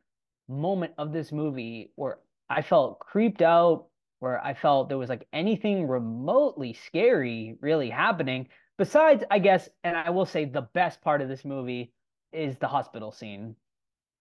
moment 0.47 0.93
of 0.97 1.13
this 1.13 1.31
movie 1.31 1.91
where 1.95 2.19
I 2.49 2.61
felt 2.61 2.99
creeped 2.99 3.41
out, 3.41 3.87
where 4.19 4.43
I 4.43 4.53
felt 4.53 4.89
there 4.89 4.97
was 4.97 5.09
like 5.09 5.27
anything 5.33 5.87
remotely 5.87 6.73
scary 6.73 7.57
really 7.61 7.89
happening. 7.89 8.47
Besides, 8.77 9.23
I 9.29 9.39
guess, 9.39 9.69
and 9.83 9.95
I 9.95 10.09
will 10.09 10.25
say 10.25 10.45
the 10.45 10.67
best 10.73 11.01
part 11.01 11.21
of 11.21 11.29
this 11.29 11.45
movie 11.45 11.93
is 12.31 12.57
the 12.57 12.67
hospital 12.67 13.11
scene 13.11 13.55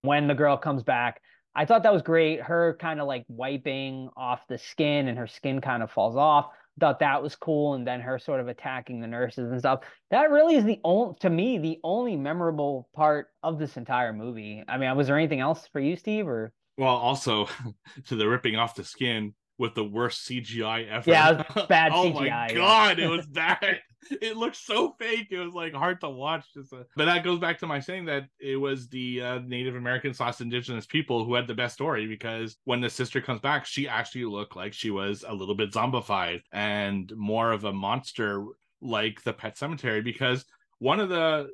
when 0.03 0.26
the 0.26 0.34
girl 0.34 0.57
comes 0.57 0.82
back. 0.82 1.20
I 1.55 1.64
thought 1.64 1.82
that 1.82 1.92
was 1.92 2.03
great. 2.03 2.42
Her 2.42 2.76
kind 2.80 3.00
of 3.00 3.07
like 3.07 3.24
wiping 3.28 4.09
off 4.16 4.46
the 4.48 4.59
skin 4.59 5.09
and 5.09 5.18
her 5.18 5.26
skin 5.26 5.61
kind 5.61 5.82
of 5.82 5.90
falls 5.90 6.16
off. 6.16 6.46
Thought 6.82 6.98
that 6.98 7.22
was 7.22 7.36
cool. 7.36 7.74
And 7.74 7.86
then 7.86 8.00
her 8.00 8.18
sort 8.18 8.40
of 8.40 8.48
attacking 8.48 8.98
the 8.98 9.06
nurses 9.06 9.52
and 9.52 9.60
stuff. 9.60 9.84
That 10.10 10.32
really 10.32 10.56
is 10.56 10.64
the 10.64 10.80
only, 10.82 11.14
to 11.20 11.30
me, 11.30 11.56
the 11.58 11.78
only 11.84 12.16
memorable 12.16 12.88
part 12.92 13.28
of 13.44 13.60
this 13.60 13.76
entire 13.76 14.12
movie. 14.12 14.64
I 14.66 14.78
mean, 14.78 14.96
was 14.96 15.06
there 15.06 15.16
anything 15.16 15.38
else 15.38 15.68
for 15.72 15.78
you, 15.78 15.94
Steve? 15.94 16.26
Or 16.26 16.52
well, 16.76 16.96
also 16.96 17.46
to 18.08 18.16
the 18.16 18.28
ripping 18.28 18.56
off 18.56 18.74
the 18.74 18.82
skin 18.82 19.32
with 19.59 19.74
the 19.74 19.84
worst 19.84 20.28
CGI 20.28 20.88
ever. 20.88 21.11
Yeah, 21.11 21.42
bad 21.68 21.92
oh 21.92 22.11
CGI. 22.11 22.14
my 22.14 22.26
yeah. 22.26 22.53
god, 22.55 22.98
it 22.98 23.09
was 23.09 23.26
bad. 23.32 23.80
it 24.11 24.36
looked 24.36 24.57
so 24.57 24.94
fake. 24.98 25.28
It 25.30 25.38
was 25.38 25.55
like 25.55 25.72
hard 25.74 26.00
to 26.00 26.09
watch. 26.09 26.46
Just 26.55 26.72
a... 26.72 26.86
but 26.96 27.05
that 27.05 27.24
goes 27.24 27.38
back 27.38 27.59
to 27.59 27.66
my 27.66 27.80
saying 27.80 28.07
that 28.07 28.24
it 28.40 28.57
was 28.57 28.88
the 28.88 29.22
uh, 29.22 29.38
Native 29.40 29.76
American 29.76 30.14
slash 30.14 30.40
Indigenous 30.40 30.86
people 30.86 31.24
who 31.24 31.34
had 31.34 31.46
the 31.46 31.55
best 31.55 31.74
story 31.74 32.07
because 32.07 32.57
when 32.64 32.80
the 32.80 32.90
sister 32.90 33.20
comes 33.20 33.40
back, 33.40 33.64
she 33.64 33.86
actually 33.88 34.24
looked 34.24 34.57
like 34.57 34.72
she 34.72 34.90
was 34.90 35.24
a 35.26 35.34
little 35.34 35.55
bit 35.55 35.72
zombified 35.72 36.42
and 36.53 37.12
more 37.16 37.53
of 37.53 37.64
a 37.64 37.72
monster 37.72 38.44
like 38.80 39.22
the 39.22 39.32
Pet 39.32 39.57
Cemetery. 39.57 40.00
Because 40.00 40.44
one 40.78 40.98
of 40.98 41.09
the 41.09 41.50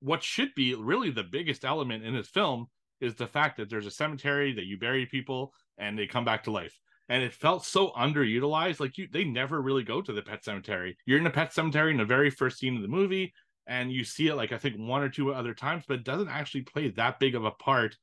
what 0.00 0.22
should 0.22 0.54
be 0.54 0.74
really 0.74 1.10
the 1.10 1.24
biggest 1.24 1.64
element 1.64 2.04
in 2.04 2.14
this 2.14 2.28
film 2.28 2.66
is 3.00 3.14
the 3.14 3.26
fact 3.26 3.56
that 3.56 3.68
there's 3.70 3.86
a 3.86 3.90
cemetery 3.90 4.52
that 4.52 4.66
you 4.66 4.78
bury 4.78 5.06
people 5.06 5.52
and 5.78 5.98
they 5.98 6.06
come 6.06 6.24
back 6.24 6.44
to 6.44 6.50
life 6.50 6.78
and 7.08 7.22
it 7.22 7.32
felt 7.32 7.64
so 7.64 7.90
underutilized. 7.90 8.80
Like 8.80 8.98
you, 8.98 9.08
they 9.10 9.24
never 9.24 9.60
really 9.60 9.82
go 9.82 10.02
to 10.02 10.12
the 10.12 10.22
pet 10.22 10.44
cemetery. 10.44 10.96
You're 11.06 11.18
in 11.18 11.26
a 11.26 11.30
pet 11.30 11.52
cemetery 11.52 11.90
in 11.90 11.96
the 11.96 12.04
very 12.04 12.30
first 12.30 12.58
scene 12.58 12.76
of 12.76 12.82
the 12.82 12.88
movie, 12.88 13.32
and 13.66 13.92
you 13.92 14.04
see 14.04 14.28
it 14.28 14.34
like 14.34 14.52
I 14.52 14.58
think 14.58 14.76
one 14.76 15.02
or 15.02 15.08
two 15.08 15.32
other 15.32 15.54
times, 15.54 15.84
but 15.88 15.98
it 15.98 16.04
doesn't 16.04 16.28
actually 16.28 16.62
play 16.62 16.90
that 16.90 17.18
big 17.18 17.34
of 17.34 17.44
a 17.44 17.50
part 17.50 17.96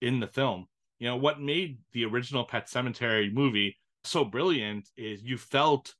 in 0.00 0.20
the 0.20 0.26
film. 0.26 0.66
You 0.98 1.08
know 1.08 1.16
what 1.16 1.40
made 1.40 1.78
the 1.92 2.04
original 2.04 2.44
Pet 2.44 2.68
Sematary 2.68 3.32
movie 3.32 3.76
so 4.04 4.24
brilliant 4.24 4.88
is 4.96 5.22
you 5.22 5.36
felt, 5.36 5.94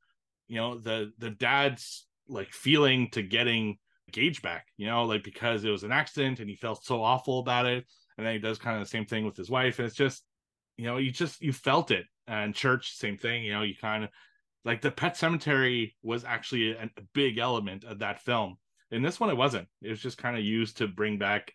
you 0.49 0.57
know, 0.57 0.79
the 0.79 1.13
the 1.19 1.31
dad's 1.31 2.07
like 2.29 2.53
feeling 2.53 3.11
to 3.11 3.23
getting 3.23 3.79
Gage 4.13 4.41
back. 4.41 4.69
You 4.77 4.87
know, 4.87 5.05
like 5.05 5.25
because 5.25 5.65
it 5.65 5.71
was 5.71 5.83
an 5.83 5.93
accident 5.93 6.39
and 6.39 6.49
he 6.49 6.57
felt 6.57 6.85
so 6.85 7.03
awful 7.03 7.41
about 7.41 7.67
it, 7.67 7.85
and 8.17 8.27
then 8.27 8.35
he 8.35 8.39
does 8.39 8.59
kind 8.59 8.77
of 8.77 8.85
the 8.85 8.91
same 8.91 9.05
thing 9.05 9.27
with 9.27 9.37
his 9.37 9.51
wife, 9.51 9.79
and 9.79 9.87
it's 9.87 9.97
just, 9.97 10.23
you 10.77 10.85
know, 10.87 10.97
you 10.97 11.11
just 11.11 11.43
you 11.43 11.53
felt 11.53 11.91
it 11.91 12.07
and 12.29 12.55
church 12.55 12.93
same 12.95 13.17
thing 13.17 13.45
you 13.45 13.53
know 13.53 13.63
you 13.63 13.75
kind 13.81 14.05
of 14.05 14.11
like 14.67 14.83
the 14.83 14.91
pet 14.91 15.17
cemetery 15.17 15.95
was 16.03 16.25
actually 16.25 16.73
a, 16.73 16.83
a, 16.83 17.03
big 17.15 17.39
element 17.39 17.85
of 17.85 18.01
that 18.01 18.21
film. 18.21 18.59
In 18.91 19.01
this 19.01 19.21
one 19.21 19.31
it 19.31 19.37
wasn't. 19.37 19.69
It 19.81 19.91
was 19.91 20.01
just 20.01 20.19
kind 20.19 20.37
of 20.37 20.45
used 20.45 20.79
to 20.79 20.89
bring 20.89 21.19
back 21.19 21.53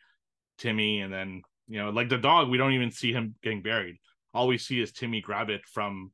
timmy 0.57 1.01
and 1.01 1.13
then 1.13 1.41
you 1.67 1.79
know 1.79 1.89
like 1.89 2.07
the 2.07 2.17
dog 2.17 2.49
we 2.49 2.57
don't 2.57 2.73
even 2.73 2.89
see 2.89 3.11
him 3.11 3.35
getting 3.43 3.61
buried. 3.61 3.97
All 4.33 4.47
we 4.47 4.57
see 4.57 4.79
is 4.81 4.91
timmy 4.91 5.21
grab 5.21 5.49
it 5.49 5.61
from 5.67 6.11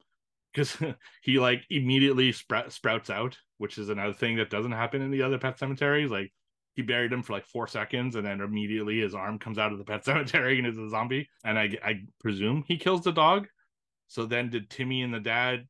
because 0.52 0.76
he 1.22 1.40
like 1.40 1.64
immediately 1.70 2.32
sprout, 2.32 2.74
sprouts 2.74 3.10
out 3.10 3.38
which 3.60 3.78
is 3.78 3.90
another 3.90 4.14
thing 4.14 4.38
that 4.38 4.50
doesn't 4.50 4.72
happen 4.72 5.02
in 5.02 5.12
the 5.12 5.22
other 5.22 5.38
pet 5.38 5.60
cemeteries. 5.60 6.10
Like 6.12 6.32
he 6.74 6.82
buried 6.82 7.14
him 7.14 7.22
for 7.22 7.34
like 7.34 7.46
four 7.46 7.68
seconds 7.68 8.16
and 8.16 8.26
then 8.26 8.42
immediately 8.42 9.00
his 9.00 9.14
arm 9.14 9.38
comes 9.38 9.60
out 9.60 9.72
of 9.72 9.78
the 9.78 9.84
pet 9.84 10.04
cemetery 10.06 10.58
and 10.58 10.68
is 10.68 10.80
a 10.80 10.90
zombie. 10.90 11.30
And 11.46 11.60
i 11.60 11.70
i 11.84 12.02
presume 12.20 12.64
he 12.68 12.78
kills 12.78 13.04
the 13.04 13.12
dog 13.12 13.48
so 14.08 14.26
then 14.26 14.50
did 14.50 14.70
Timmy 14.70 15.02
and 15.02 15.14
the 15.14 15.20
dad 15.20 15.68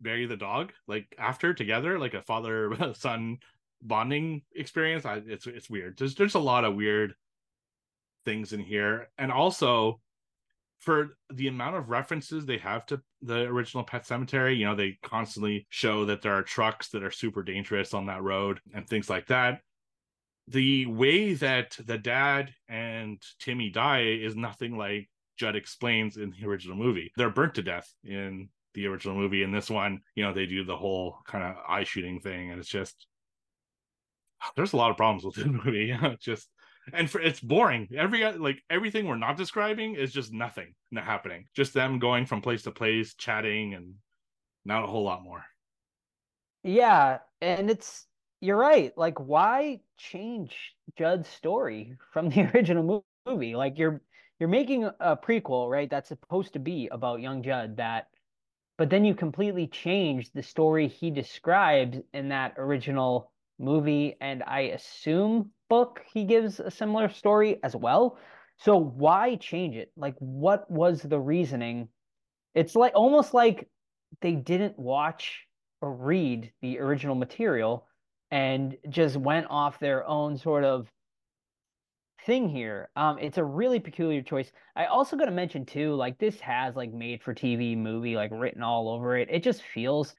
bury 0.00 0.26
the 0.26 0.36
dog 0.36 0.72
like 0.86 1.14
after 1.18 1.54
together, 1.54 1.98
like 1.98 2.14
a 2.14 2.22
father 2.22 2.74
son 2.94 3.38
bonding 3.82 4.42
experience? 4.54 5.04
I, 5.04 5.22
it's 5.26 5.46
it's 5.46 5.70
weird. 5.70 5.98
There's 5.98 6.14
there's 6.14 6.34
a 6.34 6.40
lot 6.40 6.64
of 6.64 6.74
weird 6.74 7.14
things 8.24 8.52
in 8.52 8.60
here, 8.60 9.08
and 9.16 9.32
also 9.32 10.00
for 10.80 11.16
the 11.32 11.48
amount 11.48 11.76
of 11.76 11.90
references 11.90 12.46
they 12.46 12.58
have 12.58 12.86
to 12.86 13.00
the 13.22 13.42
original 13.42 13.82
Pet 13.82 14.04
Sematary, 14.04 14.56
you 14.56 14.64
know, 14.64 14.76
they 14.76 14.96
constantly 15.02 15.66
show 15.70 16.04
that 16.04 16.22
there 16.22 16.34
are 16.34 16.42
trucks 16.42 16.90
that 16.90 17.02
are 17.02 17.10
super 17.10 17.42
dangerous 17.42 17.94
on 17.94 18.06
that 18.06 18.22
road 18.22 18.60
and 18.72 18.88
things 18.88 19.10
like 19.10 19.26
that. 19.26 19.60
The 20.46 20.86
way 20.86 21.34
that 21.34 21.76
the 21.84 21.98
dad 21.98 22.54
and 22.68 23.20
Timmy 23.40 23.70
die 23.70 24.04
is 24.04 24.36
nothing 24.36 24.78
like 24.78 25.08
Judd 25.38 25.56
explains 25.56 26.16
in 26.16 26.30
the 26.30 26.46
original 26.46 26.76
movie. 26.76 27.12
They're 27.16 27.30
burnt 27.30 27.54
to 27.54 27.62
death 27.62 27.92
in 28.04 28.48
the 28.74 28.86
original 28.86 29.16
movie. 29.16 29.42
In 29.42 29.52
this 29.52 29.70
one, 29.70 30.00
you 30.14 30.24
know, 30.24 30.32
they 30.32 30.46
do 30.46 30.64
the 30.64 30.76
whole 30.76 31.18
kind 31.26 31.44
of 31.44 31.56
eye 31.68 31.84
shooting 31.84 32.20
thing, 32.20 32.50
and 32.50 32.60
it's 32.60 32.68
just 32.68 33.06
there's 34.56 34.72
a 34.72 34.76
lot 34.76 34.90
of 34.90 34.96
problems 34.96 35.24
with 35.24 35.34
this 35.34 35.46
movie. 35.64 35.96
just 36.20 36.48
and 36.92 37.10
for 37.10 37.20
it's 37.20 37.40
boring. 37.40 37.88
Every 37.96 38.24
like 38.32 38.62
everything 38.70 39.06
we're 39.06 39.16
not 39.16 39.36
describing 39.36 39.94
is 39.94 40.12
just 40.12 40.32
nothing 40.32 40.74
not 40.90 41.04
happening. 41.04 41.46
Just 41.54 41.74
them 41.74 41.98
going 41.98 42.26
from 42.26 42.40
place 42.40 42.62
to 42.62 42.70
place, 42.70 43.14
chatting, 43.14 43.74
and 43.74 43.94
not 44.64 44.84
a 44.84 44.86
whole 44.86 45.04
lot 45.04 45.22
more. 45.22 45.44
Yeah, 46.62 47.18
and 47.40 47.70
it's 47.70 48.06
you're 48.40 48.56
right. 48.56 48.96
Like, 48.96 49.18
why 49.18 49.80
change 49.96 50.74
Judd's 50.96 51.28
story 51.28 51.96
from 52.12 52.28
the 52.30 52.50
original 52.54 53.04
movie? 53.26 53.54
Like, 53.56 53.78
you're 53.78 54.00
you're 54.38 54.48
making 54.48 54.84
a 54.84 55.16
prequel, 55.16 55.68
right? 55.70 55.90
That's 55.90 56.08
supposed 56.08 56.52
to 56.52 56.58
be 56.58 56.88
about 56.90 57.20
young 57.20 57.42
Judd 57.42 57.76
that 57.76 58.08
but 58.78 58.90
then 58.90 59.04
you 59.04 59.14
completely 59.14 59.66
change 59.66 60.30
the 60.32 60.42
story 60.42 60.86
he 60.86 61.10
describes 61.10 61.98
in 62.14 62.28
that 62.28 62.54
original 62.56 63.32
movie 63.58 64.16
and 64.20 64.44
I 64.44 64.60
assume 64.60 65.50
book 65.68 66.00
he 66.14 66.24
gives 66.24 66.60
a 66.60 66.70
similar 66.70 67.10
story 67.10 67.58
as 67.64 67.74
well. 67.74 68.18
So 68.58 68.76
why 68.76 69.34
change 69.34 69.74
it? 69.76 69.90
Like 69.96 70.14
what 70.20 70.70
was 70.70 71.02
the 71.02 71.18
reasoning? 71.18 71.88
It's 72.54 72.76
like 72.76 72.92
almost 72.94 73.34
like 73.34 73.68
they 74.20 74.32
didn't 74.32 74.78
watch 74.78 75.44
or 75.80 75.92
read 75.92 76.52
the 76.62 76.78
original 76.78 77.16
material 77.16 77.84
and 78.30 78.76
just 78.88 79.16
went 79.16 79.46
off 79.50 79.80
their 79.80 80.06
own 80.06 80.38
sort 80.38 80.62
of 80.62 80.88
thing 82.28 82.46
here. 82.46 82.90
Um, 82.94 83.18
it's 83.18 83.38
a 83.38 83.44
really 83.44 83.80
peculiar 83.80 84.20
choice. 84.22 84.52
I 84.76 84.84
also 84.84 85.16
got 85.16 85.24
to 85.24 85.30
mention 85.32 85.64
too, 85.64 85.94
like 85.94 86.18
this 86.18 86.38
has 86.40 86.76
like 86.76 86.92
made 86.92 87.22
for 87.22 87.34
TV 87.34 87.74
movie 87.74 88.16
like 88.16 88.30
written 88.30 88.62
all 88.62 88.90
over 88.90 89.16
it. 89.16 89.28
It 89.30 89.42
just 89.42 89.62
feels, 89.62 90.14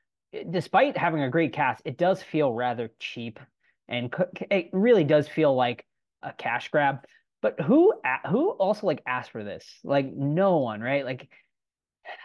despite 0.50 0.98
having 0.98 1.22
a 1.22 1.30
great 1.30 1.54
cast, 1.54 1.84
it 1.86 2.00
does 2.00 2.24
feel 2.24 2.52
rather 2.52 2.90
cheap, 3.00 3.40
and 3.88 4.14
it 4.50 4.70
really 4.74 5.04
does 5.04 5.28
feel 5.28 5.56
like 5.56 5.86
a 6.24 6.34
cash 6.34 6.70
grab. 6.70 7.06
But 7.44 7.62
who 7.62 7.94
who 8.28 8.50
also 8.54 8.88
like 8.88 9.04
asked 9.06 9.30
for 9.32 9.44
this? 9.44 9.66
Like 9.84 10.12
no 10.12 10.58
one, 10.58 10.82
right? 10.82 11.06
Like 11.06 11.30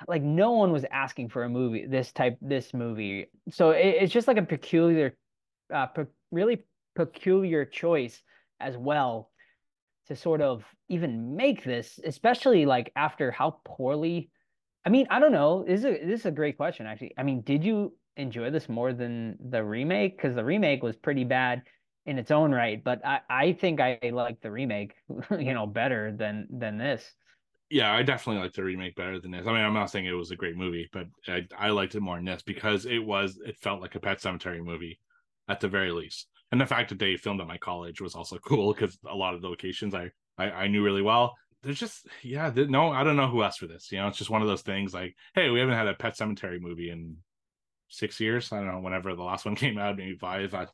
like 0.09 0.22
no 0.22 0.53
one 0.53 0.72
was 0.72 0.87
asking 0.91 1.28
for 1.28 1.45
a 1.45 1.49
movie 1.51 1.85
this 1.87 2.11
type 2.11 2.39
this 2.41 2.72
movie. 2.72 3.26
So 3.51 3.72
it, 3.72 3.97
it's 4.01 4.12
just 4.14 4.28
like 4.28 4.39
a 4.39 4.43
peculiar, 4.43 5.14
uh, 5.72 5.87
pe- 5.89 6.07
really 6.32 6.64
peculiar 6.97 7.66
choice 7.66 8.22
as 8.61 8.78
well 8.78 9.30
to 10.09 10.17
sort 10.17 10.41
of 10.41 10.65
even 10.89 11.37
make 11.37 11.65
this, 11.65 11.99
especially 12.05 12.67
like 12.67 12.93
after 12.97 13.31
how 13.31 13.61
poorly. 13.65 14.31
I 14.85 14.91
mean, 14.91 15.07
I 15.11 15.19
don't 15.19 15.33
know. 15.33 15.65
This 15.67 15.81
is 15.81 15.85
a, 15.87 16.07
this 16.07 16.21
is 16.21 16.27
a 16.27 16.31
great 16.31 16.57
question, 16.57 16.87
actually. 16.87 17.15
I 17.19 17.23
mean, 17.23 17.41
did 17.43 17.65
you 17.65 17.97
enjoy 18.17 18.51
this 18.51 18.69
more 18.69 18.93
than 18.93 19.37
the 19.41 19.65
remake? 19.65 20.17
Because 20.17 20.35
the 20.35 20.45
remake 20.45 20.83
was 20.83 20.97
pretty 20.97 21.25
bad 21.25 21.63
in 22.07 22.19
its 22.19 22.31
own 22.31 22.53
right, 22.53 22.83
but 22.85 23.05
I, 23.05 23.21
I 23.31 23.53
think 23.55 23.81
I 23.81 23.99
like 24.13 24.41
the 24.41 24.51
remake, 24.51 24.95
you 25.31 25.55
know, 25.55 25.67
better 25.67 26.13
than 26.13 26.47
than 26.51 26.77
this. 26.79 27.11
yeah, 27.71 27.93
I 27.93 28.03
definitely 28.03 28.43
like 28.43 28.53
the 28.53 28.63
remake 28.63 28.95
better 28.95 29.19
than 29.19 29.31
this. 29.31 29.47
I 29.47 29.53
mean, 29.53 29.65
I'm 29.65 29.75
not 29.75 29.91
saying 29.91 30.07
it 30.07 30.13
was 30.13 30.31
a 30.31 30.37
great 30.37 30.57
movie, 30.57 30.89
but 30.93 31.07
I, 31.27 31.47
I 31.59 31.71
liked 31.71 31.95
it 31.95 32.01
more 32.01 32.17
than 32.17 32.25
this 32.27 32.43
because 32.43 32.87
it 32.87 32.99
was 32.99 33.39
it 33.45 33.57
felt 33.59 33.81
like 33.81 33.95
a 33.95 34.01
Pet 34.01 34.19
Sematary 34.19 34.63
movie, 34.63 35.01
at 35.49 35.61
the 35.61 35.69
very 35.69 35.91
least. 35.91 36.29
And 36.55 36.61
the 36.61 36.67
fact 36.67 36.91
that 36.91 37.01
they 37.01 37.17
filmed 37.17 37.41
at 37.41 37.49
my 37.49 37.59
college 37.59 38.01
was 38.01 38.15
also 38.15 38.39
cool 38.47 38.73
because 38.73 38.97
a 39.11 39.15
lot 39.15 39.35
of 39.35 39.43
the 39.43 39.49
locations 39.49 39.93
I, 39.93 40.13
I 40.39 40.51
I 40.51 40.69
knew 40.69 40.85
really 40.85 41.03
well. 41.03 41.35
There's 41.65 41.81
just 41.81 42.07
yeah, 42.23 42.53
no, 42.55 42.93
I 42.93 43.03
don't 43.03 43.17
know 43.17 43.27
who 43.27 43.43
asked 43.43 43.59
for 43.59 43.67
this. 43.67 43.91
You 43.91 43.99
know, 43.99 44.07
it's 44.07 44.19
just 44.19 44.31
one 44.31 44.41
of 44.41 44.47
those 44.47 44.63
things 44.63 44.95
like, 44.95 45.17
hey, 45.35 45.51
we 45.51 45.59
haven't 45.59 45.75
had 45.75 45.89
a 45.89 45.95
Pet 45.95 46.17
Sematary 46.17 46.61
movie 46.61 46.91
in 46.91 47.17
six 47.89 48.21
years. 48.21 48.53
I 48.53 48.59
don't 48.59 48.69
know, 48.69 48.79
whenever 48.79 49.17
the 49.17 49.25
last 49.25 49.45
one 49.45 49.57
came 49.65 49.79
out, 49.79 49.97
maybe 49.97 50.17
five. 50.17 50.55
I, 50.55 50.69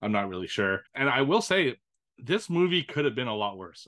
I'm 0.00 0.12
not 0.12 0.30
really 0.30 0.46
sure. 0.46 0.80
And 0.94 1.10
I 1.10 1.20
will 1.20 1.42
say, 1.42 1.76
this 2.16 2.48
movie 2.48 2.82
could 2.82 3.04
have 3.04 3.14
been 3.14 3.28
a 3.28 3.36
lot 3.36 3.58
worse. 3.58 3.86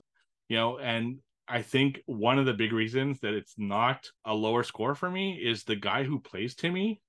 You 0.49 0.57
know, 0.57 0.77
and 0.77 1.17
I 1.47 1.63
think 1.63 2.03
one 2.05 2.37
of 2.37 2.45
the 2.45 2.53
big 2.53 2.73
reasons 2.73 3.21
that 3.21 3.33
it's 3.33 3.55
not 3.57 4.07
a 4.23 4.35
lower 4.35 4.61
score 4.61 4.93
for 4.93 5.09
me 5.09 5.33
is 5.33 5.63
the 5.63 5.75
guy 5.75 6.03
who 6.03 6.19
plays 6.19 6.53
Timmy 6.53 7.01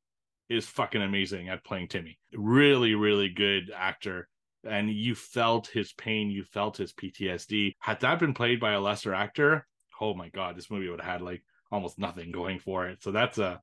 is 0.48 0.66
fucking 0.66 1.02
amazing 1.02 1.48
at 1.48 1.64
playing 1.64 1.88
Timmy. 1.88 2.18
Really, 2.34 2.94
really 2.94 3.28
good 3.28 3.70
actor. 3.74 4.28
And 4.68 4.90
you 4.90 5.14
felt 5.14 5.68
his 5.68 5.92
pain, 5.92 6.30
you 6.30 6.44
felt 6.44 6.76
his 6.76 6.92
PTSD. 6.92 7.76
Had 7.80 8.00
that 8.00 8.18
been 8.18 8.34
played 8.34 8.60
by 8.60 8.72
a 8.72 8.80
lesser 8.80 9.14
actor, 9.14 9.66
oh 10.00 10.14
my 10.14 10.28
god, 10.28 10.56
this 10.56 10.70
movie 10.70 10.88
would 10.88 11.00
have 11.00 11.12
had 11.12 11.22
like 11.22 11.42
almost 11.70 11.98
nothing 11.98 12.30
going 12.30 12.58
for 12.58 12.86
it. 12.86 13.02
So 13.02 13.10
that's 13.10 13.38
a 13.38 13.60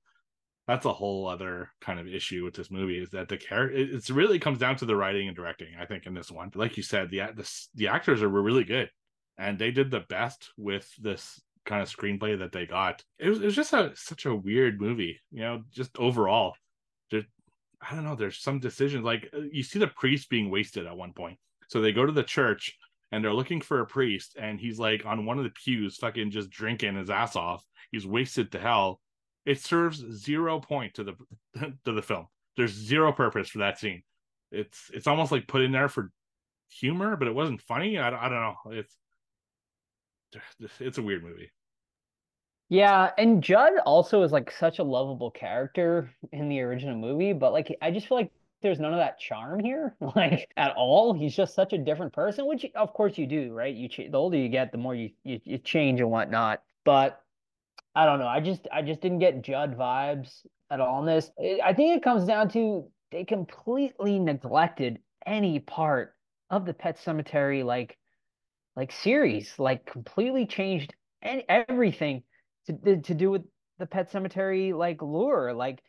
that's 0.67 0.85
a 0.85 0.93
whole 0.93 1.27
other 1.27 1.71
kind 1.79 1.99
of 1.99 2.07
issue 2.07 2.43
with 2.43 2.53
this 2.53 2.69
movie 2.69 2.97
is 2.97 3.11
that 3.11 3.29
the 3.29 3.37
character 3.37 3.77
it's 3.77 4.09
really 4.09 4.37
comes 4.37 4.59
down 4.59 4.75
to 4.75 4.85
the 4.85 4.97
writing 4.97 5.29
and 5.29 5.35
directing 5.37 5.69
i 5.79 5.85
think 5.85 6.05
in 6.05 6.13
this 6.13 6.29
one 6.29 6.51
like 6.55 6.75
you 6.75 6.83
said 6.83 7.09
the 7.09 7.19
the, 7.37 7.49
the 7.75 7.87
actors 7.87 8.21
are 8.21 8.27
really 8.27 8.65
good 8.65 8.89
and 9.37 9.57
they 9.57 9.71
did 9.71 9.89
the 9.89 10.01
best 10.01 10.49
with 10.57 10.91
this 10.97 11.41
kind 11.67 11.81
of 11.81 11.89
screenplay 11.89 12.39
that 12.39 12.51
they 12.51 12.65
got. 12.65 13.03
It 13.19 13.29
was, 13.29 13.39
it 13.39 13.45
was 13.45 13.55
just 13.55 13.73
a 13.73 13.91
such 13.93 14.25
a 14.25 14.35
weird 14.35 14.81
movie, 14.81 15.19
you 15.31 15.41
know, 15.41 15.63
just 15.71 15.91
overall. 15.99 16.55
I 17.81 17.93
don't 17.93 18.03
know, 18.03 18.15
there's 18.15 18.39
some 18.39 18.59
decisions 18.59 19.03
like 19.03 19.29
uh, 19.33 19.41
you 19.51 19.63
see 19.63 19.79
the 19.79 19.87
priest 19.87 20.29
being 20.29 20.49
wasted 20.49 20.87
at 20.87 20.97
one 20.97 21.13
point. 21.13 21.37
So 21.69 21.81
they 21.81 21.91
go 21.91 22.05
to 22.05 22.11
the 22.11 22.23
church 22.23 22.75
and 23.11 23.23
they're 23.23 23.33
looking 23.33 23.61
for 23.61 23.81
a 23.81 23.85
priest 23.85 24.35
and 24.39 24.59
he's 24.59 24.79
like 24.79 25.05
on 25.05 25.25
one 25.25 25.37
of 25.37 25.43
the 25.43 25.51
pews 25.51 25.97
fucking 25.97 26.31
just 26.31 26.49
drinking 26.49 26.95
his 26.95 27.09
ass 27.09 27.35
off. 27.35 27.63
He's 27.91 28.07
wasted 28.07 28.51
to 28.51 28.59
hell. 28.59 28.99
It 29.45 29.61
serves 29.61 30.03
zero 30.11 30.59
point 30.59 30.95
to 30.95 31.03
the 31.03 31.13
to 31.85 31.91
the 31.91 32.01
film. 32.01 32.27
There's 32.55 32.73
zero 32.73 33.11
purpose 33.11 33.49
for 33.49 33.59
that 33.59 33.79
scene. 33.79 34.03
It's 34.51 34.89
it's 34.93 35.07
almost 35.07 35.31
like 35.31 35.47
put 35.47 35.61
in 35.61 35.71
there 35.71 35.89
for 35.89 36.11
humor, 36.69 37.15
but 37.15 37.27
it 37.27 37.35
wasn't 37.35 37.61
funny. 37.61 37.97
I, 37.97 38.09
I 38.09 38.29
don't 38.29 38.41
know. 38.41 38.55
It's 38.71 38.95
it's 40.79 40.97
a 40.97 41.03
weird 41.03 41.23
movie. 41.23 41.51
Yeah, 42.69 43.11
and 43.17 43.41
Judd 43.41 43.73
also 43.85 44.23
is 44.23 44.31
like 44.31 44.51
such 44.51 44.79
a 44.79 44.83
lovable 44.83 45.31
character 45.31 46.11
in 46.33 46.49
the 46.49 46.59
original 46.61 46.97
movie, 46.97 47.31
but 47.33 47.53
like 47.53 47.75
I 47.81 47.91
just 47.91 48.07
feel 48.07 48.17
like 48.17 48.31
there's 48.61 48.79
none 48.79 48.93
of 48.93 48.99
that 48.99 49.19
charm 49.19 49.59
here, 49.59 49.95
like 50.15 50.51
at 50.57 50.73
all. 50.75 51.13
He's 51.13 51.35
just 51.35 51.55
such 51.55 51.71
a 51.73 51.77
different 51.77 52.11
person, 52.13 52.45
which 52.45 52.65
of 52.75 52.93
course 52.93 53.17
you 53.17 53.25
do, 53.25 53.53
right? 53.53 53.73
You 53.73 53.87
ch- 53.87 54.11
the 54.11 54.17
older 54.17 54.37
you 54.37 54.49
get, 54.49 54.71
the 54.71 54.77
more 54.77 54.95
you, 54.95 55.11
you 55.23 55.39
you 55.45 55.57
change 55.59 56.01
and 56.01 56.11
whatnot. 56.11 56.61
But 56.83 57.21
I 57.95 58.05
don't 58.05 58.19
know. 58.19 58.27
I 58.27 58.41
just 58.41 58.67
I 58.71 58.81
just 58.81 59.01
didn't 59.01 59.19
get 59.19 59.41
Judd 59.41 59.77
vibes 59.77 60.45
at 60.69 60.81
all 60.81 60.99
in 60.99 61.05
this. 61.05 61.31
I 61.63 61.73
think 61.73 61.95
it 61.97 62.03
comes 62.03 62.25
down 62.25 62.49
to 62.49 62.89
they 63.11 63.23
completely 63.23 64.19
neglected 64.19 64.99
any 65.25 65.59
part 65.59 66.15
of 66.49 66.65
the 66.65 66.73
Pet 66.73 66.97
Sematary 66.99 67.63
like 67.63 67.97
like 68.75 68.91
series, 68.91 69.57
like 69.59 69.85
completely 69.85 70.45
changed 70.45 70.93
any, 71.21 71.45
everything 71.49 72.23
to 72.67 72.97
to 73.01 73.13
do 73.13 73.31
with 73.31 73.43
the 73.79 73.85
Pet 73.85 74.11
Sematary 74.11 74.73
like 74.73 75.01
lure. 75.01 75.53
Like 75.53 75.83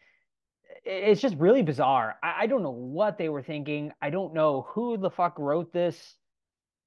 it's 0.84 1.20
just 1.20 1.36
really 1.36 1.62
bizarre. 1.62 2.16
I, 2.22 2.42
I 2.42 2.46
don't 2.46 2.62
know 2.62 2.70
what 2.70 3.18
they 3.18 3.28
were 3.28 3.42
thinking. 3.42 3.92
I 4.00 4.10
don't 4.10 4.34
know 4.34 4.66
who 4.70 4.96
the 4.96 5.10
fuck 5.10 5.38
wrote 5.38 5.72
this. 5.72 6.16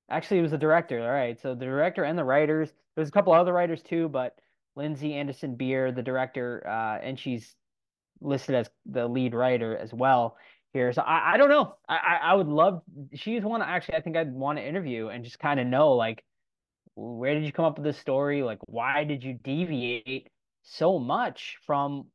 Actually, 0.09 0.39
it 0.39 0.43
was 0.43 0.51
the 0.51 0.57
director. 0.57 1.01
All 1.01 1.11
right, 1.11 1.39
so 1.39 1.55
the 1.55 1.65
director 1.65 2.03
and 2.03 2.17
the 2.17 2.23
writers. 2.23 2.69
There's 2.95 3.09
a 3.09 3.11
couple 3.11 3.33
other 3.33 3.53
writers 3.53 3.81
too, 3.81 4.09
but 4.09 4.37
Lindsey 4.75 5.13
Anderson 5.13 5.55
Beer, 5.55 5.91
the 5.91 6.03
director, 6.03 6.65
uh, 6.67 6.97
and 7.01 7.19
she's 7.19 7.55
listed 8.19 8.55
as 8.55 8.69
the 8.85 9.07
lead 9.07 9.33
writer 9.33 9.77
as 9.77 9.93
well 9.93 10.37
here. 10.73 10.93
So 10.93 11.01
I, 11.01 11.33
I 11.33 11.37
don't 11.37 11.49
know. 11.49 11.75
I, 11.87 12.19
I 12.21 12.33
would 12.35 12.47
love. 12.47 12.81
She's 13.13 13.43
one 13.43 13.61
actually. 13.61 13.95
I 13.95 14.01
think 14.01 14.17
I'd 14.17 14.33
want 14.33 14.57
to 14.57 14.67
interview 14.67 15.07
and 15.07 15.23
just 15.23 15.39
kind 15.39 15.59
of 15.59 15.67
know 15.67 15.93
like, 15.93 16.23
where 16.95 17.33
did 17.33 17.45
you 17.45 17.51
come 17.51 17.65
up 17.65 17.77
with 17.77 17.85
this 17.85 17.97
story? 17.97 18.43
Like, 18.43 18.59
why 18.61 19.03
did 19.03 19.23
you 19.23 19.33
deviate 19.33 20.27
so 20.63 20.99
much 20.99 21.57
from 21.65 22.07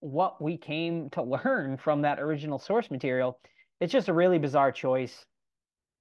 what 0.00 0.42
we 0.42 0.56
came 0.56 1.10
to 1.10 1.22
learn 1.44 1.76
from 1.76 2.02
that 2.02 2.20
original 2.20 2.58
source 2.58 2.90
material? 2.90 3.38
It's 3.80 3.92
just 3.92 4.08
a 4.08 4.12
really 4.12 4.38
bizarre 4.38 4.72
choice, 4.72 5.24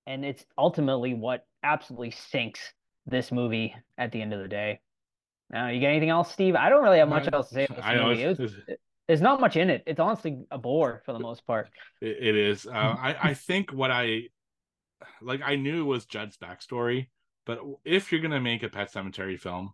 and 0.05 0.23
it's 0.23 0.45
ultimately 0.57 1.13
what 1.13 1.45
absolutely 1.63 2.11
sinks 2.11 2.73
this 3.05 3.31
movie 3.31 3.75
at 3.97 4.11
the 4.11 4.21
end 4.21 4.33
of 4.33 4.41
the 4.41 4.47
day. 4.47 4.79
Now, 5.51 5.67
you 5.67 5.81
got 5.81 5.87
anything 5.87 6.09
else, 6.09 6.31
Steve? 6.31 6.55
I 6.55 6.69
don't 6.69 6.83
really 6.83 6.99
have 6.99 7.09
much 7.09 7.27
else 7.31 7.49
to 7.49 7.55
say. 7.55 7.63
About 7.65 7.77
this 7.77 7.85
I 7.85 7.95
know 7.95 8.07
movie. 8.07 8.23
It 8.23 8.39
was, 8.39 8.53
there's 9.07 9.21
not 9.21 9.41
much 9.41 9.57
in 9.57 9.69
it. 9.69 9.83
It's 9.85 9.99
honestly 9.99 10.45
a 10.51 10.57
bore 10.57 11.01
for 11.05 11.11
the 11.11 11.19
most 11.19 11.45
part. 11.45 11.69
it, 12.01 12.17
it 12.21 12.35
is. 12.35 12.65
Uh, 12.65 12.71
I 12.99 13.15
I 13.21 13.33
think 13.33 13.71
what 13.71 13.91
I 13.91 14.23
like 15.21 15.41
I 15.43 15.55
knew 15.55 15.85
was 15.85 16.05
Judd's 16.05 16.37
backstory, 16.37 17.07
but 17.45 17.59
if 17.83 18.11
you're 18.11 18.21
gonna 18.21 18.39
make 18.39 18.63
a 18.63 18.69
Pet 18.69 18.91
Sematary 18.91 19.39
film, 19.39 19.73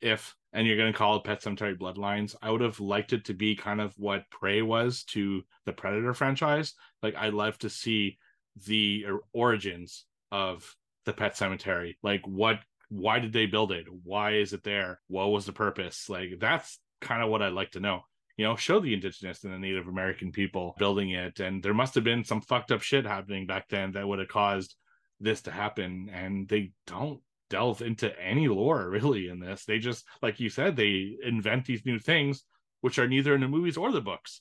if 0.00 0.34
and 0.52 0.66
you're 0.66 0.76
gonna 0.76 0.92
call 0.92 1.16
it 1.16 1.24
Pet 1.24 1.42
Sematary 1.42 1.76
Bloodlines, 1.76 2.34
I 2.42 2.50
would 2.50 2.60
have 2.60 2.80
liked 2.80 3.12
it 3.12 3.26
to 3.26 3.34
be 3.34 3.56
kind 3.56 3.80
of 3.80 3.94
what 3.96 4.30
Prey 4.30 4.62
was 4.62 5.04
to 5.04 5.42
the 5.66 5.72
Predator 5.72 6.14
franchise. 6.14 6.74
Like 7.02 7.16
I'd 7.16 7.34
love 7.34 7.58
to 7.58 7.70
see 7.70 8.18
the 8.66 9.06
origins 9.32 10.04
of 10.30 10.76
the 11.04 11.12
Pet 11.12 11.36
Cemetery. 11.36 11.98
Like 12.02 12.26
what 12.26 12.60
why 12.88 13.18
did 13.18 13.32
they 13.32 13.46
build 13.46 13.72
it? 13.72 13.86
Why 14.04 14.34
is 14.34 14.52
it 14.52 14.62
there? 14.62 15.00
What 15.08 15.28
was 15.28 15.46
the 15.46 15.52
purpose? 15.52 16.08
Like 16.08 16.38
that's 16.38 16.78
kind 17.00 17.22
of 17.22 17.30
what 17.30 17.42
I'd 17.42 17.52
like 17.52 17.72
to 17.72 17.80
know 17.80 18.04
you 18.36 18.44
know, 18.44 18.56
show 18.56 18.80
the 18.80 18.94
indigenous 18.94 19.44
and 19.44 19.52
the 19.52 19.58
Native 19.58 19.86
American 19.86 20.32
people 20.32 20.74
building 20.78 21.10
it. 21.10 21.38
And 21.40 21.62
there 21.62 21.74
must 21.74 21.94
have 21.94 22.04
been 22.04 22.24
some 22.24 22.40
fucked 22.40 22.72
up 22.72 22.82
shit 22.82 23.06
happening 23.06 23.46
back 23.46 23.68
then 23.68 23.92
that 23.92 24.06
would 24.06 24.18
have 24.18 24.28
caused 24.28 24.74
this 25.20 25.42
to 25.42 25.50
happen. 25.50 26.10
And 26.12 26.48
they 26.48 26.72
don't 26.86 27.20
delve 27.50 27.82
into 27.82 28.18
any 28.20 28.48
lore 28.48 28.88
really 28.90 29.28
in 29.28 29.40
this. 29.40 29.64
They 29.64 29.78
just, 29.78 30.04
like 30.22 30.40
you 30.40 30.48
said, 30.48 30.76
they 30.76 31.16
invent 31.22 31.66
these 31.66 31.84
new 31.86 31.98
things, 31.98 32.44
which 32.80 32.98
are 32.98 33.08
neither 33.08 33.34
in 33.34 33.40
the 33.40 33.48
movies 33.48 33.76
or 33.76 33.92
the 33.92 34.00
books. 34.00 34.40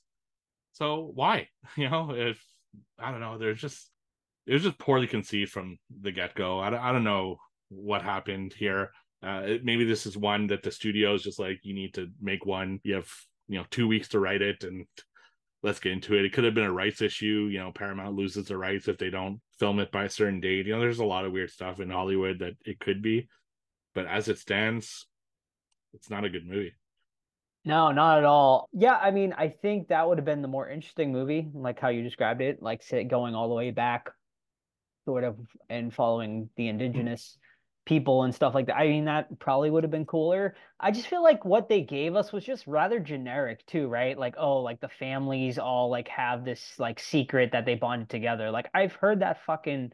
So 0.74 1.12
why? 1.14 1.50
You 1.78 1.90
know, 1.90 2.12
if 2.14 2.44
I 3.00 3.12
don't 3.12 3.22
know, 3.22 3.38
there's 3.38 3.62
just 3.62 3.90
it 4.46 4.54
was 4.54 4.64
just 4.64 4.78
poorly 4.78 5.08
conceived 5.08 5.52
from 5.52 5.78
the 6.02 6.12
get 6.12 6.36
go. 6.36 6.60
I 6.60 6.70
don't, 6.70 6.80
I 6.82 6.92
don't 6.92 7.04
know 7.04 7.38
what 7.70 8.02
happened 8.02 8.54
here. 8.54 8.92
Uh, 9.22 9.58
maybe 9.64 9.86
this 9.86 10.06
is 10.06 10.18
one 10.18 10.48
that 10.48 10.64
the 10.64 10.72
studio 10.72 11.14
is 11.14 11.24
just 11.24 11.40
like, 11.40 11.60
you 11.64 11.74
need 11.74 11.94
to 11.94 12.10
make 12.22 12.46
one. 12.46 12.82
You 12.84 12.96
have 12.96 13.10
you 13.48 13.58
know 13.58 13.66
two 13.70 13.88
weeks 13.88 14.10
to 14.10 14.20
write 14.20 14.42
it 14.42 14.64
and 14.64 14.86
let's 15.62 15.80
get 15.80 15.94
into 15.94 16.16
it. 16.16 16.26
It 16.26 16.34
could 16.34 16.44
have 16.44 16.54
been 16.54 16.66
a 16.66 16.74
rights 16.74 17.02
issue. 17.02 17.50
You 17.52 17.60
know, 17.60 17.72
Paramount 17.72 18.16
loses 18.16 18.48
the 18.48 18.58
rights 18.58 18.88
if 18.88 18.98
they 18.98 19.10
don't 19.10 19.40
film 19.64 19.80
it 19.80 19.93
by 19.93 20.03
a 20.03 20.09
certain 20.09 20.41
date. 20.41 20.66
You 20.66 20.74
know, 20.74 20.82
there's 20.82 20.99
a 20.99 21.05
lot 21.05 21.24
of 21.24 21.32
weird 21.32 21.49
stuff 21.49 21.80
in 21.80 21.89
Hollywood 21.89 22.39
that 22.39 22.55
it 22.66 22.82
could 22.82 23.01
be, 23.01 23.30
but 23.95 24.05
as 24.07 24.28
it 24.28 24.38
stands, 24.38 25.07
it's 25.93 26.09
not 26.09 26.26
a 26.26 26.30
good 26.30 26.45
movie. 26.45 26.74
No, 27.64 27.93
not 27.93 28.18
at 28.18 28.26
all. 28.26 28.68
Yeah, 28.74 28.99
I 29.01 29.11
mean, 29.11 29.34
I 29.38 29.47
think 29.47 29.88
that 29.88 30.05
would 30.05 30.18
have 30.18 30.26
been 30.26 30.41
the 30.41 30.49
more 30.49 30.68
interesting 30.68 31.14
movie, 31.14 31.47
like 31.53 31.80
how 31.80 31.88
you 31.88 32.03
described 32.03 32.41
it, 32.41 32.61
like 32.61 32.84
going 33.07 33.36
all 33.36 33.47
the 33.47 33.55
way 33.55 33.72
back, 33.72 34.09
sort 35.05 35.24
of, 35.24 35.38
and 35.70 35.93
following 35.93 36.49
the 36.57 36.66
hmm. 36.66 36.72
indigenous 36.72 37.38
people 37.86 38.24
and 38.24 38.34
stuff 38.34 38.56
like 38.56 38.68
that. 38.68 38.78
I 38.78 38.88
mean, 38.88 39.06
that 39.06 39.40
probably 39.40 39.70
would 39.70 39.84
have 39.84 39.92
been 39.92 40.06
cooler. 40.06 40.56
I 40.80 40.92
just 40.92 41.08
feel 41.08 41.24
like 41.24 41.44
what 41.46 41.70
they 41.70 41.82
gave 41.82 42.16
us 42.16 42.32
was 42.32 42.46
just 42.46 42.66
rather 42.68 43.00
generic 43.00 43.66
too, 43.66 43.88
right? 43.88 44.18
Like, 44.18 44.36
oh, 44.38 44.60
like 44.62 44.80
the 44.80 44.90
families 44.90 45.58
all 45.60 45.90
like 45.90 46.08
have 46.08 46.46
this 46.46 46.80
like 46.80 47.00
secret 47.00 47.52
that 47.52 47.66
they 47.66 47.76
bonded 47.76 48.10
together. 48.10 48.52
Like 48.52 48.70
I've 48.74 48.94
heard 48.94 49.20
that 49.22 49.44
fucking 49.46 49.92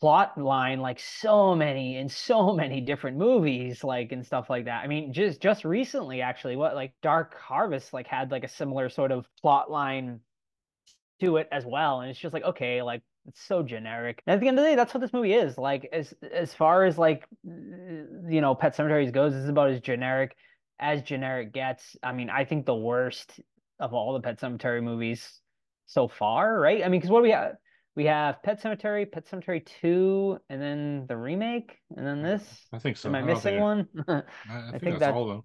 plot 0.00 0.36
line 0.36 0.80
like 0.80 0.98
so 0.98 1.54
many 1.54 1.96
in 1.96 2.08
so 2.08 2.52
many 2.54 2.80
different 2.80 3.16
movies 3.16 3.84
like 3.84 4.12
and 4.12 4.26
stuff 4.26 4.50
like 4.50 4.64
that. 4.66 4.82
I 4.82 4.86
mean, 4.88 5.12
just 5.12 5.40
just 5.40 5.64
recently 5.64 6.20
actually 6.22 6.56
what 6.56 6.74
like 6.74 6.94
Dark 7.02 7.36
Harvest 7.38 7.92
like 7.92 8.06
had 8.06 8.30
like 8.30 8.44
a 8.44 8.48
similar 8.48 8.88
sort 8.88 9.12
of 9.12 9.26
plot 9.40 9.70
line 9.70 10.20
to 11.20 11.36
it 11.36 11.48
as 11.52 11.64
well 11.64 12.00
and 12.00 12.10
it's 12.10 12.18
just 12.18 12.34
like 12.34 12.44
okay, 12.44 12.82
like 12.82 13.02
it's 13.26 13.40
so 13.42 13.62
generic. 13.62 14.22
And 14.26 14.34
at 14.34 14.40
the 14.40 14.48
end 14.48 14.58
of 14.58 14.64
the 14.64 14.70
day, 14.70 14.76
that's 14.76 14.92
what 14.94 15.00
this 15.00 15.12
movie 15.12 15.32
is. 15.34 15.56
Like 15.58 15.88
as 15.92 16.12
as 16.32 16.54
far 16.54 16.84
as 16.84 16.98
like 16.98 17.26
you 17.44 18.40
know, 18.40 18.54
Pet 18.54 18.74
Cemeteries 18.74 19.10
goes, 19.10 19.32
this 19.32 19.42
is 19.42 19.48
about 19.48 19.70
as 19.70 19.80
generic 19.80 20.34
as 20.80 21.02
generic 21.02 21.52
gets. 21.52 21.96
I 22.02 22.12
mean, 22.12 22.30
I 22.30 22.44
think 22.44 22.66
the 22.66 22.74
worst 22.74 23.40
of 23.78 23.94
all 23.94 24.12
the 24.14 24.20
Pet 24.20 24.40
Sematary 24.40 24.82
movies 24.82 25.40
so 25.86 26.08
far, 26.08 26.58
right? 26.58 26.84
I 26.84 26.88
mean, 26.88 27.00
because 27.00 27.10
what 27.10 27.20
do 27.20 27.24
we 27.24 27.30
have? 27.30 27.54
We 27.94 28.06
have 28.06 28.42
Pet 28.42 28.62
Sematary, 28.62 29.10
Pet 29.10 29.28
Sematary 29.30 29.66
2, 29.82 30.38
and 30.48 30.62
then 30.62 31.04
the 31.08 31.16
remake, 31.16 31.76
and 31.94 32.06
then 32.06 32.22
this. 32.22 32.42
I 32.72 32.78
think 32.78 32.96
so. 32.96 33.10
Am 33.10 33.14
I 33.14 33.18
think 33.18 33.30
missing 33.36 33.58
I- 33.58 33.60
one? 33.60 33.88
I, 34.08 34.12
I 34.14 34.18
I 34.18 34.70
think, 34.70 34.82
think 34.82 34.98
that's 34.98 35.00
that- 35.00 35.14
all 35.14 35.22
of 35.24 35.28
them. 35.28 35.42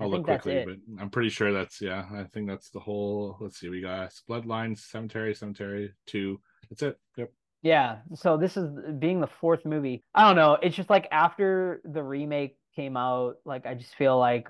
I 0.00 0.04
I'll 0.04 0.10
look 0.10 0.22
quickly, 0.22 0.64
but 0.64 0.76
I'm 1.02 1.10
pretty 1.10 1.28
sure 1.30 1.52
that's 1.52 1.80
yeah. 1.80 2.04
I 2.14 2.22
think 2.32 2.48
that's 2.48 2.70
the 2.70 2.78
whole. 2.78 3.36
Let's 3.40 3.58
see, 3.58 3.68
we 3.68 3.80
got 3.80 4.12
Bloodlines, 4.30 4.80
Sematary, 4.94 5.36
Sematary 5.36 5.88
two. 6.06 6.40
That's 6.70 6.82
it. 6.82 6.98
Yep. 7.16 7.32
Yeah, 7.62 7.98
so 8.14 8.36
this 8.36 8.56
is 8.56 8.68
being 8.98 9.20
the 9.20 9.26
fourth 9.26 9.64
movie. 9.64 10.02
I 10.14 10.26
don't 10.26 10.36
know. 10.36 10.58
It's 10.62 10.76
just 10.76 10.90
like 10.90 11.08
after 11.10 11.80
the 11.84 12.02
remake 12.02 12.56
came 12.76 12.96
out, 12.96 13.36
like 13.44 13.66
I 13.66 13.74
just 13.74 13.94
feel 13.96 14.18
like 14.18 14.48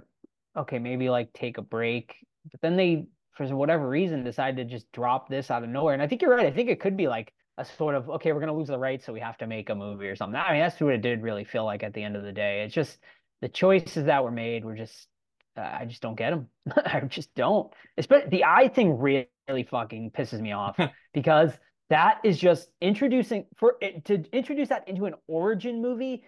okay, 0.56 0.78
maybe 0.78 1.08
like 1.08 1.32
take 1.32 1.58
a 1.58 1.62
break. 1.62 2.16
But 2.50 2.60
then 2.60 2.76
they, 2.76 3.06
for 3.36 3.46
whatever 3.54 3.88
reason, 3.88 4.24
decided 4.24 4.56
to 4.68 4.74
just 4.76 4.90
drop 4.92 5.28
this 5.28 5.50
out 5.50 5.62
of 5.62 5.68
nowhere. 5.70 5.94
And 5.94 6.02
I 6.02 6.06
think 6.08 6.20
you're 6.20 6.34
right. 6.34 6.46
I 6.46 6.50
think 6.50 6.68
it 6.68 6.80
could 6.80 6.96
be 6.96 7.08
like 7.08 7.32
a 7.56 7.64
sort 7.64 7.94
of 7.94 8.10
okay, 8.10 8.32
we're 8.32 8.40
gonna 8.40 8.56
lose 8.56 8.68
the 8.68 8.78
rights, 8.78 9.06
so 9.06 9.12
we 9.12 9.20
have 9.20 9.38
to 9.38 9.46
make 9.46 9.70
a 9.70 9.74
movie 9.74 10.06
or 10.08 10.16
something. 10.16 10.38
I 10.38 10.52
mean, 10.52 10.60
that's 10.60 10.80
what 10.80 10.92
it 10.92 11.02
did 11.02 11.22
really 11.22 11.44
feel 11.44 11.64
like 11.64 11.82
at 11.82 11.94
the 11.94 12.02
end 12.02 12.16
of 12.16 12.24
the 12.24 12.32
day. 12.32 12.62
It's 12.62 12.74
just 12.74 12.98
the 13.40 13.48
choices 13.48 14.04
that 14.06 14.22
were 14.22 14.30
made 14.30 14.64
were 14.64 14.76
just 14.76 15.08
uh, 15.56 15.78
I 15.80 15.84
just 15.86 16.02
don't 16.02 16.16
get 16.16 16.30
them. 16.30 16.48
I 16.76 17.00
just 17.00 17.34
don't. 17.34 17.72
Especially 17.96 18.30
the 18.30 18.44
eye 18.44 18.68
thing 18.68 18.98
really, 18.98 19.28
really 19.48 19.64
fucking 19.64 20.12
pisses 20.12 20.40
me 20.40 20.52
off 20.52 20.78
because 21.12 21.52
that 21.90 22.20
is 22.24 22.38
just 22.38 22.70
introducing 22.80 23.46
for 23.56 23.76
it 23.80 24.04
to 24.06 24.24
introduce 24.32 24.68
that 24.68 24.86
into 24.88 25.06
an 25.06 25.14
origin 25.26 25.80
movie. 25.80 26.24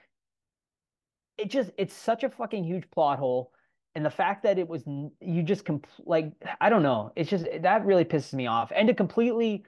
It 1.38 1.50
just 1.50 1.70
it's 1.78 1.94
such 1.94 2.24
a 2.24 2.30
fucking 2.30 2.64
huge 2.64 2.90
plot 2.90 3.18
hole, 3.18 3.52
and 3.94 4.04
the 4.04 4.11
fact 4.11 4.42
that 4.44 4.58
it 4.58 4.68
was 4.68 4.84
you 4.86 5.42
just 5.42 5.64
compl- 5.64 5.84
like 6.04 6.32
I 6.61 6.68
don't 6.68 6.82
know. 6.82 7.12
It's 7.16 7.30
just 7.30 7.46
that 7.61 7.84
really 7.84 8.04
pisses 8.04 8.34
me 8.34 8.46
off, 8.46 8.72
and 8.74 8.88
to 8.88 8.94
completely, 8.94 9.64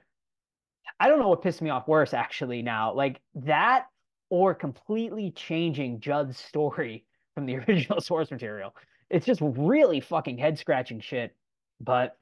I 0.99 1.07
don't 1.07 1.19
know 1.19 1.29
what 1.29 1.41
pissed 1.41 1.61
me 1.61 1.69
off 1.69 1.87
worse 1.87 2.13
actually 2.13 2.61
now, 2.61 2.93
like 2.93 3.21
that 3.35 3.87
or 4.29 4.55
completely 4.55 5.29
changing 5.29 5.99
Judd's 5.99 6.39
story 6.39 7.05
from 7.35 7.45
the 7.45 7.57
original 7.67 8.01
source 8.01 8.31
material. 8.31 8.75
It's 9.11 9.27
just 9.27 9.41
really 9.41 9.99
fucking 9.99 10.39
head 10.39 10.57
scratching 10.57 10.99
shit. 10.99 11.35
But 11.79 12.17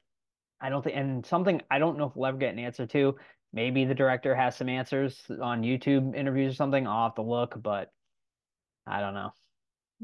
I 0.60 0.70
don't 0.70 0.84
think, 0.84 0.98
and 0.98 1.26
something 1.26 1.62
I 1.72 1.80
don't 1.80 1.98
know 1.98 2.06
if 2.06 2.16
we'll 2.16 2.28
ever 2.28 2.38
get 2.38 2.54
an 2.54 2.60
answer 2.60 2.86
to. 2.88 3.16
Maybe 3.54 3.86
the 3.86 3.96
director 3.96 4.34
has 4.34 4.56
some 4.56 4.70
answers 4.70 5.20
on 5.42 5.62
YouTube 5.62 6.16
interviews 6.16 6.54
or 6.54 6.56
something. 6.56 6.88
I'll 6.88 7.06
have 7.06 7.16
to 7.16 7.22
look, 7.22 7.62
but 7.62 7.92
I 8.88 9.02
don't 9.02 9.14
know. 9.14 9.32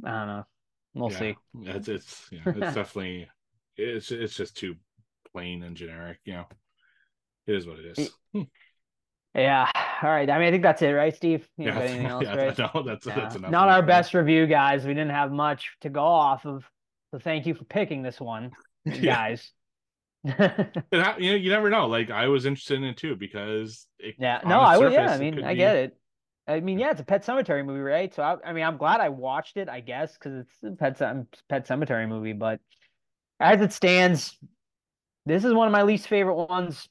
I 0.03 0.11
don't 0.11 0.27
know. 0.27 0.45
We'll 0.93 1.11
yeah. 1.11 1.19
see. 1.19 1.37
It's 1.63 1.87
it's 1.87 2.27
yeah. 2.31 2.41
It's 2.45 2.59
definitely 2.75 3.29
it's 3.77 4.11
it's 4.11 4.35
just 4.35 4.57
too 4.57 4.75
plain 5.31 5.63
and 5.63 5.77
generic. 5.77 6.19
You 6.25 6.33
know, 6.33 6.45
it 7.45 7.55
is 7.55 7.67
what 7.67 7.79
it 7.79 7.97
is. 7.97 8.47
Yeah. 9.33 9.69
All 10.01 10.09
right. 10.09 10.29
I 10.29 10.39
mean, 10.39 10.47
I 10.47 10.51
think 10.51 10.63
that's 10.63 10.81
it, 10.81 10.91
right, 10.91 11.15
Steve? 11.15 11.47
You 11.57 11.67
yeah, 11.67 11.79
anything 11.79 12.05
else, 12.07 12.23
yeah, 12.23 12.35
right? 12.35 12.57
no, 12.57 12.83
that's 12.83 13.05
Yeah. 13.05 13.15
that's 13.15 13.35
enough. 13.35 13.51
Not 13.51 13.69
our 13.69 13.83
best 13.83 14.13
review, 14.13 14.47
guys. 14.47 14.85
We 14.85 14.93
didn't 14.93 15.11
have 15.11 15.31
much 15.31 15.75
to 15.81 15.89
go 15.89 16.03
off 16.03 16.45
of. 16.45 16.69
So 17.11 17.19
thank 17.19 17.45
you 17.45 17.53
for 17.53 17.63
picking 17.63 18.01
this 18.01 18.19
one, 18.19 18.51
guys. 19.01 19.51
Ha- 20.93 21.15
you 21.19 21.31
know, 21.31 21.37
you 21.37 21.49
never 21.49 21.69
know. 21.69 21.87
Like 21.87 22.09
I 22.11 22.27
was 22.27 22.45
interested 22.45 22.77
in 22.77 22.83
it 22.83 22.97
too 22.97 23.15
because 23.15 23.87
it, 23.99 24.15
Yeah, 24.19 24.41
no, 24.45 24.59
I 24.59 24.77
would. 24.77 24.91
Yeah, 24.91 25.11
I 25.11 25.17
mean, 25.17 25.43
I 25.43 25.53
be- 25.53 25.57
get 25.57 25.75
it. 25.75 25.97
I 26.47 26.61
mean, 26.61 26.79
yeah, 26.79 26.91
it's 26.91 27.01
a 27.01 27.03
Pet 27.03 27.25
Sematary 27.25 27.65
movie, 27.65 27.81
right? 27.81 28.13
So 28.13 28.23
I, 28.23 28.37
I 28.45 28.53
mean, 28.53 28.63
I'm 28.63 28.77
glad 28.77 29.01
I 29.01 29.09
watched 29.09 29.57
it. 29.57 29.67
I 29.69 29.81
guess 29.81 30.13
because 30.13 30.45
it's 30.45 30.63
a 30.63 30.71
Pet 30.71 30.97
Pet 31.49 31.67
Sematary 31.67 32.07
movie. 32.07 32.33
But 32.33 32.59
as 33.39 33.61
it 33.61 33.73
stands, 33.73 34.37
this 35.25 35.43
is 35.43 35.53
one 35.53 35.67
of 35.67 35.71
my 35.73 35.83
least 35.83 36.07
favorite 36.07 36.35
ones 36.47 36.87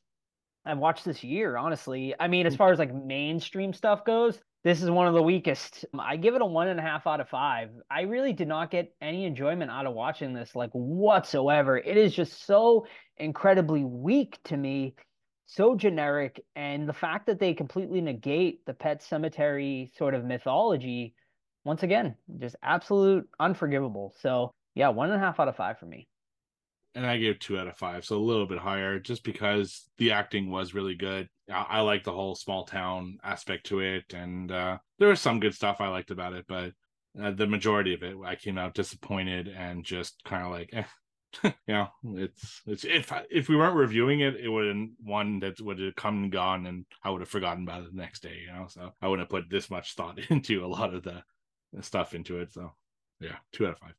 I've 0.64 0.78
watched 0.78 1.04
this 1.04 1.24
year. 1.24 1.56
Honestly, 1.56 2.14
I 2.18 2.28
mean, 2.28 2.46
as 2.46 2.54
Mm. 2.54 2.58
far 2.58 2.72
as 2.72 2.78
like 2.78 2.94
mainstream 2.94 3.72
stuff 3.72 4.04
goes, 4.04 4.40
this 4.66 4.82
is 4.82 4.90
one 4.90 5.06
of 5.06 5.14
the 5.14 5.22
weakest. 5.22 5.84
I 5.96 6.16
give 6.16 6.34
it 6.34 6.42
a 6.42 6.44
one 6.44 6.66
and 6.66 6.80
a 6.80 6.82
half 6.82 7.06
out 7.06 7.20
of 7.20 7.28
five. 7.28 7.70
I 7.88 8.00
really 8.00 8.32
did 8.32 8.48
not 8.48 8.68
get 8.68 8.92
any 9.00 9.24
enjoyment 9.24 9.70
out 9.70 9.86
of 9.86 9.94
watching 9.94 10.34
this, 10.34 10.56
like 10.56 10.72
whatsoever. 10.72 11.78
It 11.78 11.96
is 11.96 12.12
just 12.12 12.44
so 12.44 12.84
incredibly 13.16 13.84
weak 13.84 14.38
to 14.46 14.56
me 14.56 14.96
so 15.48 15.76
generic 15.76 16.44
and 16.56 16.88
the 16.88 16.92
fact 16.92 17.26
that 17.26 17.38
they 17.38 17.54
completely 17.54 18.00
negate 18.00 18.66
the 18.66 18.74
pet 18.74 19.00
cemetery 19.04 19.92
sort 19.96 20.12
of 20.12 20.24
mythology 20.24 21.14
once 21.64 21.84
again 21.84 22.16
just 22.40 22.56
absolute 22.64 23.24
unforgivable 23.38 24.12
so 24.20 24.50
yeah 24.74 24.88
one 24.88 25.08
and 25.08 25.22
a 25.22 25.24
half 25.24 25.38
out 25.38 25.46
of 25.46 25.54
five 25.54 25.78
for 25.78 25.86
me 25.86 26.08
and 26.96 27.06
I 27.06 27.18
gave 27.18 27.38
two 27.38 27.58
out 27.58 27.68
of 27.68 27.76
five, 27.76 28.06
so 28.06 28.16
a 28.16 28.18
little 28.18 28.46
bit 28.46 28.56
higher, 28.56 28.98
just 28.98 29.22
because 29.22 29.86
the 29.98 30.12
acting 30.12 30.50
was 30.50 30.72
really 30.72 30.94
good. 30.94 31.28
I, 31.50 31.66
I 31.68 31.80
like 31.80 32.04
the 32.04 32.12
whole 32.12 32.34
small 32.34 32.64
town 32.64 33.18
aspect 33.22 33.66
to 33.66 33.80
it, 33.80 34.12
and 34.14 34.50
uh, 34.50 34.78
there 34.98 35.08
was 35.08 35.20
some 35.20 35.40
good 35.40 35.54
stuff 35.54 35.80
I 35.80 35.88
liked 35.88 36.10
about 36.10 36.32
it, 36.32 36.44
but 36.48 36.72
uh, 37.20 37.30
the 37.30 37.46
majority 37.46 37.94
of 37.94 38.02
it, 38.02 38.16
I 38.24 38.36
came 38.36 38.58
out 38.58 38.74
disappointed 38.74 39.48
and 39.48 39.84
just 39.84 40.22
kind 40.24 40.44
of 40.44 40.52
like, 40.52 40.70
eh. 40.72 40.84
know, 41.68 41.88
it's 42.14 42.62
it's 42.66 42.84
if 42.84 43.12
if 43.30 43.48
we 43.48 43.56
weren't 43.56 43.76
reviewing 43.76 44.20
it, 44.20 44.36
it 44.36 44.48
would 44.48 44.68
have 44.68 44.86
one 45.02 45.40
that 45.40 45.60
would 45.60 45.78
have 45.78 45.94
come 45.94 46.22
and 46.24 46.32
gone, 46.32 46.66
and 46.66 46.86
I 47.02 47.10
would 47.10 47.20
have 47.20 47.28
forgotten 47.28 47.64
about 47.64 47.82
it 47.82 47.90
the 47.92 48.00
next 48.00 48.22
day. 48.22 48.38
You 48.46 48.52
know, 48.54 48.66
so 48.68 48.92
I 49.02 49.08
wouldn't 49.08 49.26
have 49.26 49.42
put 49.42 49.50
this 49.50 49.70
much 49.70 49.94
thought 49.94 50.18
into 50.30 50.64
a 50.64 50.68
lot 50.68 50.94
of 50.94 51.02
the 51.02 51.22
stuff 51.82 52.14
into 52.14 52.40
it. 52.40 52.54
So, 52.54 52.72
yeah, 53.20 53.36
two 53.52 53.66
out 53.66 53.72
of 53.72 53.78
five. 53.78 53.94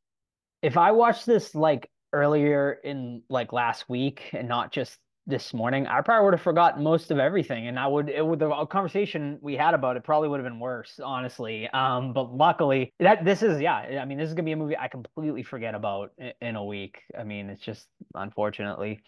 if 0.63 0.77
i 0.77 0.91
watched 0.91 1.25
this 1.27 1.53
like 1.53 1.89
earlier 2.13 2.79
in 2.83 3.21
like 3.29 3.53
last 3.53 3.87
week 3.89 4.29
and 4.33 4.47
not 4.47 4.71
just 4.71 4.97
this 5.27 5.53
morning 5.53 5.85
i 5.87 6.01
probably 6.01 6.23
would 6.23 6.33
have 6.33 6.41
forgotten 6.41 6.81
most 6.81 7.11
of 7.11 7.19
everything 7.19 7.67
and 7.67 7.77
i 7.77 7.85
would 7.85 8.09
it 8.09 8.25
would 8.25 8.39
the 8.39 8.65
conversation 8.67 9.37
we 9.41 9.55
had 9.55 9.73
about 9.73 9.97
it 9.97 10.03
probably 10.03 10.29
would 10.29 10.39
have 10.39 10.49
been 10.49 10.59
worse 10.59 10.99
honestly 11.03 11.67
um 11.69 12.13
but 12.13 12.33
luckily 12.33 12.93
that 12.99 13.25
this 13.25 13.43
is 13.43 13.59
yeah 13.59 13.75
i 13.75 14.05
mean 14.05 14.17
this 14.17 14.29
is 14.29 14.33
gonna 14.33 14.45
be 14.45 14.53
a 14.53 14.57
movie 14.57 14.77
i 14.77 14.87
completely 14.87 15.43
forget 15.43 15.75
about 15.75 16.11
in 16.41 16.55
a 16.55 16.63
week. 16.63 17.03
I 17.17 17.23
mean 17.23 17.49
it's 17.49 17.61
just 17.61 17.87
unfortunately. 18.15 19.01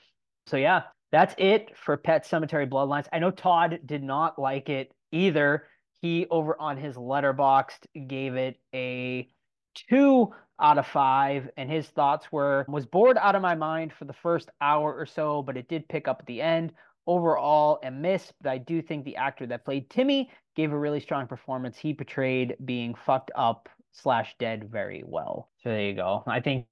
So 0.48 0.58
yeah 0.58 0.84
that's 1.12 1.34
it 1.38 1.76
for 1.76 1.98
pet 1.98 2.26
sematary 2.26 2.70
bloodlines. 2.70 3.08
I 3.12 3.20
know 3.20 3.32
todd 3.32 3.80
did 3.86 4.04
not 4.04 4.38
like 4.38 4.70
it 4.70 4.92
either. 5.12 5.66
He 6.02 6.28
over 6.30 6.60
on 6.60 6.78
his 6.78 6.96
Letterboxd 6.96 8.08
gave 8.08 8.36
it 8.36 8.58
a 8.74 9.28
two 9.90 10.34
out 10.62 10.78
of 10.78 10.88
five 10.88 11.50
and 11.58 11.70
his 11.70 11.88
thoughts 11.88 12.32
were 12.32 12.66
was 12.68 12.86
bored 12.86 13.18
out 13.18 13.36
of 13.36 13.42
my 13.42 13.56
mind 13.56 13.94
for 13.94 14.06
the 14.06 14.14
first 14.14 14.50
hour 14.62 14.94
or 14.94 15.06
so 15.06 15.42
but 15.42 15.58
it 15.58 15.68
did 15.68 15.88
pick 15.88 16.08
up 16.08 16.18
at 16.20 16.26
the 16.26 16.42
end. 16.42 16.74
Overall 17.08 17.80
a 17.84 17.90
miss 17.90 18.32
but 18.42 18.52
i 18.52 18.58
do 18.58 18.82
think 18.82 19.04
the 19.04 19.16
actor 19.16 19.48
that 19.48 19.66
played 19.66 19.90
timmy 19.90 20.30
gave 20.56 20.72
a 20.72 20.78
really 20.78 21.00
strong 21.00 21.28
performance. 21.28 21.78
He 21.78 21.94
portrayed 21.94 22.56
being 22.66 22.94
fucked 22.94 23.32
up 23.36 23.70
slash 23.92 24.36
dead 24.40 24.70
very 24.70 25.04
well. 25.06 25.50
So 25.64 25.70
there 25.70 25.82
you 25.82 25.94
go. 25.94 26.24
I 26.28 26.40
think 26.40 26.66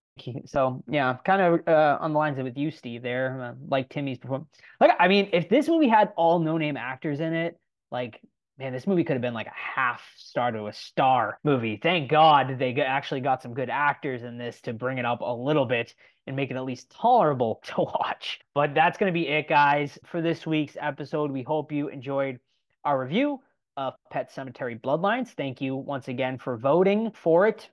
so 0.46 0.84
yeah 0.90 1.16
kind 1.26 1.42
of 1.42 1.68
uh, 1.68 1.98
on 2.02 2.14
the 2.14 2.18
lines 2.18 2.40
of 2.40 2.44
with 2.44 2.58
you 2.58 2.72
steve 2.72 3.04
there 3.04 3.40
uh, 3.40 3.54
like 3.68 3.88
timmy's 3.90 4.18
performance 4.18 4.50
like 4.80 4.92
i 5.00 5.08
mean 5.08 5.30
if 5.32 5.48
this 5.48 5.68
movie 5.68 5.88
had 5.88 6.12
all 6.16 6.40
no 6.40 6.58
name 6.58 6.76
actors 6.76 7.20
in 7.20 7.34
it 7.34 7.56
like 7.92 8.20
man, 8.58 8.74
this 8.74 8.88
movie 8.88 9.04
could 9.04 9.14
have 9.14 9.22
been 9.22 9.34
like 9.34 9.48
a 9.48 9.52
half 9.52 10.02
star 10.16 10.52
to 10.52 10.68
a 10.68 10.74
star 10.74 11.40
movie. 11.44 11.80
Thank 11.82 12.10
God 12.10 12.58
they 12.58 12.74
actually 12.76 13.22
got 13.22 13.42
some 13.42 13.54
good 13.54 13.70
actors 13.70 14.24
in 14.24 14.38
this 14.38 14.62
to 14.62 14.74
bring 14.74 14.98
it 14.98 15.06
up 15.06 15.22
a 15.22 15.34
little 15.34 15.66
bit 15.66 15.94
and 16.26 16.36
make 16.36 16.50
it 16.50 16.56
at 16.56 16.66
least 16.66 16.90
tolerable 16.90 17.62
to 17.66 17.82
watch. 17.82 18.40
But 18.54 18.74
that's 18.74 18.98
going 18.98 19.12
to 19.12 19.18
be 19.18 19.28
it, 19.28 19.48
guys, 19.48 19.98
for 20.06 20.22
this 20.22 20.46
week's 20.46 20.78
episode. 20.80 21.32
We 21.32 21.44
hope 21.44 21.72
you 21.72 21.90
enjoyed 21.90 22.40
our 22.84 23.00
review 23.00 23.42
of 23.76 23.94
Pet 24.12 24.34
Sematary 24.34 24.80
Bloodlines. 24.80 25.30
Thank 25.30 25.62
you 25.62 25.76
once 25.76 26.08
again 26.08 26.38
for 26.38 26.58
voting 26.58 27.12
for 27.12 27.48
it. 27.48 27.70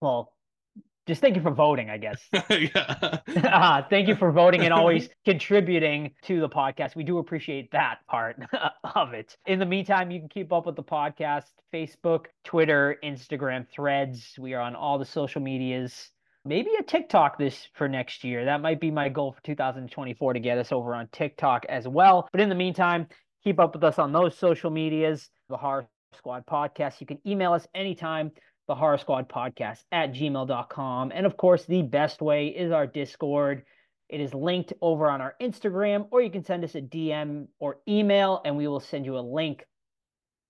Well, 0.00 0.32
just 1.06 1.20
thank 1.20 1.36
you 1.36 1.42
for 1.42 1.50
voting, 1.50 1.90
I 1.90 1.98
guess. 1.98 2.22
yeah. 2.50 3.18
uh, 3.52 3.82
thank 3.90 4.08
you 4.08 4.16
for 4.16 4.32
voting 4.32 4.62
and 4.62 4.72
always 4.72 5.08
contributing 5.24 6.12
to 6.22 6.40
the 6.40 6.48
podcast. 6.48 6.96
We 6.96 7.04
do 7.04 7.18
appreciate 7.18 7.70
that 7.72 7.98
part 8.08 8.36
of 8.94 9.12
it. 9.12 9.36
In 9.46 9.58
the 9.58 9.66
meantime, 9.66 10.10
you 10.10 10.20
can 10.20 10.28
keep 10.28 10.52
up 10.52 10.66
with 10.66 10.76
the 10.76 10.82
podcast 10.82 11.44
Facebook, 11.72 12.26
Twitter, 12.44 12.96
Instagram, 13.04 13.66
threads. 13.68 14.34
We 14.38 14.54
are 14.54 14.60
on 14.60 14.74
all 14.74 14.98
the 14.98 15.04
social 15.04 15.42
medias. 15.42 16.10
Maybe 16.46 16.70
a 16.78 16.82
TikTok 16.82 17.38
this 17.38 17.68
for 17.74 17.88
next 17.88 18.22
year. 18.22 18.44
That 18.44 18.60
might 18.60 18.80
be 18.80 18.90
my 18.90 19.08
goal 19.08 19.32
for 19.32 19.42
2024 19.42 20.34
to 20.34 20.40
get 20.40 20.58
us 20.58 20.72
over 20.72 20.94
on 20.94 21.08
TikTok 21.12 21.64
as 21.68 21.88
well. 21.88 22.28
But 22.32 22.40
in 22.40 22.48
the 22.48 22.54
meantime, 22.54 23.06
keep 23.42 23.58
up 23.58 23.74
with 23.74 23.84
us 23.84 23.98
on 23.98 24.12
those 24.12 24.36
social 24.36 24.70
medias, 24.70 25.30
the 25.48 25.56
Horror 25.56 25.86
Squad 26.16 26.44
Podcast. 26.46 27.00
You 27.00 27.06
can 27.06 27.18
email 27.26 27.52
us 27.52 27.66
anytime 27.74 28.30
the 28.66 28.74
horror 28.74 28.98
squad 28.98 29.28
podcast 29.28 29.84
at 29.92 30.12
gmail.com 30.12 31.12
and 31.14 31.26
of 31.26 31.36
course 31.36 31.64
the 31.66 31.82
best 31.82 32.20
way 32.20 32.48
is 32.48 32.72
our 32.72 32.86
discord 32.86 33.62
it 34.08 34.20
is 34.20 34.34
linked 34.34 34.72
over 34.80 35.10
on 35.10 35.20
our 35.20 35.34
instagram 35.40 36.06
or 36.10 36.22
you 36.22 36.30
can 36.30 36.44
send 36.44 36.64
us 36.64 36.74
a 36.74 36.80
dm 36.80 37.46
or 37.58 37.78
email 37.88 38.40
and 38.44 38.56
we 38.56 38.66
will 38.66 38.80
send 38.80 39.04
you 39.04 39.18
a 39.18 39.20
link 39.20 39.64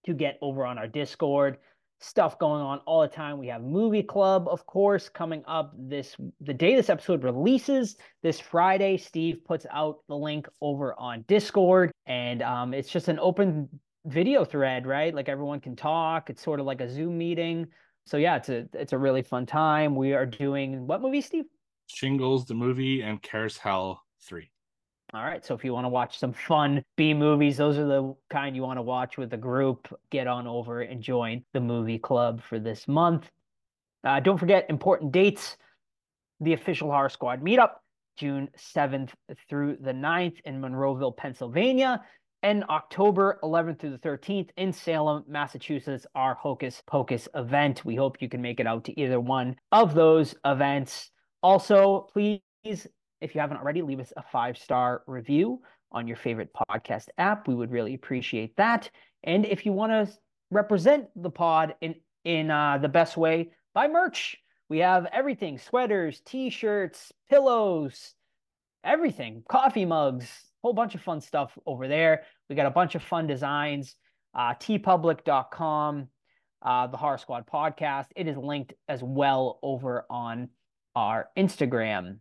to 0.04 0.12
get 0.14 0.38
over 0.42 0.64
on 0.64 0.78
our 0.78 0.88
discord 0.88 1.56
stuff 2.00 2.38
going 2.38 2.60
on 2.60 2.78
all 2.86 3.00
the 3.00 3.08
time 3.08 3.38
we 3.38 3.46
have 3.46 3.62
movie 3.62 4.02
club 4.02 4.46
of 4.48 4.66
course 4.66 5.08
coming 5.08 5.42
up 5.46 5.72
this 5.78 6.16
the 6.40 6.52
day 6.52 6.74
this 6.74 6.90
episode 6.90 7.22
releases 7.24 7.96
this 8.22 8.38
friday 8.38 8.96
steve 8.96 9.38
puts 9.44 9.64
out 9.70 9.98
the 10.08 10.16
link 10.16 10.46
over 10.60 10.94
on 10.98 11.24
discord 11.28 11.90
and 12.06 12.42
um, 12.42 12.74
it's 12.74 12.90
just 12.90 13.08
an 13.08 13.18
open 13.18 13.68
video 14.06 14.44
thread, 14.44 14.86
right? 14.86 15.14
Like 15.14 15.28
everyone 15.28 15.60
can 15.60 15.76
talk. 15.76 16.30
It's 16.30 16.42
sort 16.42 16.60
of 16.60 16.66
like 16.66 16.80
a 16.80 16.90
Zoom 16.90 17.16
meeting. 17.18 17.66
So 18.06 18.16
yeah, 18.16 18.36
it's 18.36 18.48
a 18.48 18.68
it's 18.74 18.92
a 18.92 18.98
really 18.98 19.22
fun 19.22 19.46
time. 19.46 19.96
We 19.96 20.12
are 20.12 20.26
doing 20.26 20.86
what 20.86 21.00
movie, 21.00 21.20
Steve? 21.20 21.46
Shingles, 21.86 22.46
the 22.46 22.54
movie, 22.54 23.02
and 23.02 23.20
Carousel 23.20 24.02
3. 24.22 24.50
All 25.12 25.22
right. 25.22 25.44
So 25.44 25.54
if 25.54 25.64
you 25.64 25.72
want 25.72 25.84
to 25.84 25.90
watch 25.90 26.18
some 26.18 26.32
fun 26.32 26.82
B 26.96 27.14
movies, 27.14 27.56
those 27.56 27.78
are 27.78 27.86
the 27.86 28.14
kind 28.30 28.56
you 28.56 28.62
want 28.62 28.78
to 28.78 28.82
watch 28.82 29.16
with 29.16 29.32
a 29.32 29.36
group. 29.36 29.88
Get 30.10 30.26
on 30.26 30.46
over 30.46 30.80
and 30.80 31.02
join 31.02 31.44
the 31.52 31.60
movie 31.60 31.98
club 31.98 32.42
for 32.42 32.58
this 32.58 32.88
month. 32.88 33.30
Uh, 34.02 34.20
don't 34.20 34.38
forget 34.38 34.66
important 34.68 35.12
dates. 35.12 35.56
The 36.40 36.52
official 36.52 36.90
Horror 36.90 37.08
Squad 37.08 37.42
meetup, 37.42 37.74
June 38.16 38.48
7th 38.58 39.10
through 39.48 39.78
the 39.80 39.92
9th 39.92 40.40
in 40.44 40.60
Monroeville, 40.60 41.16
Pennsylvania, 41.16 42.02
and 42.44 42.62
October 42.64 43.38
11th 43.42 43.80
through 43.80 43.96
the 43.96 43.98
13th 43.98 44.50
in 44.58 44.70
Salem, 44.70 45.24
Massachusetts, 45.26 46.06
our 46.14 46.34
Hocus 46.34 46.82
Pocus 46.86 47.26
event. 47.34 47.86
We 47.86 47.96
hope 47.96 48.20
you 48.20 48.28
can 48.28 48.42
make 48.42 48.60
it 48.60 48.66
out 48.66 48.84
to 48.84 49.00
either 49.00 49.18
one 49.18 49.56
of 49.72 49.94
those 49.94 50.34
events. 50.44 51.10
Also, 51.42 52.06
please, 52.12 52.42
if 53.22 53.34
you 53.34 53.40
haven't 53.40 53.56
already, 53.56 53.80
leave 53.80 53.98
us 53.98 54.12
a 54.18 54.22
five 54.30 54.58
star 54.58 55.04
review 55.06 55.62
on 55.90 56.06
your 56.06 56.18
favorite 56.18 56.50
podcast 56.52 57.06
app. 57.16 57.48
We 57.48 57.54
would 57.54 57.70
really 57.70 57.94
appreciate 57.94 58.54
that. 58.58 58.90
And 59.22 59.46
if 59.46 59.64
you 59.64 59.72
want 59.72 59.92
to 59.92 60.14
represent 60.50 61.06
the 61.16 61.30
pod 61.30 61.74
in 61.80 61.94
in 62.24 62.50
uh, 62.50 62.76
the 62.76 62.88
best 62.88 63.16
way, 63.16 63.52
buy 63.72 63.88
merch. 63.88 64.36
We 64.68 64.80
have 64.80 65.06
everything: 65.06 65.56
sweaters, 65.56 66.20
t-shirts, 66.26 67.10
pillows, 67.30 68.14
everything, 68.84 69.44
coffee 69.48 69.86
mugs, 69.86 70.28
whole 70.64 70.72
bunch 70.72 70.94
of 70.94 71.02
fun 71.02 71.20
stuff 71.20 71.58
over 71.66 71.88
there. 71.88 72.22
We 72.48 72.56
got 72.56 72.64
a 72.64 72.70
bunch 72.70 72.94
of 72.94 73.02
fun 73.02 73.26
designs. 73.26 73.96
Uh, 74.34 74.54
teepublic.com, 74.54 76.08
uh, 76.62 76.86
the 76.86 76.96
Horror 76.96 77.18
Squad 77.18 77.46
podcast. 77.46 78.06
It 78.16 78.26
is 78.26 78.38
linked 78.38 78.72
as 78.88 79.02
well 79.02 79.58
over 79.62 80.06
on 80.08 80.48
our 80.96 81.28
Instagram. 81.36 82.16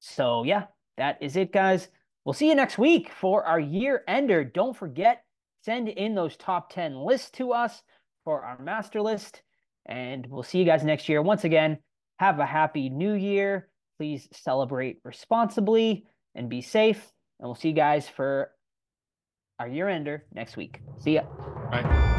So, 0.00 0.42
yeah, 0.42 0.64
that 0.96 1.18
is 1.22 1.36
it, 1.36 1.52
guys. 1.52 1.88
We'll 2.24 2.32
see 2.32 2.48
you 2.48 2.56
next 2.56 2.78
week 2.78 3.10
for 3.12 3.44
our 3.44 3.60
year 3.60 4.02
ender. 4.08 4.42
Don't 4.42 4.76
forget, 4.76 5.22
send 5.64 5.88
in 5.88 6.16
those 6.16 6.36
top 6.36 6.72
10 6.72 6.96
lists 6.96 7.30
to 7.32 7.52
us 7.52 7.80
for 8.24 8.42
our 8.42 8.60
master 8.60 9.00
list. 9.00 9.40
And 9.86 10.26
we'll 10.26 10.42
see 10.42 10.58
you 10.58 10.64
guys 10.64 10.82
next 10.82 11.08
year. 11.08 11.22
Once 11.22 11.44
again, 11.44 11.78
have 12.18 12.40
a 12.40 12.46
happy 12.46 12.90
new 12.90 13.14
year. 13.14 13.68
Please 13.98 14.26
celebrate 14.32 14.98
responsibly 15.04 16.06
and 16.34 16.48
be 16.50 16.60
safe. 16.60 17.11
And 17.42 17.48
we'll 17.48 17.56
see 17.56 17.68
you 17.68 17.74
guys 17.74 18.08
for 18.08 18.52
our 19.58 19.68
year 19.68 19.88
ender 19.88 20.24
next 20.32 20.56
week. 20.56 20.80
See 20.98 21.14
ya. 21.14 21.24
Bye. 21.72 22.11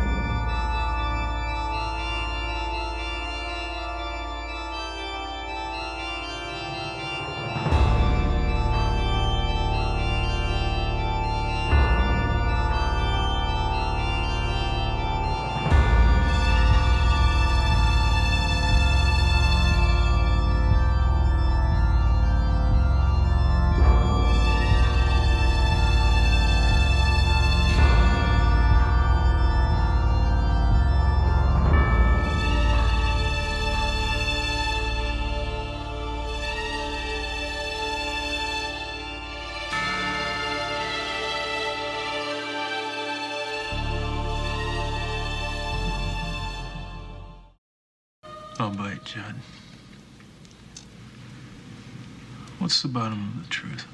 The 52.84 52.90
bottom 52.90 53.32
of 53.38 53.44
the 53.44 53.50
truth? 53.50 53.88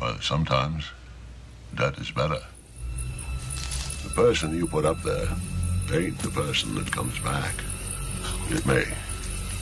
Well, 0.00 0.18
sometimes 0.22 0.86
that 1.74 1.98
is 1.98 2.10
better. 2.10 2.40
The 4.02 4.10
person 4.14 4.56
you 4.56 4.66
put 4.66 4.86
up 4.86 5.02
there 5.02 5.28
ain't 5.92 6.18
the 6.20 6.30
person 6.30 6.74
that 6.76 6.90
comes 6.90 7.18
back. 7.20 7.52
It 8.48 8.64
may 8.64 8.84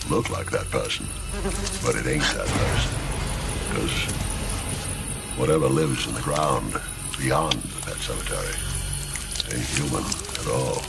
look 0.09 0.31
like 0.31 0.51
that 0.53 0.70
person, 0.70 1.05
but 1.85 1.97
it 1.97 2.07
ain't 2.07 2.23
that 2.23 2.47
person. 2.47 2.95
Because 3.68 3.91
whatever 5.37 5.66
lives 5.66 6.07
in 6.07 6.14
the 6.14 6.20
ground 6.20 6.81
beyond 7.18 7.55
the 7.55 7.83
pet 7.87 7.97
cemetery 7.97 8.55
ain't 9.53 9.66
human 9.66 10.05
at 10.39 10.47
all. 10.47 10.81